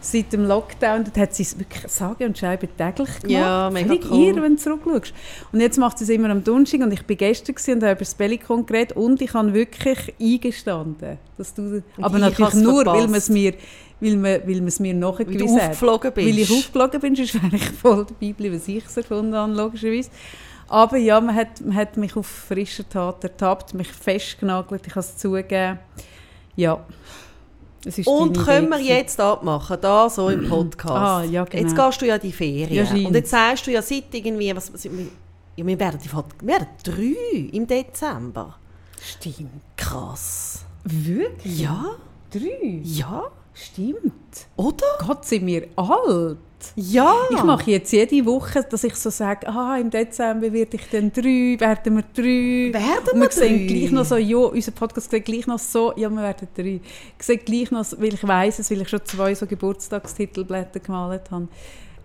seit 0.05 0.31
dem 0.33 0.45
Lockdown, 0.45 1.03
dort 1.03 1.17
hat 1.17 1.33
sie 1.33 1.43
es 1.43 1.57
wirklich 1.57 1.91
sage 1.91 2.25
und 2.25 2.37
schreibe 2.37 2.67
täglich 2.67 3.19
gemacht. 3.19 3.29
Ja, 3.29 3.69
mega 3.71 3.87
Völlig 3.87 4.11
cool. 4.11 4.27
irre, 4.27 4.41
wenn 4.43 4.55
du 4.55 4.61
zurückschaust. 4.61 5.13
Und 5.51 5.61
jetzt 5.61 5.77
macht 5.77 5.97
sie 5.97 6.03
es 6.03 6.09
immer 6.09 6.29
am 6.29 6.43
Donnerstag 6.43 6.81
und 6.81 6.93
ich 6.93 7.03
bin 7.05 7.17
gestern 7.17 7.55
und 7.55 7.83
habe 7.83 7.91
über 7.91 7.99
das 7.99 8.13
Bellikon 8.13 8.65
geredet 8.65 8.95
und 8.95 9.21
ich 9.21 9.33
habe 9.33 9.53
wirklich 9.53 10.13
eingestanden. 10.21 11.17
Dass 11.37 11.53
du, 11.53 11.81
aber 11.99 12.15
ich 12.17 12.21
natürlich 12.21 12.53
habe 12.53 12.63
nur, 12.63 12.85
weil 12.85 13.07
man 13.07 13.15
es 13.15 13.29
mir, 13.29 13.53
weil 13.99 14.15
man, 14.15 14.41
weil 14.45 14.55
man 14.55 14.67
es 14.67 14.79
mir 14.79 14.93
nachgewiesen 14.93 15.55
hat. 15.55 15.71
aufgeflogen 15.71 16.11
bist. 16.13 16.27
Weil 16.27 16.39
ich 16.39 16.51
aufgeflogen 16.51 17.01
bin, 17.01 17.15
sonst 17.15 17.33
wäre 17.35 17.55
ich 17.55 17.69
voll 17.71 18.05
dabei 18.05 18.27
geblieben, 18.27 18.55
was 18.55 18.67
ich 18.67 18.85
es 18.85 18.97
erfunden 18.97 19.33
habe, 19.33 19.53
logischerweise. 19.53 20.09
Aber 20.67 20.97
ja, 20.97 21.19
man 21.19 21.35
hat, 21.35 21.61
man 21.61 21.75
hat 21.75 21.97
mich 21.97 22.15
auf 22.15 22.27
frischer 22.27 22.87
Tat 22.87 23.23
ertappt, 23.23 23.73
mich 23.73 23.87
festgenagelt, 23.87 24.85
ich 24.85 24.93
kann 24.93 25.01
es 25.01 25.17
zugeben. 25.17 25.79
Ja, 26.55 26.83
Und 28.05 28.37
können 28.37 28.69
wir 28.69 28.79
jetzt 28.79 29.19
abmachen, 29.19 29.77
da 29.79 30.09
so 30.09 30.29
im 30.29 30.47
Podcast. 30.49 30.95
Ah, 30.95 31.23
ja, 31.23 31.43
genau. 31.43 31.63
Jetzt 31.63 31.75
gehst 31.75 32.01
du 32.01 32.05
ja 32.07 32.15
in 32.15 32.21
die 32.21 32.31
Ferien. 32.31 32.85
Ja, 32.85 33.07
und 33.07 33.13
jetzt 33.13 33.29
sagst 33.29 33.67
du 33.67 33.71
ja 33.71 33.81
seit 33.81 34.13
irgendwie, 34.13 34.55
was, 34.55 34.73
was, 34.73 34.83
ja, 34.83 35.65
wir 35.65 35.79
werden, 35.79 35.99
wir 36.03 36.47
werden 36.47 36.67
drei 36.83 37.49
im 37.51 37.67
Dezember. 37.67 38.55
Stimmt. 39.01 39.61
Krass. 39.77 40.65
Wirklich? 40.83 41.61
Ja? 41.61 41.85
Drei? 42.31 42.81
Ja? 42.83 43.23
Stimmt. 43.53 44.47
Oder? 44.57 44.85
Gott, 45.05 45.25
sind 45.25 45.45
wir 45.45 45.67
alt. 45.75 46.37
Ja. 46.75 47.13
Ich 47.31 47.43
mache 47.43 47.71
jetzt 47.71 47.91
jede 47.91 48.25
Woche, 48.25 48.63
dass 48.63 48.83
ich 48.83 48.95
so 48.95 49.09
sage, 49.09 49.47
ah, 49.47 49.77
im 49.77 49.89
Dezember 49.89 50.51
werde 50.51 50.77
ich 50.77 50.89
dann 50.91 51.11
drei, 51.11 51.57
werden 51.59 51.95
wir 51.95 52.03
drei. 52.13 52.79
Werden 52.79 53.21
wir 53.21 53.31
sehen 53.31 53.67
drei? 53.67 53.73
gleich 53.73 53.91
noch 53.91 54.05
so, 54.05 54.17
ja, 54.17 54.37
unser 54.37 54.71
Podcast 54.71 55.11
sieht 55.11 55.25
gleich 55.25 55.47
noch 55.47 55.59
so, 55.59 55.93
ja, 55.95 56.09
wir 56.09 56.21
werden 56.21 56.47
drei. 56.55 56.79
Ich 57.17 57.25
sehe 57.25 57.37
gleich 57.37 57.71
noch, 57.71 57.85
weil 57.97 58.13
ich 58.13 58.27
weiss 58.27 58.59
es, 58.59 58.71
weil 58.71 58.81
ich 58.81 58.89
schon 58.89 59.03
zwei 59.05 59.35
so 59.35 59.45
Geburtstagstitelblätter 59.45 60.79
gemalt 60.79 61.31
habe. 61.31 61.47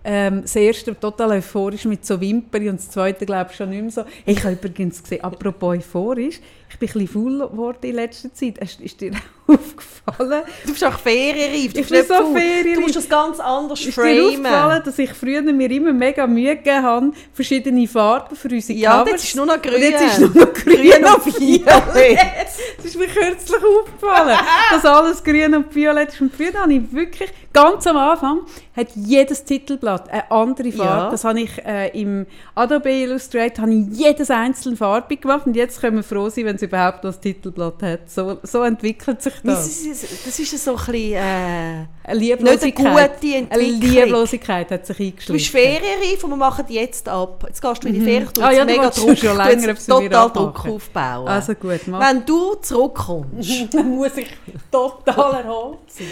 Ähm, 0.03 0.41
das 0.41 0.55
erste 0.55 0.99
total 0.99 1.31
euphorisch 1.31 1.85
mit 1.85 2.05
so 2.05 2.19
Wimpern 2.19 2.69
und 2.69 2.79
das 2.79 2.89
zweite 2.89 3.25
glaube 3.25 3.51
ich 3.51 3.57
schon 3.57 3.69
nicht 3.69 3.81
mehr 3.81 3.91
so. 3.91 4.03
Ich 4.25 4.43
habe 4.43 4.53
übrigens 4.53 5.03
gesehen, 5.03 5.23
apropos 5.23 5.77
euphorisch, 5.77 6.39
ich 6.71 6.79
bin 6.79 6.89
ein 6.89 6.93
bisschen 6.93 7.07
faul 7.07 7.49
geworden 7.49 7.77
in 7.81 7.95
letzter 7.95 8.33
Zeit. 8.33 8.57
Ist, 8.59 8.79
ist 8.81 9.01
dir 9.01 9.11
aufgefallen? 9.47 10.43
Du 10.65 10.71
bist 10.71 10.83
auch 10.85 10.97
ferienreif. 10.97 11.73
Du 11.73 11.79
Ich 11.81 11.89
bist 11.89 12.07
so 12.07 12.33
ferienreif. 12.33 12.75
Du 12.75 12.81
musst 12.81 12.95
das 12.95 13.09
ganz 13.09 13.39
anders 13.39 13.79
Ist 13.85 13.97
dir 13.97 14.01
aufgefallen, 14.03 14.43
framen. 14.45 14.81
dass 14.85 14.97
ich 14.99 15.11
früher 15.11 15.41
mir 15.41 15.69
immer 15.71 15.93
mega 15.93 16.25
Mühe 16.27 16.55
gegeben 16.55 16.83
habe, 16.83 17.11
verschiedene 17.33 17.87
Farben 17.87 18.35
für 18.35 18.47
unsere 18.49 18.79
Ja, 18.79 18.99
Covers? 18.99 19.11
jetzt 19.11 19.23
ist 19.25 19.35
nur 19.35 19.45
noch 19.45 19.61
grün. 19.61 19.75
Und 19.75 19.81
jetzt 19.81 20.01
ist 20.01 20.19
nur 20.19 20.29
noch 20.29 20.53
grün, 20.53 20.75
Grün 20.75 21.05
und 21.05 21.25
violett. 21.39 22.47
Das 22.77 22.85
ist 22.85 22.97
mir 22.97 23.07
kürzlich 23.07 23.61
aufgefallen, 23.63 24.37
dass 24.71 24.85
alles 24.85 25.23
grün 25.23 25.53
und 25.55 25.75
violett 25.75 26.09
ist. 26.09 26.21
Und 26.21 26.33
früher 26.33 26.53
habe 26.53 26.73
ich 26.73 26.91
wirklich, 26.91 27.29
ganz 27.53 27.85
am 27.87 27.97
Anfang, 27.97 28.39
hat 28.75 28.87
jedes 28.95 29.43
Titelblatt 29.43 30.09
eine 30.09 30.31
andere 30.31 30.71
Farbe. 30.71 31.03
Ja. 31.03 31.09
Das 31.11 31.23
habe 31.25 31.41
ich 31.41 31.57
äh, 31.65 31.89
im 31.99 32.25
Adobe 32.55 32.89
Illustrator 32.91 33.63
habe 33.63 33.73
ich 33.73 33.85
jedes 33.97 34.31
einzelne 34.31 34.77
farbig 34.77 35.21
gemacht. 35.21 35.45
Und 35.45 35.55
jetzt 35.55 35.81
können 35.81 35.97
wir 35.97 36.03
froh 36.03 36.29
sein, 36.29 36.45
wenn 36.45 36.57
es 36.61 36.67
überhaupt 36.67 37.03
noch 37.03 37.13
ein 37.13 37.21
Titelblatt 37.21 37.81
hat. 37.83 38.09
So, 38.09 38.37
so 38.43 38.63
entwickelt 38.63 39.21
sich 39.21 39.33
Das 39.43 39.65
das. 39.65 39.67
ist, 40.03 40.27
das 40.27 40.39
ist 40.39 40.63
so 40.63 40.71
ein 40.71 40.77
bisschen... 40.77 41.13
Äh, 41.13 41.17
Eine 41.17 41.87
nicht 41.87 42.03
eine 42.03 42.15
Lieblosigkeit. 42.17 43.21
gute 43.21 43.27
Eine 43.35 43.37
Entwicklung. 43.49 43.91
Lieblosigkeit 44.05 44.71
hat 44.71 44.85
sich 44.85 44.97
Du 44.97 45.03
eingeschlichen. 45.03 45.33
bist 45.33 45.47
ferienreif 45.47 46.23
und 46.23 46.29
wir 46.31 46.35
machen 46.37 46.65
jetzt 46.69 47.07
ab. 47.09 47.43
Jetzt 47.47 47.61
gehst 47.61 47.83
du 47.83 47.87
in 47.87 47.93
die 47.95 48.01
Ferien, 48.01 48.29
du 48.33 48.41
Ah, 48.41 48.51
ja, 48.51 48.59
du 48.65 48.65
mega 48.71 48.89
Druck, 48.89 49.17
schon 49.17 49.37
du 49.37 49.43
länger, 49.43 49.75
total. 49.75 50.29
Druck 50.31 50.65
aufbauen. 50.67 51.27
Also 51.27 51.53
gut, 51.55 51.79
mach. 51.87 51.99
Wenn 52.09 52.25
du 52.25 52.55
zurückkommst 52.61 53.51
Dann 53.73 53.95
muss 53.95 54.17
ich 54.17 54.27
total 54.71 55.43
erholt 55.43 55.79
sein. 55.87 56.07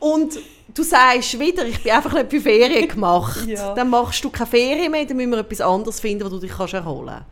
und 0.00 0.38
du 0.74 0.82
sagst 0.82 1.38
wieder, 1.38 1.64
ich 1.66 1.82
bin 1.82 1.92
einfach 1.92 2.12
nicht 2.12 2.30
für 2.30 2.40
Ferien 2.40 2.88
gemacht, 2.88 3.46
Ja. 3.46 3.74
dann 3.74 3.90
machst 3.90 4.24
du 4.24 4.30
keine 4.30 4.46
Ferien 4.50 4.90
mehr, 4.90 5.04
dann 5.04 5.16
müssen 5.16 5.30
wir 5.30 5.38
etwas 5.38 5.60
anderes 5.60 6.00
finden, 6.00 6.24
wo 6.24 6.28
du 6.28 6.38
dich 6.38 6.50
kannst 6.50 6.74
erholen 6.74 7.06
kannst. 7.08 7.26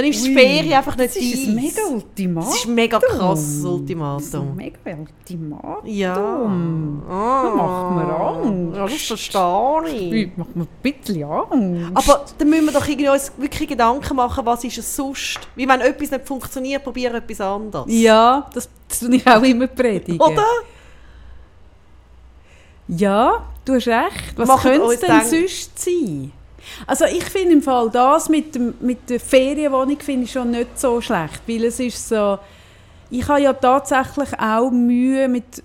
Dann 0.00 0.08
ist 0.08 0.24
die 0.24 0.30
Ui, 0.30 0.34
Ferien 0.34 0.72
einfach 0.72 0.96
nicht 0.96 1.14
Das 1.14 1.22
ist 1.22 1.46
ein 1.46 1.54
mega 1.56 1.82
Ultimatum. 1.82 2.48
Das 2.50 2.58
ist 2.58 2.66
ein 2.66 2.74
mega 2.74 2.98
krasses 2.98 3.18
Das 3.20 3.40
ist 3.40 3.64
ein 3.64 3.70
Ultimatum. 3.70 4.56
mega 4.56 4.78
Ultimatum. 4.86 5.76
Ja. 5.84 6.14
Da 6.14 7.54
macht 7.54 7.96
mir 7.96 8.16
Angst. 8.16 8.76
Ja, 8.76 8.86
das 8.86 9.02
verstehe 9.02 9.94
ich. 9.94 10.12
Ich 10.12 10.36
macht 10.38 10.56
mir 10.56 10.62
ein 10.62 10.68
bisschen 10.92 11.22
Angst. 11.24 11.90
Aber 11.92 12.24
dann 12.38 12.48
müssen 12.48 12.64
wir 12.64 12.72
doch 12.72 12.88
irgendwie 12.88 13.10
uns 13.10 13.30
wirklich 13.36 13.68
Gedanken 13.68 14.16
machen, 14.16 14.46
was 14.46 14.64
ist 14.64 14.78
es 14.78 14.96
sonst? 14.96 15.38
Wie 15.54 15.68
wenn 15.68 15.82
etwas 15.82 16.10
nicht 16.10 16.26
funktioniert, 16.26 16.82
probiere 16.82 17.18
etwas 17.18 17.40
anderes. 17.42 17.84
ja, 17.92 18.48
das, 18.54 18.70
das 18.88 19.00
tue 19.00 19.16
ich 19.16 19.26
auch 19.26 19.42
immer 19.42 19.66
predigen. 19.66 20.18
Oder? 20.18 20.46
Ja, 22.88 23.44
du 23.66 23.74
hast 23.74 23.86
recht. 23.86 24.32
Was 24.36 24.62
könnte 24.62 24.94
es 24.94 25.00
denn 25.00 25.24
sonst 25.26 25.78
sein? 25.78 26.32
Also 26.86 27.04
ich 27.04 27.24
finde 27.24 27.52
im 27.52 27.62
Fall 27.62 27.90
das 27.90 28.28
mit, 28.28 28.54
dem, 28.54 28.74
mit 28.80 29.08
der 29.08 29.20
Ferienwohnung 29.20 29.98
finde 30.00 30.24
ich 30.24 30.32
schon 30.32 30.50
nicht 30.50 30.78
so 30.78 31.00
schlecht, 31.00 31.42
weil 31.46 31.64
es 31.64 31.80
ist 31.80 32.08
so, 32.08 32.38
ich 33.12 33.26
habe 33.28 33.40
ja 33.40 33.52
tatsächlich 33.52 34.38
auch 34.38 34.70
Mühe 34.70 35.26
mit, 35.28 35.64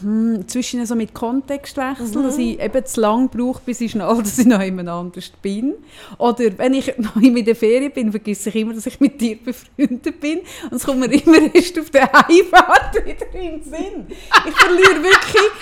hm, 0.00 0.46
zwischen 0.46 0.86
so 0.86 0.94
mit 0.94 1.12
Kontextwechsel, 1.12 2.22
dass 2.22 2.38
ich 2.38 2.60
eben 2.60 2.86
zu 2.86 3.00
lang 3.00 3.28
brauche, 3.28 3.60
bis 3.66 3.80
ich 3.80 3.90
schnell, 3.90 4.16
dass 4.22 4.38
ich 4.38 4.46
noch 4.46 4.62
jemand 4.62 4.88
anders 4.88 5.32
bin. 5.42 5.74
Oder 6.18 6.56
wenn 6.56 6.74
ich 6.74 6.94
noch 6.98 7.16
in 7.16 7.44
der 7.44 7.56
Ferien 7.56 7.92
bin, 7.92 8.12
vergesse 8.12 8.50
ich 8.50 8.56
immer, 8.56 8.74
dass 8.74 8.86
ich 8.86 9.00
mit 9.00 9.20
dir 9.20 9.36
befreundet 9.36 10.20
bin 10.20 10.40
und 10.70 10.76
es 10.76 10.84
kommt 10.84 11.00
mir 11.00 11.12
immer 11.12 11.52
erst 11.54 11.78
auf 11.78 11.90
der 11.90 12.10
Heimfahrt 12.12 12.94
wieder 13.04 13.34
in 13.34 13.60
den 13.60 13.62
Sinn. 13.64 14.06
Ich 14.46 14.54
verliere 14.54 15.02
wirklich 15.02 15.52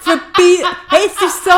vorbei. 0.00 0.64
Hey, 0.88 1.06
es 1.06 1.22
ist 1.22 1.44
so 1.44 1.50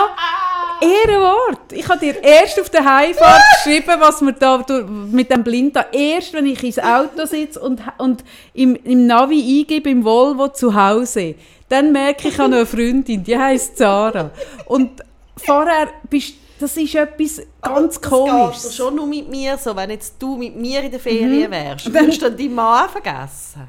Ehrenwort. 0.83 1.73
Ich 1.73 1.89
habe 1.89 2.01
dir 2.01 2.23
erst 2.23 2.61
auf 2.61 2.69
der 2.71 2.85
Heimfahrt 2.85 3.41
geschrieben, 3.65 3.95
was 3.99 4.21
wir 4.21 4.33
da 4.33 4.65
mit 5.11 5.31
dem 5.31 5.45
Blind 5.45 5.77
da 5.77 5.87
erst, 5.93 6.33
wenn 6.33 6.47
ich 6.47 6.63
ins 6.63 6.79
Auto 6.79 7.25
sitze 7.25 7.61
und, 7.61 7.81
und 7.99 8.25
im, 8.55 8.75
im 8.77 9.07
Navi 9.07 9.61
eingebe, 9.61 9.91
im 9.91 10.05
Volvo 10.05 10.49
zu 10.49 10.75
Hause, 10.75 11.35
dann 11.69 11.93
merke 11.93 12.29
ich, 12.29 12.35
ich 12.35 12.39
habe 12.41 12.51
noch 12.51 12.57
eine 12.59 12.67
Freundin, 12.67 13.23
die 13.25 13.39
heißt 13.39 13.79
Sarah. 13.79 14.31
Und 14.67 15.03
vorher 15.37 15.89
bist 16.11 16.35
das 16.61 16.77
ist 16.77 16.95
etwas 16.95 17.43
ganz 17.61 17.99
Das 18.01 18.09
komisches. 18.11 18.63
geht 18.63 18.73
schon 18.75 18.95
nur 18.95 19.07
mit 19.09 19.29
mir 19.29 19.59
so. 19.59 19.75
Wenn 19.75 19.91
jetzt 19.91 20.15
du 20.21 20.37
mit 20.37 20.55
mir 20.55 20.81
in 20.85 20.93
der 20.93 21.01
Ferien 21.01 21.49
Mhm. 21.49 21.51
wärst, 21.51 21.93
würdest 21.93 22.23
du 22.23 22.27
dann 22.27 22.37
deinen 22.37 22.55
Mann 22.55 22.89
vergessen? 22.89 23.63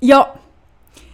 Ja. 0.00 0.32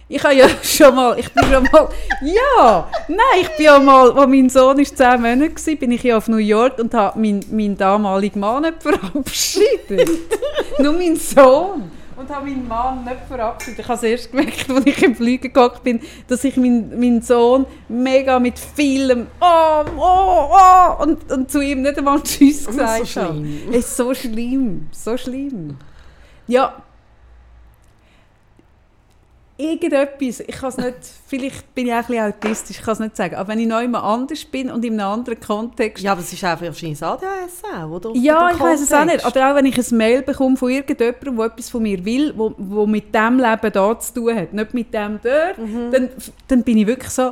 Ich 0.07 0.23
habe 0.23 0.35
ja 0.35 0.47
schon 0.63 0.95
mal, 0.95 1.17
ich 1.17 1.31
bin 1.33 1.43
schon 1.45 1.63
mal, 1.63 1.89
ja, 2.21 2.87
nein, 3.07 3.41
ich 3.41 3.49
bin 3.57 3.65
ja 3.65 3.79
mal, 3.79 4.11
als 4.11 4.27
mein 4.27 4.49
Sohn 4.49 4.77
ist 4.79 4.95
zehn 4.97 5.19
Monate 5.21 5.55
war, 5.55 5.75
bin 5.75 5.91
ich 5.91 6.03
ja 6.03 6.17
auf 6.17 6.27
New 6.27 6.37
York 6.37 6.77
und 6.77 6.93
habe 6.93 7.19
meinen 7.19 7.43
mein 7.51 7.75
damaligen 7.75 8.39
Mann 8.39 8.61
nicht 8.63 8.83
verabschiedet. 8.83 10.09
Nur 10.79 10.93
mein 10.93 11.15
Sohn. 11.15 11.89
Und 12.15 12.29
habe 12.29 12.45
meinen 12.45 12.67
Mann 12.67 13.03
nicht 13.03 13.17
verabschiedet. 13.27 13.79
Ich 13.79 13.87
habe 13.87 13.97
es 13.97 14.03
erst 14.03 14.31
gemerkt, 14.31 14.69
als 14.69 14.85
ich 14.85 15.03
im 15.03 15.15
Flieger 15.15 15.49
gegangen 15.49 15.79
bin, 15.83 15.99
dass 16.27 16.43
ich 16.43 16.55
meinen 16.55 16.99
mein 16.99 17.21
Sohn 17.23 17.65
mega 17.89 18.39
mit 18.39 18.59
vielem 18.59 19.25
«Oh, 19.41 19.83
oh, 19.97 20.51
oh» 20.51 21.03
und, 21.03 21.31
und 21.31 21.49
zu 21.49 21.61
ihm 21.61 21.81
nicht 21.81 21.97
einmal 21.97 22.21
«Tschüss» 22.21 22.59
ist 22.59 22.67
gesagt 22.67 23.07
so 23.07 23.21
habe. 23.21 23.33
schlimm. 23.33 23.59
Es 23.71 23.77
ist 23.77 23.97
so 23.97 24.13
schlimm, 24.13 24.87
so 24.91 25.17
schlimm. 25.17 25.77
Ja, 26.47 26.75
irgendetwas, 29.57 30.41
ich 30.41 30.55
kann 30.55 30.69
es 30.69 30.77
nicht, 30.77 30.95
vielleicht 31.27 31.73
bin 31.73 31.87
ich 31.87 31.93
auch 31.93 31.97
ein 31.97 32.05
bisschen 32.07 32.23
autistisch, 32.33 32.77
ich 32.79 32.83
kann 32.83 32.93
es 32.93 32.99
nicht 32.99 33.15
sagen, 33.15 33.35
aber 33.35 33.49
wenn 33.49 33.59
ich 33.59 33.67
noch 33.67 33.81
immer 33.81 34.03
anders 34.03 34.43
bin 34.45 34.69
und 34.69 34.83
in 34.83 34.99
einem 34.99 35.09
anderen 35.11 35.39
Kontext, 35.39 36.03
Ja, 36.03 36.11
aber 36.11 36.21
es 36.21 36.33
ist 36.33 36.43
auch 36.43 36.59
wahrscheinlich 36.61 37.01
ADHS 37.01 37.63
auch, 37.73 37.89
oder? 37.89 38.11
ja, 38.15 38.51
ich 38.51 38.59
weiß 38.59 38.81
es 38.81 38.91
auch 38.91 39.05
nicht, 39.05 39.25
oder 39.25 39.51
auch 39.51 39.55
wenn 39.55 39.65
ich 39.65 39.77
ein 39.77 39.97
Mail 39.97 40.21
bekomme 40.23 40.57
von 40.57 40.69
irgendjemandem, 40.69 41.37
der 41.37 41.45
etwas 41.45 41.69
von 41.69 41.83
mir 41.83 42.03
will, 42.03 42.33
wo, 42.35 42.53
wo 42.57 42.85
mit 42.85 43.15
dem 43.15 43.39
Leben 43.39 43.71
da 43.71 43.99
zu 43.99 44.13
tun 44.13 44.35
hat, 44.35 44.51
nicht 44.53 44.73
mit 44.73 44.93
dem 44.93 45.19
dort, 45.23 45.57
Mhm. 45.57 45.91
dann, 45.91 46.09
dann 46.49 46.63
bin 46.63 46.77
ich 46.79 46.87
wirklich 46.87 47.11
so, 47.11 47.31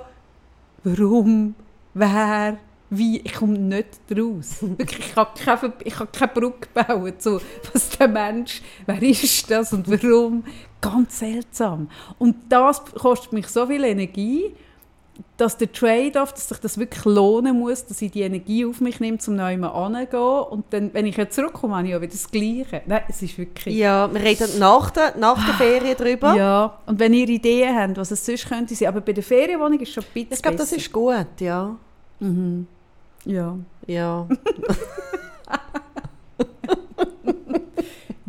warum, 0.84 1.56
wer, 1.94 2.58
wie, 2.90 3.20
ich 3.22 3.34
komme 3.34 3.58
nicht 3.58 3.88
raus. 4.16 4.58
Wirklich, 4.62 5.00
ich 5.08 5.16
kann 5.16 5.28
keine, 5.44 5.74
ich 5.84 5.94
kann 5.96 6.08
keine 6.12 6.32
Brücke 6.32 6.68
bauen 6.74 7.14
zu, 7.20 7.40
was 7.74 7.90
der 7.90 8.08
Mensch, 8.08 8.62
wer 8.86 9.02
ist 9.02 9.50
das 9.50 9.74
und 9.74 9.88
warum. 9.90 10.44
Ganz 10.84 11.19
seltsam. 11.19 11.89
Und 12.19 12.36
das 12.50 12.84
kostet 12.86 13.34
mich 13.34 13.48
so 13.48 13.67
viel 13.67 13.84
Energie, 13.84 14.52
dass 15.38 15.58
der 15.58 15.72
Trade-off, 15.72 16.34
dass 16.34 16.50
sich 16.50 16.58
das 16.58 16.78
wirklich 16.78 17.06
lohnen 17.06 17.60
muss, 17.60 17.86
dass 17.86 18.02
ich 18.02 18.12
die 18.12 18.22
Energie 18.22 18.65
auf 18.65 18.82
mich 18.82 19.00
nehme, 19.00 19.17
um 19.26 19.36
neu 19.36 19.63
anzugehen. 19.63 20.43
Und 20.50 20.65
dann, 20.72 20.93
wenn 20.93 21.06
ich 21.06 21.17
jetzt 21.17 21.36
zurückkomme, 21.36 21.76
habe 21.76 21.88
ich 21.88 21.91
ja 21.93 22.02
wieder 22.02 22.12
das 22.12 22.30
Gleiche. 22.30 22.82
Nein, 22.86 23.02
es 23.08 23.22
ist 23.22 23.38
wirklich... 23.38 23.76
Ja, 23.76 24.12
wir 24.12 24.22
reden 24.22 24.60
nach 24.60 24.89
der, 24.91 25.15
nach 25.17 25.43
der 25.46 25.54
Ferien 25.56 25.96
drüber. 25.96 26.36
Ja, 26.36 26.80
und 26.86 27.00
wenn 27.00 27.13
ihr 27.13 27.29
Ideen 27.29 27.75
habt, 27.75 27.98
was 27.98 28.12
es 28.12 28.25
sonst 28.25 28.48
könnte 28.48 28.75
sein, 28.75 28.88
aber 28.88 29.02
bei 29.02 29.13
der 29.13 29.23
Ferienwohnung 29.23 29.79
ist 29.79 29.94
schon 29.94 30.04
ein 30.04 30.13
bisschen 30.13 30.34
Ich 30.34 30.42
glaube, 30.42 30.58
das 30.58 30.71
ist 30.71 30.92
gut, 30.92 31.40
ja. 31.40 31.75
Mhm. 32.19 32.67
Ja. 33.25 33.58
Ja. 33.88 34.27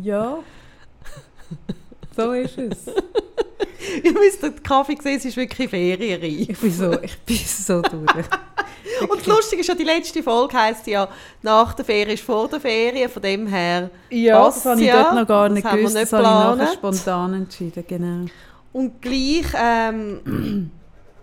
Ja. 0.05 0.37
so 2.15 2.31
ist 2.33 2.57
es. 2.57 2.77
Ihr 4.03 4.13
müsst 4.13 4.41
den 4.41 4.61
Kaffee 4.63 4.97
sehen, 5.01 5.17
es 5.17 5.25
ist 5.25 5.37
wirklich 5.37 5.69
ferienreich. 5.69 6.49
Ich 6.49 6.57
bin 6.57 6.71
so, 6.71 6.91
ich 7.01 7.17
bin 7.19 7.37
so 7.37 7.81
durch. 7.81 8.25
Und 9.09 9.19
das 9.19 9.25
Lustige 9.25 9.61
ist 9.61 9.67
ja, 9.67 9.75
die 9.75 9.83
letzte 9.83 10.23
Folge 10.23 10.57
heisst 10.57 10.87
ja, 10.87 11.07
nach 11.41 11.73
der 11.73 11.85
Ferie 11.85 12.13
ist 12.13 12.23
vor 12.23 12.47
der 12.47 12.59
Ferie, 12.59 13.09
von 13.09 13.21
dem 13.21 13.47
her 13.47 13.89
Ja, 14.09 14.45
das 14.45 14.65
habe 14.65 14.79
ich 14.79 14.87
ja. 14.87 15.03
dort 15.03 15.15
noch 15.15 15.27
gar 15.27 15.49
nicht 15.49 15.65
Das 15.65 15.73
gewusst. 15.73 15.95
nicht 15.95 16.11
Das 16.11 16.23
habe 16.25 16.53
ich 16.53 16.59
nachher 16.59 16.73
spontan 16.73 17.33
entschieden, 17.33 17.83
genau. 17.87 18.25
Und 18.71 19.01
gleich 19.01 19.45
ähm, 19.57 20.21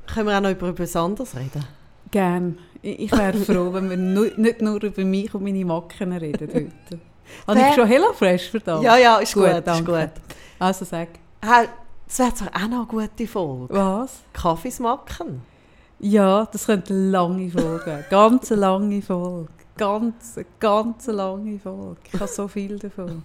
können 0.06 0.28
wir 0.28 0.36
auch 0.36 0.40
noch 0.42 0.50
über 0.50 0.68
etwas 0.68 0.96
anderes 0.96 1.34
reden. 1.36 1.64
Gern. 2.10 2.58
Ich, 2.82 3.12
wäre 3.12 3.38
froh, 3.38 3.72
wenn 3.72 3.88
wir 3.90 3.96
nicht 3.96 4.60
nur 4.60 4.82
über 4.82 5.04
mich 5.04 5.32
und 5.34 5.44
meine 5.44 5.64
Macken 5.64 6.12
reden 6.12 6.48
heute. 6.52 7.00
Habe 7.46 7.60
ich 7.60 7.74
schon 7.74 7.86
HelloFresh 7.86 8.50
verdammt? 8.50 8.82
Ja, 8.84 8.96
ja, 8.96 9.16
ist 9.18 9.34
gut, 9.34 9.46
ist 9.46 9.66
danke. 9.66 9.92
gut. 9.92 10.10
Also 10.58 10.84
sag, 10.84 11.08
Hey, 11.44 11.66
Das 12.06 12.18
wäre 12.20 12.34
zwar 12.34 12.48
auch 12.48 12.68
noch 12.68 12.88
eine 12.90 13.08
gute 13.08 13.26
Folge. 13.26 13.74
was? 13.74 14.20
Kaffeesmacken. 14.32 15.42
Ja, 15.98 16.46
das 16.50 16.66
könnte 16.66 16.92
eine 16.92 17.10
lange 17.10 17.50
Folge. 17.50 18.04
Ganz 18.10 18.50
eine 18.52 18.60
lange 18.60 19.02
Folge. 19.02 19.48
Ganz, 19.76 20.36
eine 20.36 20.46
ganz 20.60 21.06
lange 21.06 21.58
Folge. 21.58 21.96
Ich 22.12 22.20
habe 22.20 22.26
so 22.30 22.46
viel 22.48 22.78
davon. 22.78 23.22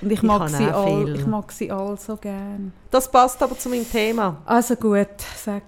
Und 0.00 0.10
ich 0.12 0.18
Ich 0.18 0.22
mag, 0.22 0.40
habe 0.40 0.50
sie 0.50 0.64
all, 0.70 0.86
viel. 1.06 1.14
ich 1.16 1.26
mag 1.26 1.52
sie 1.52 1.70
all 1.72 1.98
so 1.98 2.16
gern. 2.16 2.72
Das 2.90 3.10
passt 3.10 3.42
aber 3.42 3.58
zu 3.58 3.68
meinem 3.68 3.88
Thema. 3.90 4.36
Also 4.46 4.76
gut, 4.76 5.08
sag. 5.36 5.62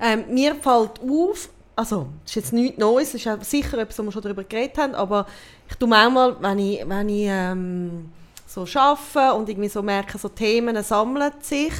Ähm, 0.00 0.24
mir 0.30 0.54
fällt 0.54 1.00
auf, 1.02 1.50
also 1.76 2.06
das 2.24 2.30
ist 2.32 2.34
jetzt 2.36 2.52
nichts 2.54 2.78
Neues, 2.78 3.12
das 3.12 3.24
ist 3.26 3.50
sicher 3.50 3.78
etwas, 3.78 3.98
wo 3.98 4.04
wir 4.04 4.12
schon 4.12 4.22
darüber 4.22 4.42
geredet 4.44 4.78
haben, 4.78 4.94
aber 4.94 5.26
ich 5.68 5.76
tue 5.76 5.88
manchmal, 5.88 6.36
wenn 6.40 6.58
ich, 6.58 6.88
wenn 6.88 7.08
ich 7.08 7.26
ähm, 7.28 8.10
so 8.46 8.66
arbeite 8.74 9.34
und 9.34 9.48
irgendwie 9.48 9.68
so 9.68 9.82
merke, 9.82 10.18
so 10.18 10.28
Themen 10.28 10.82
sammeln 10.82 11.32
sich, 11.40 11.74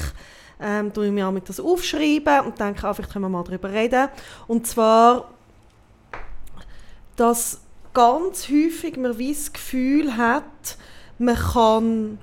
ähm, 0.61 0.93
tue 0.93 1.07
ich 1.07 1.11
mir 1.11 1.27
auch 1.27 1.31
mit 1.31 1.47
das 1.49 1.59
aufschreiben 1.59 2.45
und 2.45 2.59
denke, 2.59 2.87
ah, 2.87 2.93
vielleicht 2.93 3.11
können 3.11 3.25
wir 3.25 3.29
mal 3.29 3.43
darüber 3.43 3.71
reden. 3.71 4.09
Und 4.47 4.67
zwar, 4.67 5.29
dass 7.15 7.61
ganz 7.93 8.47
häufig 8.49 8.97
man 8.97 9.17
wie 9.17 9.33
das 9.33 9.51
Gefühl 9.51 10.15
hat, 10.15 10.43
man 11.17 11.35
kann 11.35 12.17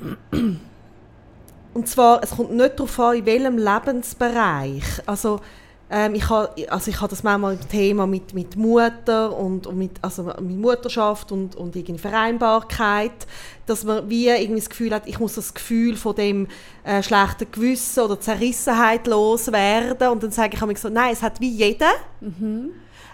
und 1.76 1.86
zwar, 1.86 2.22
es 2.22 2.30
kommt 2.30 2.52
nicht 2.52 2.78
darauf 2.78 2.98
an, 2.98 3.16
in 3.16 3.26
welchem 3.26 3.58
Lebensbereich. 3.58 5.02
Also, 5.04 5.40
ähm, 5.88 6.14
ich 6.16 6.28
habe 6.28 6.50
also 6.68 6.90
ich 6.90 7.00
ha 7.00 7.06
das 7.06 7.22
manchmal 7.22 7.54
im 7.54 7.68
Thema 7.68 8.06
mit, 8.06 8.34
mit 8.34 8.56
Mutter 8.56 9.36
und, 9.36 9.66
und 9.66 9.78
mit, 9.78 9.92
also 10.02 10.24
mit 10.24 10.58
Mutterschaft 10.58 11.30
und, 11.30 11.54
und 11.54 11.76
irgendwie 11.76 11.98
Vereinbarkeit, 11.98 13.26
dass 13.66 13.84
man 13.84 14.10
wie 14.10 14.28
irgendwie 14.28 14.60
das 14.60 14.68
Gefühl 14.68 14.92
hat, 14.92 15.06
ich 15.06 15.20
muss 15.20 15.34
das 15.36 15.54
Gefühl 15.54 15.96
von 15.96 16.16
dem 16.16 16.48
äh, 16.82 17.02
schlechten 17.02 17.50
Gewissen 17.50 18.00
oder 18.02 18.18
Zerrissenheit 18.18 19.06
loswerden. 19.06 20.08
Und 20.08 20.22
dann 20.22 20.32
sage 20.32 20.56
ich 20.56 20.62
immer 20.62 20.74
so, 20.76 20.88
nein, 20.88 21.12
es 21.12 21.22
hat 21.22 21.40
wie 21.40 21.50
jeder. 21.50 21.90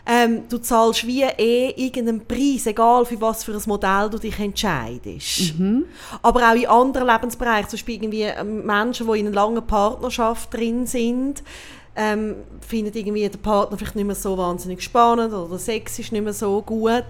Ähm, 0.05 0.49
du 0.49 0.59
zahlst 0.59 1.07
wie 1.07 1.23
eh 1.23 1.71
irgendeinen 1.77 2.27
Preis, 2.27 2.67
egal 2.67 3.05
für 3.05 3.21
was 3.21 3.45
für 3.45 3.53
ein 3.53 3.63
Modell 3.67 4.11
du 4.11 4.19
dich 4.19 4.39
entscheidest. 4.39 5.55
Aber 6.23 6.51
auch 6.51 6.57
in 6.57 6.67
anderen 6.67 7.07
Lebensbereichen, 7.07 7.69
zum 7.69 7.77
Beispiel 7.77 7.95
irgendwie 7.97 8.23
ähm, 8.23 8.67
Menschen, 8.67 9.07
die 9.07 9.21
in 9.21 9.27
einer 9.27 9.35
langen 9.37 9.65
Partnerschaft 9.65 10.53
drin 10.53 10.87
sind, 10.87 11.45
ähm, 11.97 12.37
finden 12.67 12.97
irgendwie 12.97 13.29
der 13.29 13.39
Partner 13.39 13.77
vielleicht 13.77 13.97
nicht 13.97 14.07
mehr 14.07 14.15
so 14.15 14.37
wahnsinnig 14.37 14.83
spannend 14.83 15.33
oder 15.33 15.49
der 15.49 15.59
Sex 15.59 15.99
ist 15.99 16.13
nicht 16.13 16.25
mehr 16.25 16.33
so 16.33 16.63
gut. 16.63 17.05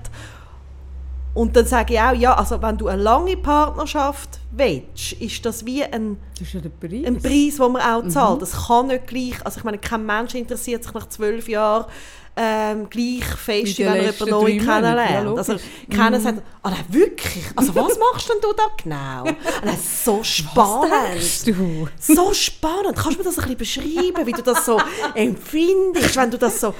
Und 1.35 1.57
dann 1.57 1.65
sage 1.65 1.95
ich 1.95 2.01
auch, 2.01 2.13
ja, 2.13 2.35
also 2.35 2.61
wenn 2.61 2.77
du 2.77 2.89
eine 2.89 3.01
lange 3.03 3.37
Partnerschaft 3.39 4.39
willst, 4.51 5.13
ist 5.13 5.47
das 5.47 5.65
wie 5.65 5.83
ein 5.83 6.19
Das 6.39 6.49
ist 6.49 6.55
ja 6.55 6.61
Preis. 6.79 7.07
ein 7.07 7.17
Preis, 7.23 7.57
den 7.57 7.73
man 7.73 7.81
auch 7.81 8.07
zahlt. 8.09 8.37
Mhm. 8.37 8.41
Das 8.41 8.67
kann 8.67 8.87
nicht 8.89 9.07
gleich, 9.07 9.47
also 9.47 9.59
ich 9.59 9.65
meine, 9.65 9.79
kein 9.79 10.05
Mensch 10.05 10.35
interessiert 10.35 10.85
sich 10.85 10.93
nach 10.93 11.09
zwölf 11.09 11.49
Jahren 11.49 11.87
ähm, 12.35 12.89
gleich 12.89 13.25
fest, 13.25 13.79
Wie 13.79 13.85
wenn 13.85 13.95
er 13.95 14.13
jemanden 14.13 14.31
neu 14.31 14.49
ja, 14.49 14.63
kennenlernt. 14.65 15.39
also 15.39 15.57
keiner 15.91 16.19
sagt, 16.19 16.43
ah 16.63 16.73
wirklich? 16.89 17.45
Also 17.55 17.75
was 17.75 17.99
machst 17.99 18.29
denn 18.31 18.39
du 18.41 18.53
da 18.55 18.65
genau? 18.83 18.97
Ah, 18.97 19.63
nein, 19.65 19.79
so 19.79 20.23
spannend. 20.23 21.47
du? 21.47 21.89
So 21.99 22.33
spannend. 22.33 22.97
Kannst 22.97 23.19
du 23.19 23.23
mir 23.23 23.25
das 23.25 23.39
ein 23.39 23.57
bisschen 23.57 23.83
beschreiben, 23.93 24.27
wie 24.27 24.33
du 24.33 24.43
das 24.43 24.65
so 24.65 24.81
empfindest, 25.15 26.17
wenn 26.17 26.31
du 26.31 26.39
das 26.39 26.61
so... 26.61 26.75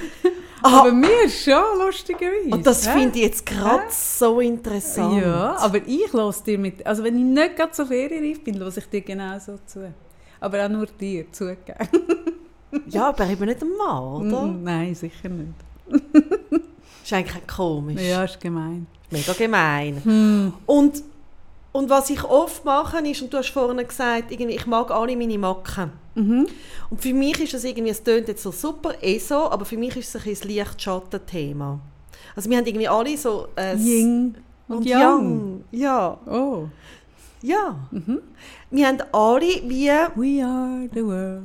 Ah, 0.65 0.79
Aber 0.79 0.91
mir 0.93 1.29
schon, 1.29 1.77
lustigerweise. 1.77 2.49
und 2.49 2.65
das 2.65 2.87
finde 2.87 3.19
ich 3.19 3.25
jetzt 3.25 3.45
gerade 3.45 3.83
so 3.89 4.39
interessant. 4.39 5.21
Ja, 5.21 5.57
aber 5.57 5.79
ich 5.85 6.11
lasse 6.13 6.41
dir 6.45 6.57
mit. 6.57 6.85
Also, 6.87 7.03
wenn 7.03 7.17
ich 7.17 7.23
nicht 7.23 7.57
gerade 7.57 7.73
so 7.75 7.85
ferienreif 7.85 8.41
bin, 8.45 8.55
lasse 8.55 8.79
ich 8.79 8.85
dir 8.87 9.01
genauso 9.01 9.59
zu. 9.65 9.93
Aber 10.39 10.65
auch 10.65 10.69
nur 10.69 10.85
dir 10.85 11.29
zugeben. 11.33 11.89
Ja, 12.89 13.09
aber 13.09 13.27
eben 13.29 13.45
nicht 13.45 13.61
einmal, 13.61 14.21
oder? 14.21 14.41
Mm, 14.43 14.63
Nein, 14.63 14.95
sicher 14.95 15.29
nicht. 15.29 15.53
Ist 17.03 17.13
eigentlich 17.13 17.47
komisch. 17.47 18.01
Ja, 18.01 18.23
ist 18.23 18.39
gemein. 18.39 18.87
Mega 19.11 19.33
gemein. 19.33 20.01
Hm. 20.03 20.53
Und, 20.65 21.03
und 21.71 21.89
was 21.89 22.09
ich 22.09 22.23
oft 22.23 22.63
mache, 22.65 22.99
ist, 23.07 23.21
und 23.21 23.33
du 23.33 23.37
hast 23.37 23.49
vorhin 23.49 23.85
gesagt, 23.85 24.31
irgendwie, 24.31 24.55
ich 24.55 24.65
mag 24.65 24.89
alle 24.91 25.15
meine 25.15 25.37
Macken. 25.37 25.91
Mhm. 26.15 26.47
Und 26.89 27.01
für 27.01 27.13
mich 27.13 27.39
ist 27.41 27.53
das 27.53 27.63
irgendwie, 27.63 27.91
es 27.91 28.03
tönt 28.03 28.27
jetzt 28.27 28.43
so 28.43 28.51
super 28.51 28.93
eh 29.01 29.17
so, 29.19 29.49
aber 29.49 29.65
für 29.65 29.77
mich 29.77 29.95
ist 29.97 30.09
es 30.09 30.15
ein 30.15 30.23
bisschen 30.29 30.49
das 30.49 30.67
Licht-Schatten-Thema. 30.67 31.79
Also 32.35 32.49
wir 32.49 32.57
haben 32.57 32.65
irgendwie 32.65 32.87
alle 32.87 33.17
so... 33.17 33.47
Äh, 33.55 33.75
Ying 33.75 34.35
und, 34.67 34.77
und 34.77 34.85
Yang. 34.85 35.63
Yang. 35.71 35.81
Ja, 35.81 36.17
Oh. 36.27 36.65
ja. 37.41 37.75
Mhm. 37.91 38.19
Wir 38.71 38.87
haben 38.87 38.99
alle 39.11 39.45
wie... 39.67 39.89
We 40.15 40.43
are 40.45 40.89
the 40.93 41.03
world. 41.03 41.43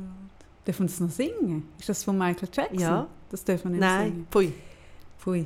Dürfen 0.69 0.87
wir 0.87 0.93
es 0.93 0.99
noch 0.99 1.09
singen? 1.09 1.67
Ist 1.79 1.89
das 1.89 2.03
von 2.03 2.15
Michael 2.15 2.47
Jackson? 2.53 2.79
Ja. 2.79 3.07
Das 3.31 3.43
dürfen 3.43 3.63
wir 3.65 3.71
nicht 3.71 3.79
Nein, 3.79 4.11
singen. 4.11 4.27
pfui. 4.29 4.53
Pfui. 5.17 5.45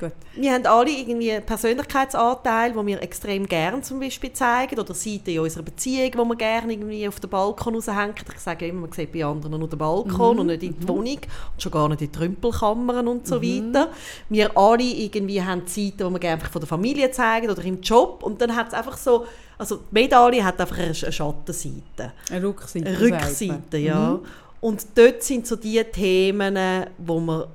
Gut. 0.00 0.10
Wir 0.34 0.52
haben 0.52 0.66
alle 0.66 0.90
irgendwie 0.90 1.30
einen 1.30 1.46
Persönlichkeitsanteil, 1.46 2.72
den 2.72 2.86
wir 2.86 3.00
extrem 3.00 3.46
gerne 3.46 3.80
zum 3.82 4.00
Beispiel 4.00 4.32
zeigen, 4.32 4.78
oder 4.78 4.92
Seiten 4.92 5.30
in 5.30 5.38
unserer 5.38 5.62
Beziehung, 5.62 6.10
die 6.10 6.18
wir 6.18 6.36
gerne 6.36 6.72
irgendwie 6.72 7.06
auf 7.06 7.20
den 7.20 7.30
Balkon 7.30 7.76
raushängen. 7.76 8.14
Ich 8.34 8.40
sage 8.40 8.66
immer, 8.66 8.80
man 8.82 8.92
sieht 8.92 9.12
bei 9.12 9.24
anderen 9.24 9.60
nur 9.60 9.68
den 9.68 9.78
Balkon 9.78 10.34
Mhm, 10.34 10.40
und 10.40 10.46
nicht 10.48 10.62
in 10.64 10.78
die 10.78 10.88
Wohnung 10.88 11.18
und 11.52 11.62
schon 11.62 11.70
gar 11.72 11.88
nicht 11.88 12.02
in 12.02 12.10
die 12.10 12.18
Trümpelkammern 12.18 13.06
und 13.06 13.28
so 13.28 13.40
weiter. 13.40 13.90
Wir 14.28 14.58
alle 14.58 14.82
irgendwie 14.82 15.40
haben 15.40 15.62
Seiten, 15.66 15.98
die 15.98 16.10
wir 16.10 16.18
gerne 16.18 16.34
einfach 16.34 16.50
von 16.50 16.60
der 16.60 16.68
Familie 16.68 17.10
zeigen 17.12 17.48
oder 17.48 17.64
im 17.64 17.80
Job 17.80 18.24
und 18.24 18.40
dann 18.40 18.54
hat 18.56 18.68
es 18.68 18.74
einfach 18.74 18.96
so, 18.98 19.26
also 19.56 19.76
die 19.76 19.82
Medaille 20.02 20.44
hat 20.44 20.60
einfach 20.60 20.78
eine 20.78 20.94
Schattenseite. 20.94 22.12
Eine 22.30 22.46
Rückseite. 22.46 22.86
Eine. 22.88 23.00
Rückseite, 23.00 23.78
ja. 23.78 24.18
Und 24.64 24.86
dort 24.94 25.22
sind 25.22 25.46
so 25.46 25.56
die 25.56 25.84
Themen, 25.84 26.86
wo 26.96 27.20
man 27.20 27.48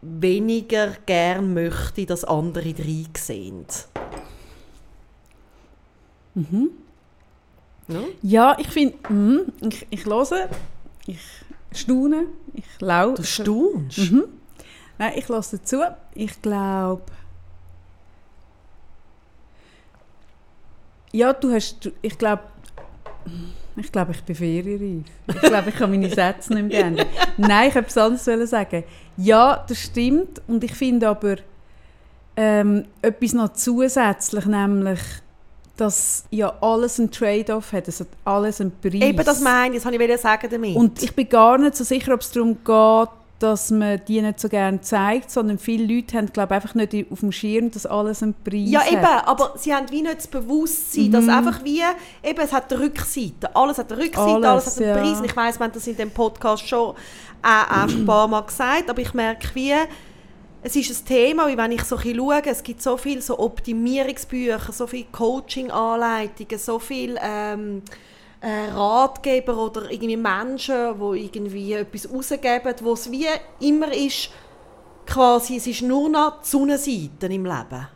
weniger 0.00 0.96
gern 1.04 1.52
möchte, 1.52 2.06
dass 2.06 2.24
andere 2.24 2.72
drin 2.72 3.08
sehen. 3.14 3.66
Mhm. 6.32 6.70
Ja? 7.88 8.00
Ja, 8.22 8.56
ich 8.58 8.68
finde, 8.68 8.96
mhm, 9.12 9.52
ich, 9.60 9.86
ich 9.90 10.06
höre, 10.06 10.48
ich 11.06 11.20
staune, 11.70 12.28
ich 12.54 12.80
lausche. 12.80 13.16
Du 13.16 13.24
staunst. 13.24 13.98
Mhm. 13.98 14.24
Nein, 14.96 15.12
ich 15.16 15.28
lasse 15.28 15.58
dazu. 15.58 15.82
Ich 16.14 16.40
glaube. 16.40 17.02
Ja, 21.12 21.34
du 21.34 21.52
hast. 21.52 21.90
Ich 22.00 22.16
glaube. 22.16 22.44
Ich 23.78 23.92
glaube, 23.92 24.12
ich 24.12 24.22
bin 24.22 24.34
ferienreif. 24.34 25.04
Ich 25.26 25.40
glaube, 25.40 25.70
ich 25.70 25.76
kann 25.76 25.90
meine 25.90 26.08
Sätze 26.08 26.54
nicht 26.54 26.68
mehr 26.68 26.82
gerne. 26.82 27.06
Nein, 27.36 27.68
ich 27.68 27.74
wollte 27.74 27.88
etwas 27.88 27.98
anderes 27.98 28.26
wollen 28.26 28.46
sagen. 28.46 28.84
Ja, 29.16 29.64
das 29.68 29.78
stimmt. 29.78 30.40
Und 30.46 30.64
ich 30.64 30.74
finde 30.74 31.08
aber 31.08 31.36
ähm, 32.36 32.84
etwas 33.02 33.32
noch 33.32 33.52
zusätzlich, 33.52 34.46
nämlich, 34.46 35.00
dass 35.76 36.24
ja 36.30 36.52
alles 36.60 36.98
einen 36.98 37.10
Trade-off 37.10 37.72
hat. 37.72 37.88
Es 37.88 38.00
hat 38.00 38.08
alles 38.24 38.60
einen 38.60 38.72
Preis. 38.80 38.94
Eben 38.94 39.24
das 39.24 39.40
meine 39.40 39.76
ich, 39.76 39.82
das 39.82 39.92
wollte 39.92 40.12
ich 40.12 40.20
sagen 40.20 40.48
damit. 40.50 40.76
Und 40.76 41.02
ich 41.02 41.14
bin 41.14 41.28
gar 41.28 41.58
nicht 41.58 41.76
so 41.76 41.84
sicher, 41.84 42.14
ob 42.14 42.20
es 42.20 42.30
darum 42.30 42.56
geht, 42.64 43.08
dass 43.38 43.70
man 43.70 44.00
die 44.08 44.20
nicht 44.20 44.40
so 44.40 44.48
gerne 44.48 44.80
zeigt, 44.80 45.30
sondern 45.30 45.58
viele 45.58 45.92
Leute 45.92 46.16
haben, 46.16 46.32
glaube 46.32 46.54
einfach 46.54 46.74
nicht 46.74 47.06
auf 47.10 47.20
dem 47.20 47.30
Schirm, 47.30 47.70
dass 47.70 47.86
alles 47.86 48.22
einen 48.22 48.34
Preis 48.34 48.70
ja, 48.70 48.80
hat. 48.80 48.92
eben, 48.92 49.04
aber 49.04 49.54
sie 49.56 49.72
haben 49.72 49.90
wie 49.90 50.02
nicht 50.02 50.18
das 50.18 50.26
Bewusstsein, 50.26 51.12
dass 51.12 51.28
einfach 51.28 51.62
wie, 51.64 51.82
eben, 52.22 52.40
es 52.40 52.52
hat 52.52 52.72
eine 52.72 52.82
Rückseite. 52.82 53.54
Alles 53.54 53.78
hat 53.78 53.92
eine 53.92 54.02
Rückseite, 54.02 54.28
alles, 54.28 54.46
Alles, 54.46 54.66
hat 54.66 54.82
einen 54.82 54.88
ja. 54.88 54.96
Preis. 54.96 55.18
Und 55.18 55.24
ich 55.26 55.36
weiss, 55.36 55.58
wir 55.58 55.64
haben 55.64 55.72
das 55.72 55.86
in 55.86 55.96
dem 55.96 56.10
Podcast 56.10 56.66
schon 56.68 56.94
auch, 57.42 57.70
auch 57.70 57.88
schon 57.88 58.00
ein 58.00 58.06
paar 58.06 58.26
Mal 58.26 58.40
gesagt, 58.40 58.90
aber 58.90 59.00
ich 59.00 59.14
merke 59.14 59.48
wie, 59.54 59.74
es 60.62 60.74
ist 60.74 60.90
ein 60.90 61.06
Thema, 61.06 61.46
wie 61.46 61.56
wenn 61.56 61.72
ich 61.72 61.84
so 61.84 61.96
ein 61.96 62.16
schaue, 62.16 62.42
es 62.44 62.62
gibt 62.62 62.82
so 62.82 62.96
viele 62.96 63.22
so 63.22 63.38
Optimierungsbücher, 63.38 64.72
so 64.72 64.86
viele 64.88 65.06
Coaching-Anleitungen, 65.12 66.58
so 66.58 66.80
viele 66.80 67.18
ähm, 67.22 67.82
äh, 68.40 68.70
Ratgeber 68.70 69.56
oder 69.56 69.90
irgendwie 69.90 70.16
Menschen, 70.16 70.94
die 70.98 71.24
irgendwie 71.24 71.72
etwas 71.72 72.10
rausgeben, 72.12 72.74
wo 72.82 72.92
es 72.92 73.10
wie 73.10 73.26
immer 73.60 73.92
ist, 73.92 74.30
quasi, 75.06 75.56
es 75.56 75.66
ist 75.66 75.82
nur 75.82 76.08
noch 76.08 76.42
die 76.42 76.48
Sonnenseite 76.48 77.26
im 77.26 77.44
Leben. 77.44 77.88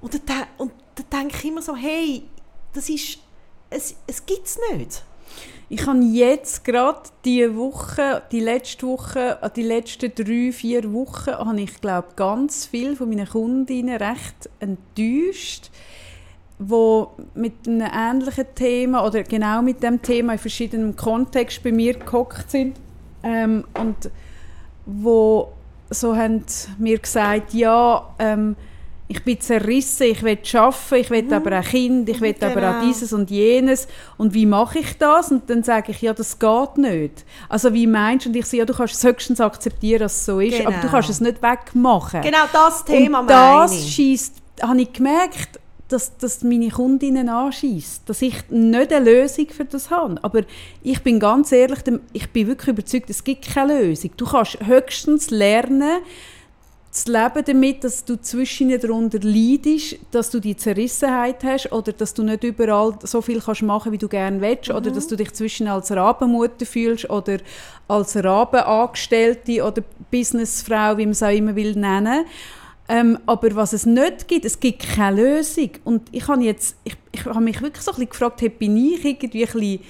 Und 0.00 0.28
dann, 0.28 0.44
und 0.58 0.72
dann 0.94 1.20
denke 1.20 1.36
ich 1.36 1.44
immer 1.46 1.62
so, 1.62 1.74
hey, 1.74 2.24
das 2.72 2.88
ist, 2.88 3.18
es, 3.68 3.96
es 4.06 4.24
gibt 4.24 4.46
es 4.46 4.58
nicht. 4.72 5.02
Ich 5.72 5.86
habe 5.86 6.00
jetzt 6.00 6.64
gerade 6.64 7.02
die 7.24 7.54
Woche, 7.54 8.22
die 8.32 8.40
letzte 8.40 8.88
Woche, 8.88 9.38
äh, 9.40 9.50
die 9.54 9.62
letzten 9.62 10.12
drei, 10.12 10.50
vier 10.52 10.92
Wochen, 10.92 11.30
habe 11.30 11.60
ich 11.60 11.80
glaube 11.80 12.08
ganz 12.16 12.66
viel 12.66 12.96
von 12.96 13.08
meinen 13.08 13.28
Kundinnen 13.28 13.96
recht 13.96 14.50
enttäuscht, 14.58 15.70
wo 16.60 17.12
mit 17.34 17.66
einem 17.66 17.88
ähnlichen 17.90 18.44
Thema 18.54 19.06
oder 19.06 19.22
genau 19.22 19.62
mit 19.62 19.82
dem 19.82 20.00
Thema 20.02 20.34
in 20.34 20.38
verschiedenen 20.38 20.94
Kontext 20.94 21.62
bei 21.62 21.72
mir 21.72 21.94
gehockt 21.94 22.50
sind 22.50 22.76
ähm, 23.22 23.64
und 23.78 24.10
wo 24.84 25.52
so 25.88 26.14
haben 26.14 26.44
mir 26.78 26.98
gesagt, 26.98 27.54
ja, 27.54 28.14
ähm, 28.18 28.56
ich 29.08 29.24
bin 29.24 29.40
zerrissen, 29.40 30.06
ich 30.06 30.22
will 30.22 30.38
arbeiten, 30.54 30.94
ich 30.94 31.10
will 31.10 31.22
mhm. 31.22 31.32
aber 31.32 31.58
auch 31.58 31.64
Kind, 31.64 32.08
ich 32.08 32.20
will 32.20 32.32
genau. 32.32 32.52
aber 32.52 32.70
auch 32.70 32.82
dieses 32.82 33.12
und 33.12 33.28
jenes. 33.28 33.88
Und 34.18 34.34
wie 34.34 34.46
mache 34.46 34.78
ich 34.78 34.98
das? 34.98 35.32
Und 35.32 35.50
dann 35.50 35.64
sage 35.64 35.90
ich, 35.90 36.00
ja, 36.00 36.12
das 36.12 36.38
geht 36.38 36.76
nicht. 36.78 37.24
Also 37.48 37.74
wie 37.74 37.88
meinst 37.88 38.26
du? 38.26 38.28
Und 38.28 38.36
ich 38.36 38.46
sage, 38.46 38.58
ja, 38.58 38.64
du 38.66 38.74
kannst 38.74 38.94
es 38.94 39.02
höchstens 39.02 39.40
akzeptieren, 39.40 40.00
dass 40.00 40.14
es 40.14 40.26
so 40.26 40.38
ist, 40.38 40.58
genau. 40.58 40.70
aber 40.70 40.78
du 40.78 40.88
kannst 40.88 41.08
genau. 41.08 41.10
es 41.10 41.20
nicht 41.20 41.42
wegmachen. 41.42 42.20
Genau 42.20 42.44
das 42.52 42.84
Thema 42.84 43.20
und 43.20 43.30
das 43.30 43.88
schießt, 43.88 44.34
habe 44.62 44.80
ich 44.80 44.92
gemerkt, 44.92 45.59
dass, 45.92 46.16
dass 46.16 46.42
meine 46.42 46.70
Kundinnen 46.70 47.28
anschießt, 47.28 48.08
dass 48.08 48.22
ich 48.22 48.48
nicht 48.50 48.92
eine 48.92 49.04
Lösung 49.04 49.48
für 49.48 49.64
das 49.64 49.90
habe. 49.90 50.22
Aber 50.22 50.42
ich 50.82 51.02
bin 51.02 51.20
ganz 51.20 51.52
ehrlich, 51.52 51.80
ich 52.12 52.30
bin 52.30 52.46
wirklich 52.46 52.68
überzeugt, 52.68 53.10
es 53.10 53.24
gibt 53.24 53.46
keine 53.52 53.80
Lösung. 53.80 54.12
Du 54.16 54.26
kannst 54.26 54.58
höchstens 54.66 55.30
lernen, 55.30 56.00
zu 56.90 57.12
leben 57.12 57.44
damit, 57.44 57.84
dass 57.84 58.04
du 58.04 58.20
zwischen 58.20 58.68
darunter 58.80 59.20
leidest, 59.22 59.96
dass 60.10 60.30
du 60.30 60.40
die 60.40 60.56
Zerrissenheit 60.56 61.44
hast 61.44 61.70
oder 61.70 61.92
dass 61.92 62.14
du 62.14 62.24
nicht 62.24 62.42
überall 62.42 62.94
so 63.04 63.22
viel 63.22 63.40
kannst 63.40 63.62
machen, 63.62 63.92
wie 63.92 63.98
du 63.98 64.08
gerne 64.08 64.40
willst 64.40 64.70
mhm. 64.70 64.76
oder 64.76 64.90
dass 64.90 65.06
du 65.06 65.16
dich 65.16 65.32
zwischen 65.32 65.68
als 65.68 65.92
Rabenmutter 65.92 66.66
fühlst 66.66 67.08
oder 67.08 67.38
als 67.86 68.16
Rabenangestellte 68.16 69.64
oder 69.64 69.82
Businessfrau, 70.10 70.96
wie 70.96 71.06
man 71.06 71.12
es 71.12 71.22
auch 71.22 71.28
immer 71.28 71.54
will 71.54 71.74
nennen. 71.76 72.24
Ähm, 72.90 73.20
aber 73.24 73.54
was 73.54 73.72
es 73.72 73.86
nicht 73.86 74.26
gibt, 74.26 74.44
es 74.44 74.58
gibt 74.58 74.82
keine 74.82 75.22
Lösung. 75.22 75.70
Und 75.84 76.08
ich 76.10 76.26
habe 76.26 76.42
jetzt, 76.42 76.74
ich, 76.82 76.96
ich 77.12 77.24
habe 77.24 77.40
mich 77.40 77.62
wirklich 77.62 77.84
so 77.84 77.92
ein 77.92 77.94
bisschen 77.94 78.10
gefragt, 78.10 78.58
bin 78.58 78.76
ich 78.76 79.04
irgendwie 79.04 79.46
ein 79.46 79.52
bisschen 79.52 79.80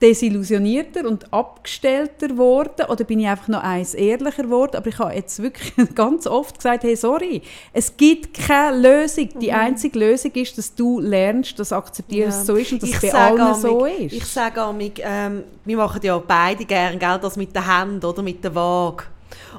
desillusionierter 0.00 1.06
und 1.06 1.32
abgestellter 1.34 2.28
geworden 2.28 2.86
oder 2.88 3.04
bin 3.04 3.20
ich 3.20 3.26
einfach 3.26 3.48
noch 3.48 3.62
eins 3.62 3.92
ehrlicher 3.92 4.44
geworden? 4.44 4.76
Aber 4.76 4.86
ich 4.86 4.98
habe 4.98 5.12
jetzt 5.12 5.42
wirklich 5.42 5.74
ganz 5.94 6.26
oft 6.26 6.56
gesagt, 6.56 6.84
hey, 6.84 6.96
sorry, 6.96 7.42
es 7.74 7.94
gibt 7.94 8.32
keine 8.32 8.78
Lösung. 8.78 9.28
Die 9.38 9.48
mhm. 9.48 9.56
einzige 9.56 9.98
Lösung 9.98 10.32
ist, 10.32 10.56
dass 10.56 10.74
du 10.74 10.98
lernst, 10.98 11.58
dass 11.58 11.74
akzeptierst, 11.74 12.38
ja. 12.38 12.44
so 12.44 12.56
ist 12.56 12.72
und 12.72 12.82
dass 12.82 12.90
es 12.90 13.00
bei 13.02 13.12
allen 13.12 13.40
amig, 13.40 13.60
so 13.60 13.84
ist. 13.84 14.12
Ich 14.14 14.24
sage 14.24 14.64
auch, 14.64 14.74
ähm, 14.78 15.44
wir 15.62 15.76
machen 15.76 16.00
ja 16.02 16.16
beide 16.26 16.64
gerne 16.64 16.96
gell, 16.96 17.18
das 17.20 17.36
mit 17.36 17.54
der 17.54 17.66
Hand 17.66 18.02
oder 18.02 18.22
mit 18.22 18.42
der 18.42 18.54
Waage. 18.54 19.04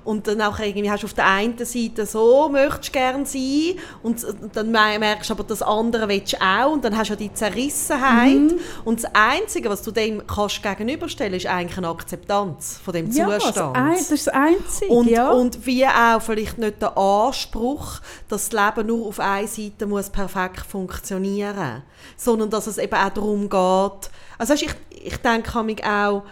Und 0.04 0.28
dann 0.28 0.42
auch 0.42 0.60
irgendwie 0.60 0.90
hast 0.90 1.04
du 1.04 1.08
auf 1.08 1.14
der 1.14 1.26
einen 1.26 1.58
Seite 1.58 2.06
so, 2.06 2.50
möchtest 2.50 2.94
gerne 2.94 3.26
sein 3.26 3.76
und 4.04 4.26
dann 4.54 4.72
merkst 4.72 5.30
du 5.30 5.34
aber, 5.34 5.44
das 5.44 5.62
andere 5.62 6.08
willst 6.08 6.34
du 6.34 6.38
auch 6.42 6.72
und 6.72 6.84
dann 6.84 6.98
hast 6.98 7.10
du 7.10 7.14
ja 7.14 7.18
die 7.18 7.34
Zerrissenheit 7.34 8.34
mhm. 8.36 8.60
und 8.86 9.04
das 9.04 9.12
Einzige, 9.14 9.70
was 9.70 9.82
du 9.82 9.92
dem 9.92 10.26
kannst 10.26 10.64
gegenüberstellen, 10.64 11.34
ist 11.34 11.46
eigentlich 11.46 11.78
eine 11.78 11.90
Akzeptanz 11.90 12.80
von 12.84 12.94
dem 12.94 13.12
ja, 13.12 13.40
Zustand. 13.40 13.76
Das 13.76 14.12
ist 14.12 14.28
das 14.28 14.34
Einzige, 14.34 14.92
und, 14.92 15.10
ja. 15.10 15.32
und 15.32 15.66
wie 15.66 15.86
auch 15.86 16.22
vielleicht 16.22 16.58
nicht 16.58 16.82
der 16.82 16.98
Anspruch, 16.98 18.00
dass 18.30 18.50
das 18.50 18.76
Leben 18.76 18.88
nur 18.88 19.08
auf 19.08 19.20
einer 19.20 19.48
Seite 19.48 19.86
muss 19.86 20.10
perfekt 20.10 20.66
funktionieren 20.68 21.84
sondern 22.16 22.50
dass 22.50 22.68
es 22.68 22.78
eben 22.78 22.96
auch 22.96 23.10
darum 23.10 23.50
geht, 23.50 24.12
also 24.38 24.54
ich, 24.54 24.70
ich 24.90 25.18
denke 25.18 25.64
mich 25.64 25.84
auch, 25.86 26.24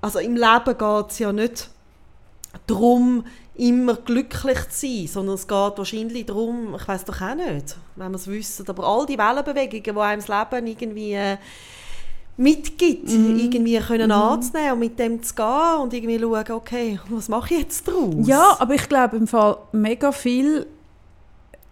also 0.00 0.18
im 0.18 0.36
Leben 0.36 0.78
geht 0.78 1.10
es 1.10 1.18
ja 1.18 1.32
nicht 1.32 1.70
darum, 2.66 3.24
immer 3.56 3.94
glücklich 3.94 4.68
zu 4.70 4.86
sein, 4.86 5.06
sondern 5.06 5.34
es 5.36 5.46
geht 5.46 5.78
wahrscheinlich 5.78 6.26
darum, 6.26 6.74
ich 6.76 6.88
weiß 6.88 7.04
doch 7.04 7.20
auch 7.20 7.34
nicht, 7.34 7.76
wenn 7.96 8.10
wir 8.10 8.16
es 8.16 8.26
wissen, 8.26 8.68
aber 8.68 8.84
all 8.84 9.06
die 9.06 9.18
Wellenbewegungen, 9.18 9.82
die 9.82 9.90
einem 9.90 10.20
das 10.20 10.28
Leben 10.28 10.66
irgendwie 10.66 11.12
äh, 11.12 11.36
mitgibt, 12.36 13.08
mm. 13.08 13.36
irgendwie 13.36 13.78
können 13.78 14.08
mm. 14.08 14.12
anzunehmen 14.12 14.72
und 14.72 14.78
mit 14.80 14.98
dem 14.98 15.22
zu 15.22 15.34
gehen 15.34 15.80
und 15.82 15.94
irgendwie 15.94 16.18
schauen, 16.18 16.50
okay, 16.50 16.98
was 17.08 17.28
mache 17.28 17.54
ich 17.54 17.60
jetzt 17.60 17.86
daraus? 17.86 18.26
Ja, 18.26 18.56
aber 18.58 18.74
ich 18.74 18.88
glaube 18.88 19.16
im 19.16 19.28
Fall 19.28 19.56
mega 19.70 20.10
viel 20.10 20.66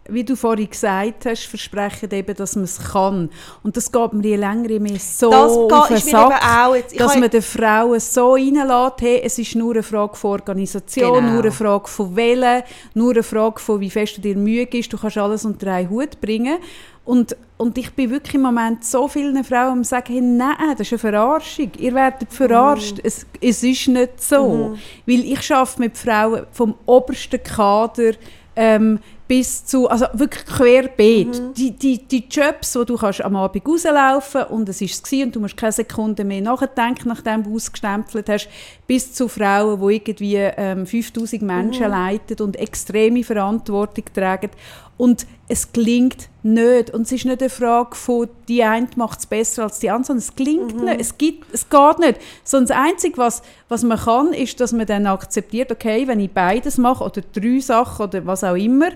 wie 0.09 0.24
du 0.24 0.34
vorhin 0.34 0.68
gesagt 0.68 1.26
hast, 1.26 1.44
versprechen 1.44 2.11
eben, 2.11 2.34
dass 2.34 2.57
man 2.57 2.64
es 2.64 2.78
kann. 2.92 3.30
Und 3.62 3.76
das 3.76 3.90
geht 3.92 4.12
mir 4.12 4.22
je 4.22 4.36
länger 4.36 4.70
je 4.70 4.80
mehr 4.80 4.98
so 4.98 5.30
das 5.30 5.53
auf 5.53 5.88
den 5.88 5.96
Sack, 5.98 6.42
auch 6.44 6.74
jetzt, 6.74 6.98
dass 6.98 7.16
man 7.16 7.30
den 7.30 7.42
Frauen 7.42 8.00
so 8.00 8.32
reinlässt, 8.32 9.00
hey, 9.00 9.20
es 9.22 9.38
ist 9.38 9.55
nur 9.55 9.74
eine 9.74 9.82
Frage 9.82 10.16
von 10.16 10.32
Organisation, 10.32 11.14
genau. 11.14 11.32
nur 11.32 11.42
eine 11.42 11.53
Frage 11.53 11.88
von 11.88 12.16
Wählen, 12.16 12.62
nur 12.94 13.12
eine 13.12 13.22
Frage 13.22 13.61
von, 13.61 13.80
wie 13.80 13.90
fest 13.90 14.16
du 14.16 14.20
dir 14.20 14.36
Mühe 14.36 14.66
gibst, 14.66 14.92
du 14.92 14.98
kannst 14.98 15.18
alles 15.18 15.44
unter 15.44 15.72
einen 15.72 15.88
Hut 15.88 16.20
bringen. 16.20 16.59
Und, 17.05 17.36
und 17.57 17.76
ich 17.78 17.90
bin 17.92 18.11
wirklich 18.11 18.34
im 18.34 18.42
Moment 18.42 18.84
so 18.84 19.09
vielen 19.09 19.42
Frauen, 19.42 19.82
die 19.82 19.88
sagen, 19.88 20.12
hey, 20.12 20.20
nein, 20.20 20.76
das 20.78 20.86
ist 20.86 20.92
eine 20.92 20.98
Verarschung. 20.98 21.72
Ihr 21.78 21.94
werdet 21.94 22.32
verarscht. 22.32 22.98
Mm. 22.98 23.00
Es, 23.03 23.26
es 23.40 23.62
ist 23.64 23.88
nicht 23.88 24.22
so. 24.22 24.46
Mm. 24.46 24.78
Weil 25.07 25.24
ich 25.24 25.53
arbeite 25.53 25.80
mit 25.80 25.98
Frauen 25.98 26.46
vom 26.53 26.76
obersten 26.86 27.42
Kader, 27.42 28.12
ähm, 28.55 29.00
bis 29.32 29.64
zu, 29.64 29.88
also 29.88 30.04
wirklich 30.12 30.44
querbeet. 30.44 31.40
Mhm. 31.40 31.54
Die, 31.54 31.70
die, 31.70 32.06
die 32.06 32.26
Jobs, 32.30 32.76
wo 32.76 32.84
du 32.84 32.98
kannst 32.98 33.24
am 33.24 33.34
Abend 33.34 33.66
rauslaufen 33.66 34.42
und 34.42 34.68
es 34.68 34.82
ist 34.82 35.10
es 35.10 35.22
und 35.24 35.34
du 35.34 35.40
musst 35.40 35.56
keine 35.56 35.72
Sekunde 35.72 36.22
mehr 36.22 36.42
nachdenken, 36.42 37.08
nachdem 37.08 37.42
du 37.42 37.56
ausgestempelt 37.56 38.28
hast, 38.28 38.50
bis 38.86 39.14
zu 39.14 39.28
Frauen, 39.28 39.80
die 39.80 39.94
irgendwie 39.94 40.36
ähm, 40.36 40.84
5000 40.84 41.40
Menschen 41.40 41.86
mhm. 41.86 41.92
leiten 41.92 42.40
und 42.40 42.56
extreme 42.56 43.24
Verantwortung 43.24 44.04
tragen. 44.12 44.50
Und 44.97 45.26
es 45.49 45.72
klingt 45.72 46.28
nicht. 46.43 46.90
Und 46.90 47.03
es 47.03 47.12
ist 47.12 47.24
nicht 47.24 47.40
eine 47.40 47.51
Frage 47.51 47.97
von, 47.97 48.28
die 48.49 48.62
eine 48.62 48.88
macht 48.97 49.20
es 49.20 49.26
besser 49.26 49.64
als 49.64 49.78
die 49.78 49.90
andere, 49.90 50.07
sondern 50.07 50.22
es 50.22 50.34
klingt 50.34 50.76
mhm. 50.76 50.84
nicht. 50.84 51.01
Es, 51.01 51.18
gibt, 51.18 51.53
es 51.53 51.68
geht 51.68 51.99
nicht. 51.99 52.20
Sondern 52.45 52.68
das 52.68 52.76
Einzige, 52.76 53.18
was, 53.18 53.43
was 53.68 53.82
man 53.82 53.99
kann, 53.99 54.32
ist, 54.32 54.61
dass 54.61 54.72
man 54.72 54.86
dann 54.86 55.07
akzeptiert, 55.07 55.72
okay, 55.72 56.07
wenn 56.07 56.20
ich 56.20 56.30
beides 56.30 56.78
mache 56.78 57.05
oder 57.05 57.22
drei 57.32 57.61
Sachen 57.61 58.05
oder 58.07 58.26
was 58.26 58.45
auch 58.45 58.55
immer, 58.55 58.90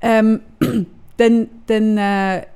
ähm, 0.00 0.40
dann, 1.16 1.48
dann 1.66 1.98
äh, 1.98 2.46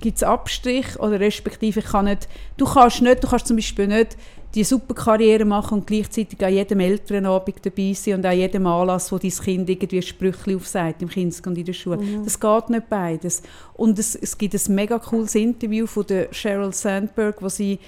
gibt 0.00 0.16
es 0.16 0.22
Abstrich 0.22 0.98
oder 0.98 1.20
respektive 1.20 1.80
ich 1.80 1.86
kann 1.86 2.06
nicht, 2.06 2.28
du 2.56 2.64
kannst 2.64 3.02
nicht, 3.02 3.22
du 3.22 3.28
kannst 3.28 3.46
zum 3.46 3.56
Beispiel 3.56 3.86
nicht 3.86 4.16
die 4.54 4.64
super 4.64 4.94
Karriere 4.94 5.44
machen 5.44 5.78
und 5.78 5.86
gleichzeitig 5.86 6.44
an 6.44 6.52
jedem 6.52 6.80
Elternabend 6.80 7.64
dabei 7.64 7.92
sein 7.92 8.14
und 8.14 8.26
an 8.26 8.36
jedem 8.36 8.66
Anlass, 8.66 9.12
wo 9.12 9.18
dein 9.18 9.30
Kind 9.30 9.70
irgendwie 9.70 10.02
Sprüche 10.02 10.56
aufsagt 10.56 11.02
im 11.02 11.08
Kindes- 11.08 11.40
und 11.40 11.56
in 11.56 11.64
der 11.64 11.72
Schule. 11.72 11.98
Mhm. 11.98 12.24
Das 12.24 12.40
geht 12.40 12.70
nicht 12.70 12.88
beides. 12.88 13.42
Und 13.74 13.98
es, 13.98 14.16
es 14.16 14.36
gibt 14.36 14.54
ein 14.54 14.74
mega 14.74 14.98
cooles 14.98 15.36
Interview 15.36 15.86
von 15.86 16.06
der 16.06 16.28
Sheryl 16.32 16.72
Sandberg, 16.72 17.40
wo 17.40 17.48
sie 17.48 17.78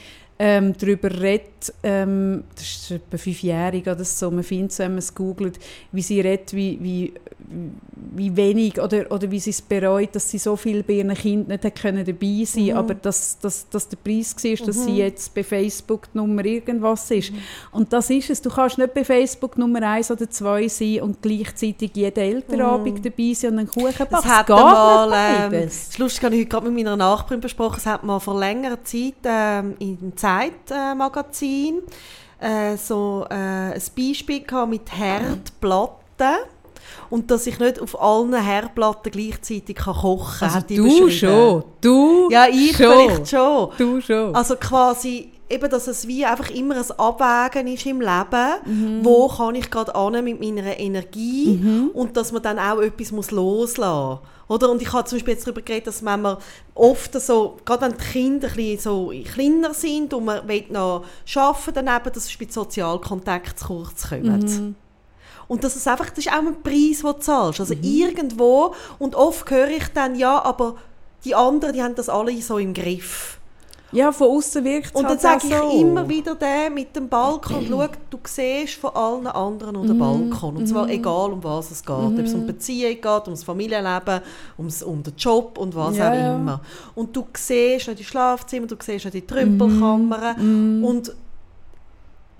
ähm, 0.45 0.75
darüber 0.77 1.09
redet, 1.09 1.73
ähm, 1.85 2.43
das 2.57 2.65
ist 2.65 2.91
etwa 2.91 3.17
fünfjährig 3.17 3.87
oder 3.87 4.05
so, 4.05 4.29
man 4.29 4.43
findet 4.43 4.73
es, 4.73 4.81
wenn 4.81 4.91
man 4.91 4.99
es 4.99 5.15
googelt, 5.15 5.61
wie 5.93 6.03
sie 6.03 6.21
redet, 6.21 6.53
wie, 6.53 6.79
wie, 6.83 7.13
wie 7.95 8.37
wenig 8.37 8.81
oder, 8.81 9.09
oder 9.13 9.31
wie 9.31 9.39
sie 9.39 9.51
es 9.51 9.63
bereut, 9.63 10.17
dass 10.17 10.29
sie 10.29 10.39
so 10.39 10.57
viel 10.57 10.83
bei 10.83 10.95
ihren 10.95 11.15
Kindern 11.15 11.61
nicht 11.63 11.81
können 11.81 12.05
dabei 12.05 12.43
sein 12.45 12.65
mhm. 12.65 12.73
aber 12.73 12.95
dass, 12.95 13.39
dass, 13.39 13.69
dass 13.69 13.89
der 13.89 13.99
Preis 13.99 14.35
war, 14.35 14.51
mhm. 14.51 14.67
dass 14.67 14.85
sie 14.85 14.91
mhm. 14.91 14.97
jetzt 14.97 15.33
bei 15.33 15.45
Facebook 15.45 16.09
Nummer 16.13 16.45
irgendwas 16.45 17.09
ist. 17.13 17.31
Mhm. 17.31 17.39
Und 17.71 17.93
das 17.93 18.11
ist 18.11 18.31
es, 18.31 18.43
du 18.43 18.51
kannst 18.51 18.79
nicht 18.79 18.95
bei 18.95 19.05
Facebook 19.05 19.57
Nummer 19.57 19.83
eins 19.83 20.11
oder 20.11 20.29
zwei 20.29 20.67
sein 20.67 21.03
und 21.03 21.23
gleichzeitig 21.23 21.93
jeden 21.95 22.19
Elternabend 22.19 22.99
mhm. 22.99 23.03
dabei 23.03 23.33
sein 23.35 23.53
und 23.53 23.59
einen 23.61 23.69
Kuchen 23.69 23.93
backen. 23.93 24.09
Das 24.11 24.25
hat 24.25 24.49
mal, 24.49 25.13
ähm, 25.15 25.53
das 25.53 25.97
lustig, 25.99 26.25
habe 26.25 26.35
ich 26.35 26.41
heute 26.41 26.49
gerade 26.49 26.69
mit 26.69 26.85
meiner 26.85 26.97
Nachbarin 26.97 27.41
besprochen, 27.41 27.77
es 27.79 27.87
hat 27.87 28.03
mal 28.03 28.19
vor 28.19 28.41
längerer 28.41 28.83
Zeit 28.83 29.15
ähm, 29.25 29.77
in 29.79 30.17
Zeitmagazin 30.33 31.83
äh, 32.41 32.77
so 32.77 33.27
äh, 33.31 33.35
ein 33.35 33.83
Beispiel 33.97 34.45
mit 34.69 34.93
Herdplatten 34.97 36.37
und 37.11 37.31
dass 37.31 37.47
ich 37.47 37.59
nicht 37.59 37.81
auf 37.81 38.01
allen 38.01 38.35
Herdplatten 38.35 39.13
gleichzeitig 39.13 39.77
kann 39.77 39.95
kochen 39.95 40.39
kann. 40.39 40.51
Also 40.51 40.67
du 40.75 41.11
schon, 41.11 41.65
du 41.81 42.29
Ja, 42.31 42.47
ich 42.49 42.77
schon. 42.77 42.93
vielleicht 42.93 43.29
schon. 43.29 43.69
Du 43.79 44.01
schon. 44.01 44.35
Also 44.35 44.57
quasi 44.57 45.32
eben, 45.53 45.71
dass 45.71 45.87
es 45.87 46.07
wie 46.09 46.25
einfach 46.25 46.51
immer 46.51 46.77
ein 46.77 46.91
Abwägen 46.99 47.73
ist 47.73 47.87
im 47.87 48.01
Leben, 48.01 48.53
mhm. 48.65 49.05
wo 49.05 49.29
kann 49.29 49.55
ich 49.55 49.71
gerade 49.71 49.95
an 49.95 50.25
mit 50.25 50.41
meiner 50.41 50.79
Energie 50.79 51.61
mhm. 51.63 51.91
und 51.95 52.17
dass 52.17 52.33
man 52.33 52.43
dann 52.43 52.59
auch 52.59 52.81
etwas 52.81 53.13
muss 53.13 53.31
loslassen 53.31 54.21
muss. 54.21 54.21
Oder? 54.49 54.71
Und 54.71 54.83
ich 54.83 54.93
habe 54.93 55.09
zum 55.09 55.17
Beispiel 55.17 55.35
jetzt 55.35 55.47
darüber 55.47 55.63
geredet, 55.63 55.87
dass 55.87 56.05
wenn 56.05 56.21
man 56.21 56.37
oft 56.75 57.21
so, 57.21 57.59
gerade 57.65 57.83
wenn 57.83 57.97
die 57.97 58.05
Kinder 58.05 58.49
ein 58.49 58.55
bisschen 58.55 58.81
so 58.81 59.13
kleiner 59.33 59.73
sind 59.73 60.13
und 60.13 60.25
man 60.25 60.47
will 60.47 60.65
noch 60.71 61.05
arbeiten 61.35 61.73
daneben, 61.75 62.13
dass 62.13 62.27
es 62.27 62.37
bei 62.37 62.47
Sozialkontakt 62.49 63.59
zu 63.59 63.67
kurz 63.67 64.09
kommt. 64.09 64.43
Mhm. 64.43 64.75
Und 65.49 65.65
das 65.65 65.77
ist 65.77 65.89
einfach, 65.89 66.11
das 66.11 66.19
ist 66.19 66.33
auch 66.33 66.39
ein 66.39 66.63
Preis, 66.63 67.01
den 67.01 67.13
du 67.13 67.19
zahlst. 67.19 67.61
Also 67.61 67.75
mhm. 67.75 67.83
irgendwo, 67.83 68.75
und 68.99 69.15
oft 69.15 69.51
höre 69.51 69.69
ich 69.69 69.89
dann, 69.89 70.17
ja, 70.17 70.43
aber 70.43 70.77
die 71.25 71.35
anderen, 71.35 71.75
die 71.75 71.83
haben 71.83 71.95
das 71.95 72.09
alle 72.09 72.41
so 72.43 72.59
im 72.59 72.75
Griff. 72.75 73.39
Ja, 73.93 74.11
von 74.11 74.29
außen 74.29 74.65
wirkt 74.65 74.87
es 74.87 74.93
Und 74.93 75.03
dann 75.03 75.11
halt 75.11 75.21
sage 75.21 75.47
ich 75.49 75.55
so. 75.55 75.71
immer 75.81 76.09
wieder 76.09 76.35
den 76.35 76.73
mit 76.75 76.97
dem 76.97 77.09
Balkon, 77.09 77.67
schau, 77.69 77.87
du 78.09 78.19
siehst 78.25 78.75
von 78.75 78.91
allen 78.95 79.27
anderen 79.27 79.77
um 79.77 79.87
den 79.87 79.99
Balkon. 79.99 80.57
Und 80.57 80.67
zwar 80.67 80.89
egal, 80.89 81.33
um 81.33 81.45
was 81.45 81.71
es 81.71 81.85
geht. 81.85 81.95
Ob 81.95 82.19
es 82.19 82.33
um 82.33 82.47
Beziehung 82.47 82.95
geht, 82.95 83.27
um 83.27 83.35
das 83.35 83.45
Familienleben, 83.45 84.21
ums, 84.57 84.83
um 84.83 85.03
den 85.03 85.15
Job 85.17 85.59
und 85.59 85.77
was 85.77 85.97
Ja, 85.99 86.11
auch 86.11 86.37
immer. 86.37 86.61
Und 86.95 87.15
du 87.15 87.27
siehst 87.37 87.89
nicht 87.89 88.01
die 88.01 88.05
Schlafzimmer, 88.05 88.67
du 88.67 88.77
siehst 88.81 89.05
nicht 89.05 89.15
die 89.15 89.27
Trümpelkammern. 89.27 90.83
Und 90.83 91.15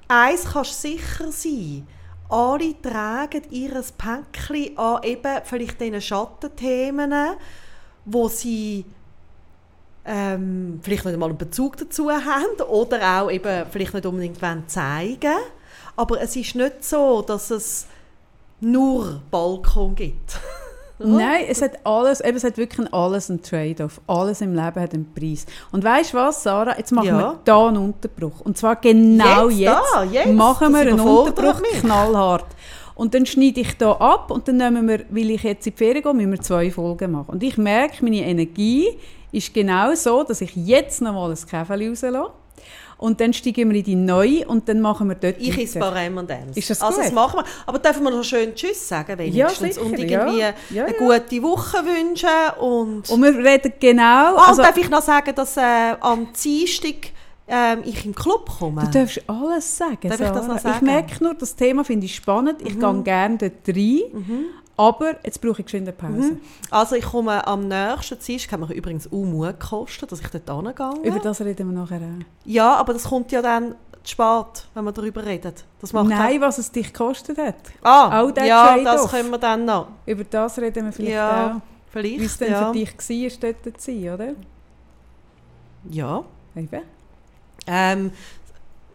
eins 0.09 0.45
kannst 0.45 0.85
du 0.85 0.89
sicher 0.89 1.31
sein, 1.31 1.87
alle 2.31 2.81
tragen 2.81 3.43
ihr 3.51 3.83
Päckchen 3.99 4.79
an 4.79 5.03
eben 5.03 5.41
vielleicht 5.45 5.81
diesen 5.81 6.01
Schattenthemen, 6.01 7.13
wo 8.07 8.29
sie 8.29 8.87
ähm, 10.05 10.81
vielleicht 10.83 11.05
nicht 11.05 11.15
einmal 11.15 11.29
einen 11.29 11.39
Bezug 11.39 11.77
dazu 11.77 12.11
haben 12.11 12.61
oder 12.69 13.23
auch 13.23 13.31
eben 13.31 13.67
vielleicht 13.71 13.95
nicht 13.95 14.07
unbedingt 14.07 14.41
wollen 14.43 14.65
zeigen 14.67 15.37
Aber 15.97 16.21
es 16.21 16.35
ist 16.37 16.55
nicht 16.55 16.85
so, 16.85 17.23
dass 17.23 17.51
es 17.51 17.87
nur 18.61 19.21
Balkon 19.31 19.95
gibt. 19.95 20.39
Nein, 21.05 21.47
es 21.49 21.61
hat 21.63 21.85
alles, 21.85 22.21
eben, 22.21 22.37
es 22.37 22.45
hat 22.45 22.57
wirklich 22.59 22.93
alles 22.95 23.29
einen 23.29 23.43
Trade-off. 23.43 24.01
Alles 24.07 24.41
im 24.41 24.51
Leben 24.55 24.81
hat 24.81 24.95
einen 24.95 25.13
Preis. 25.13 25.47
Und 25.73 25.83
weißt 25.83 26.13
du 26.13 26.17
was, 26.19 26.43
Sarah? 26.45 26.77
Jetzt 26.79 26.93
machen 26.93 27.07
Ja. 27.09 27.19
wir 27.19 27.39
da 27.45 27.69
einen 27.69 27.79
Unterbruch. 27.79 28.41
Und 28.41 28.57
zwar 28.57 28.77
genau 28.77 29.49
Jetzt, 29.49 29.59
jetzt, 29.61 29.95
da, 29.95 30.05
jetzt. 30.05 30.33
machen 30.33 30.73
wir 30.73 30.85
Das 30.85 30.93
einen 30.93 31.01
Unterbruch 31.09 31.61
mich. 31.61 31.81
knallhart. 31.81 32.47
Und 32.95 33.15
dann 33.15 33.27
schneide 33.27 33.61
ich 33.63 33.77
da 33.79 33.93
ab 33.93 34.31
und 34.31 34.47
dann 34.47 34.59
nehmen 34.59 34.87
wir, 34.87 35.01
weil 35.11 35.31
ich 35.31 35.43
jetzt 35.43 35.67
in 35.67 35.73
die 35.73 35.79
Ferien 35.79 36.03
gehe, 36.05 36.15
müssen 36.15 36.31
wir 36.33 36.41
zwei 36.41 36.71
Folgen 36.71 37.11
machen. 37.11 37.31
Und 37.33 37.43
ich 37.43 37.57
merke, 37.59 38.05
meine 38.05 38.21
Energie 38.25 38.87
ist 39.33 39.53
genau 39.53 39.95
so, 39.95 40.23
dass 40.23 40.41
ich 40.41 40.55
jetzt 40.55 41.01
noch 41.03 41.13
mal 41.15 41.31
ein 41.31 41.37
Käferchen 41.37 41.89
rauslasse. 41.91 42.31
Und 42.99 43.21
dann 43.21 43.33
steigen 43.33 43.69
wir 43.71 43.79
in 43.79 43.83
die 43.85 43.97
neue 43.97 44.47
und 44.47 44.69
dann 44.69 44.81
machen 44.81 45.09
wir 45.09 45.17
dort 45.17 45.35
Ich 45.41 45.59
esse 45.59 45.81
weiter. 45.81 45.91
paar 45.91 46.03
M&M's. 46.05 46.57
Ist 46.57 46.71
das 46.71 46.81
also 46.83 46.99
das 46.99 47.07
gut? 47.07 47.15
machen 47.17 47.41
wir. 47.41 47.45
Aber 47.67 47.81
dürfen 47.81 48.05
wir 48.05 48.11
noch 48.13 48.23
schön 48.23 48.55
Tschüss 48.55 48.87
sagen 48.89 49.19
wenigstens? 49.19 49.75
sicher, 49.75 49.85
und 49.85 49.99
ja. 49.99 50.25
irgendwie 50.29 50.39
Ja, 50.39 50.85
eine 50.85 50.93
ja. 50.93 50.99
gute 51.19 51.43
Woche 51.43 51.79
wünschen. 51.79 52.29
Und, 52.61 53.11
Und 53.11 53.23
wir 53.25 53.37
reden 53.45 53.73
genau... 53.81 54.37
Ah, 54.37 54.45
also, 54.51 54.63
darf 54.63 54.77
ich 54.77 54.89
noch 54.89 55.03
sagen, 55.03 55.35
dass 55.35 55.57
äh, 55.57 55.97
am 55.99 56.29
Dienstag 56.33 57.11
ähm, 57.49 57.81
ich 57.85 58.07
im 58.07 58.15
Club 58.15 58.49
komme? 58.61 58.83
Du 58.85 58.99
darfst 59.01 59.21
alles 59.27 59.77
sagen. 59.79 60.09
Darf 60.09 60.21
ich 60.21 60.29
das 60.29 60.47
noch 60.47 60.59
sagen? 60.61 60.85
Mhm. 60.85 60.89
Ich 60.89 60.95
merke 60.95 61.25
nur, 61.25 61.35
das 61.35 61.57
Thema 61.57 61.83
finde 61.85 62.07
ich 62.07 62.15
spannend. 62.15 62.63
Ich 62.63 62.79
gehe 62.79 63.03
gerne 63.03 63.37
dort 63.37 63.77
rein. 63.77 64.47
Aber 64.83 65.15
jetzt 65.25 65.41
brauche 65.41 65.61
ich 65.61 65.67
geschwind 65.67 65.87
eine 65.87 65.97
Pause. 65.97 66.37
Also 66.71 66.97
ich 66.97 67.05
komme 67.05 67.47
am 67.47 67.69
nächsten 67.69 68.19
Dienstag, 68.19 68.53
hat 68.53 68.69
mir 68.69 68.75
übrigens 68.75 69.07
auch 69.07 69.25
Mut 69.25 69.61
gekostet, 69.61 70.11
dass 70.11 70.21
ich 70.21 70.29
dort 70.29 70.51
hingehe. 70.51 71.09
Über 71.09 71.21
das 71.21 71.41
reden 71.41 71.71
wir 71.73 71.81
nachher 71.81 71.99
auch. 71.99 72.25
Ja, 72.45 72.75
aber 72.75 72.93
das 72.93 73.05
kommt 73.05 73.31
ja 73.31 73.43
dann 73.43 73.77
zu 74.03 74.13
spät, 74.13 74.67
wenn 74.75 74.85
wir 74.85 74.93
darüber 74.93 75.25
reden. 75.25 75.53
Das 75.81 75.93
macht 75.93 76.09
Nein, 76.09 76.41
was 76.41 76.59
es 76.59 76.73
dich 76.73 76.93
gekostet 76.93 77.39
hat. 77.39 77.55
Ah, 77.83 78.27
der 78.33 78.45
ja, 78.45 78.79
das 78.79 79.09
können 79.09 79.31
wir 79.31 79.39
dann 79.39 79.65
noch. 79.65 79.87
Über 80.05 80.25
das 80.25 80.59
reden 80.59 80.87
wir 80.87 80.93
vielleicht 80.93 81.15
Ja, 81.15 81.57
auch. 81.57 81.61
Wie 82.03 82.17
es 82.17 82.37
vielleicht, 82.37 82.41
denn 82.41 82.51
ja. 82.51 82.73
für 82.73 82.73
dich 82.73 83.43
war, 83.43 83.53
dort 83.65 83.81
zu 83.81 83.93
sein, 83.93 84.15
oder? 84.15 84.29
Ja. 85.91 86.25
Eben. 86.57 86.83
Ähm, 87.67 88.11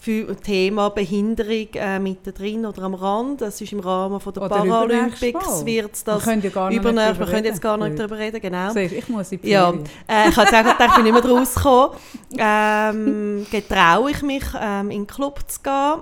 für 0.08 0.38
Thema 0.38 0.88
Behinderung 0.90 1.68
äh, 1.74 2.00
mittendrin 2.00 2.66
oder 2.66 2.84
am 2.84 2.94
Rand, 2.94 3.42
das 3.42 3.60
ist 3.60 3.74
im 3.74 3.82
Rahmen 3.82 4.22
von 4.22 4.34
der 4.34 4.44
Oder 4.44 4.56
Paralympics, 4.56 5.66
wird 5.66 5.66
Wir 5.66 5.90
das 6.06 6.26
ja 6.26 6.36
gar 6.50 6.70
nicht 6.70 6.80
übernächst, 6.80 7.20
wir 7.20 7.26
können 7.26 7.44
jetzt 7.44 7.62
gar 7.62 7.76
nicht 7.76 8.00
darüber 8.00 8.18
reden, 8.18 8.40
genau. 8.40 8.72
Siehst, 8.72 8.94
ich 8.94 9.10
muss 9.10 9.34
in 9.34 9.42
die 9.42 9.50
Ja, 9.50 9.74
äh, 10.08 10.30
ich 10.30 10.38
habe 10.38 10.50
jetzt 10.50 10.54
auch 10.54 10.72
gedacht, 10.72 10.80
ich 10.88 10.96
bin 10.96 11.04
nicht 11.04 11.14
mehr 11.14 11.32
rausgekommen. 11.32 11.90
Ähm, 12.38 13.46
getraue 13.52 14.12
ich 14.12 14.22
mich, 14.22 14.44
ähm, 14.58 14.92
in 14.92 15.02
den 15.02 15.08
Club 15.08 15.40
zu 15.46 15.60
gehen. 15.62 16.02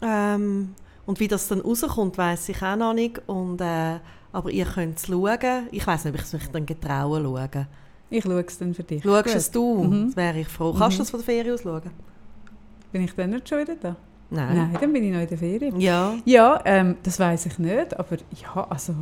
Ähm, 0.00 0.74
und 1.04 1.20
wie 1.20 1.28
das 1.28 1.48
dann 1.48 1.60
rauskommt, 1.60 2.16
weiß 2.16 2.48
ich 2.48 2.62
auch 2.62 2.76
noch 2.76 2.94
nicht. 2.94 3.20
Und, 3.26 3.60
äh, 3.60 3.98
aber 4.32 4.50
ihr 4.50 4.64
könnt 4.64 4.98
es 4.98 5.06
schauen. 5.08 5.68
Ich 5.70 5.86
weiß 5.86 6.04
nicht, 6.04 6.14
ob 6.14 6.20
ich 6.20 6.26
es 6.26 6.32
mich 6.32 6.48
dann 6.50 6.64
getraue 6.64 7.22
schauen. 7.22 7.66
Ich 8.08 8.24
schaue 8.24 8.44
es 8.46 8.58
dann 8.58 8.72
für 8.72 8.82
dich. 8.82 9.02
Schaust 9.02 9.34
es 9.34 9.50
du? 9.50 9.84
Mhm. 9.84 10.06
Das 10.06 10.16
wäre 10.16 10.38
ich 10.40 10.48
froh. 10.48 10.72
Kannst 10.72 10.94
Mhm. 10.94 10.98
du 10.98 11.02
das 11.02 11.10
von 11.10 11.20
der 11.20 11.26
Ferien 11.26 11.54
aus 11.54 11.62
schauen? 11.62 12.11
Bin 12.92 13.02
ich 13.02 13.14
dann 13.14 13.30
nicht 13.30 13.48
schon 13.48 13.60
wieder 13.60 13.74
da? 13.76 13.96
Nein. 14.30 14.56
Nein, 14.56 14.76
dann 14.80 14.92
bin 14.92 15.04
ich 15.04 15.12
noch 15.12 15.20
in 15.20 15.28
der 15.28 15.38
Ferien. 15.38 15.80
Ja. 15.80 16.14
Ja, 16.24 16.60
ähm, 16.64 16.96
das 17.02 17.18
weiß 17.20 17.46
ich 17.46 17.58
nicht, 17.58 17.98
aber 17.98 18.16
ja, 18.40 18.66
also 18.70 18.94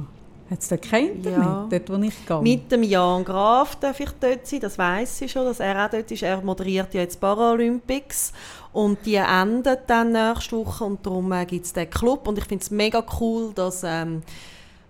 hat 0.50 0.58
es 0.60 0.66
da 0.68 0.76
kein 0.76 1.06
Internet, 1.08 1.38
Ja. 1.38 1.68
dort 1.70 1.90
wo 1.90 1.94
ich 2.02 2.26
gehe? 2.26 2.40
Mit 2.42 2.72
dem 2.72 2.82
Jan 2.82 3.24
Graf 3.24 3.76
darf 3.76 4.00
ich 4.00 4.10
dort 4.18 4.44
sein, 4.46 4.58
das 4.60 4.76
weiß 4.76 5.20
ich 5.22 5.30
schon, 5.30 5.44
dass 5.44 5.60
er 5.60 5.86
auch 5.86 5.90
dort 5.90 6.10
ist. 6.10 6.22
Er 6.24 6.40
moderiert 6.42 6.92
ja 6.94 7.02
jetzt 7.02 7.20
Paralympics 7.20 8.32
und 8.72 8.98
die 9.06 9.14
endet 9.14 9.80
dann 9.86 10.10
nächste 10.10 10.56
Woche 10.56 10.84
und 10.84 11.06
darum 11.06 11.30
äh, 11.30 11.46
gibt 11.46 11.66
es 11.66 11.72
den 11.72 11.88
Club 11.88 12.26
und 12.26 12.36
ich 12.38 12.44
finde 12.46 12.62
es 12.64 12.70
mega 12.72 13.04
cool, 13.20 13.52
dass 13.54 13.82
ähm, 13.84 14.22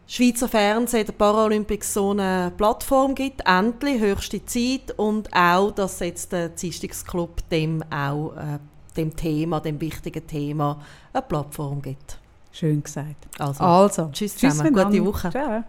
Schweizer 0.06 0.48
Fernsehen 0.48 1.04
der 1.06 1.12
Paralympics 1.12 1.92
so 1.94 2.10
eine 2.12 2.50
Plattform 2.56 3.14
gibt, 3.14 3.42
endlich, 3.46 4.00
höchste 4.00 4.44
Zeit 4.46 4.92
und 4.96 5.28
auch, 5.34 5.70
dass 5.72 6.00
jetzt 6.00 6.32
der 6.32 6.48
Dienstagsclub 6.48 7.48
dem 7.50 7.84
auch 7.92 8.32
äh, 8.36 8.58
dem 8.96 9.14
Thema, 9.16 9.60
dem 9.60 9.80
wichtigen 9.80 10.26
Thema 10.26 10.80
eine 11.12 11.22
Plattform 11.22 11.80
gibt. 11.82 12.18
Schön 12.52 12.82
gesagt. 12.82 13.28
Also, 13.38 13.62
Also, 13.62 14.10
Tschüss 14.12 14.36
zusammen, 14.36 14.74
gute. 14.74 15.04
Woche. 15.04 15.30
Ciao. 15.30 15.64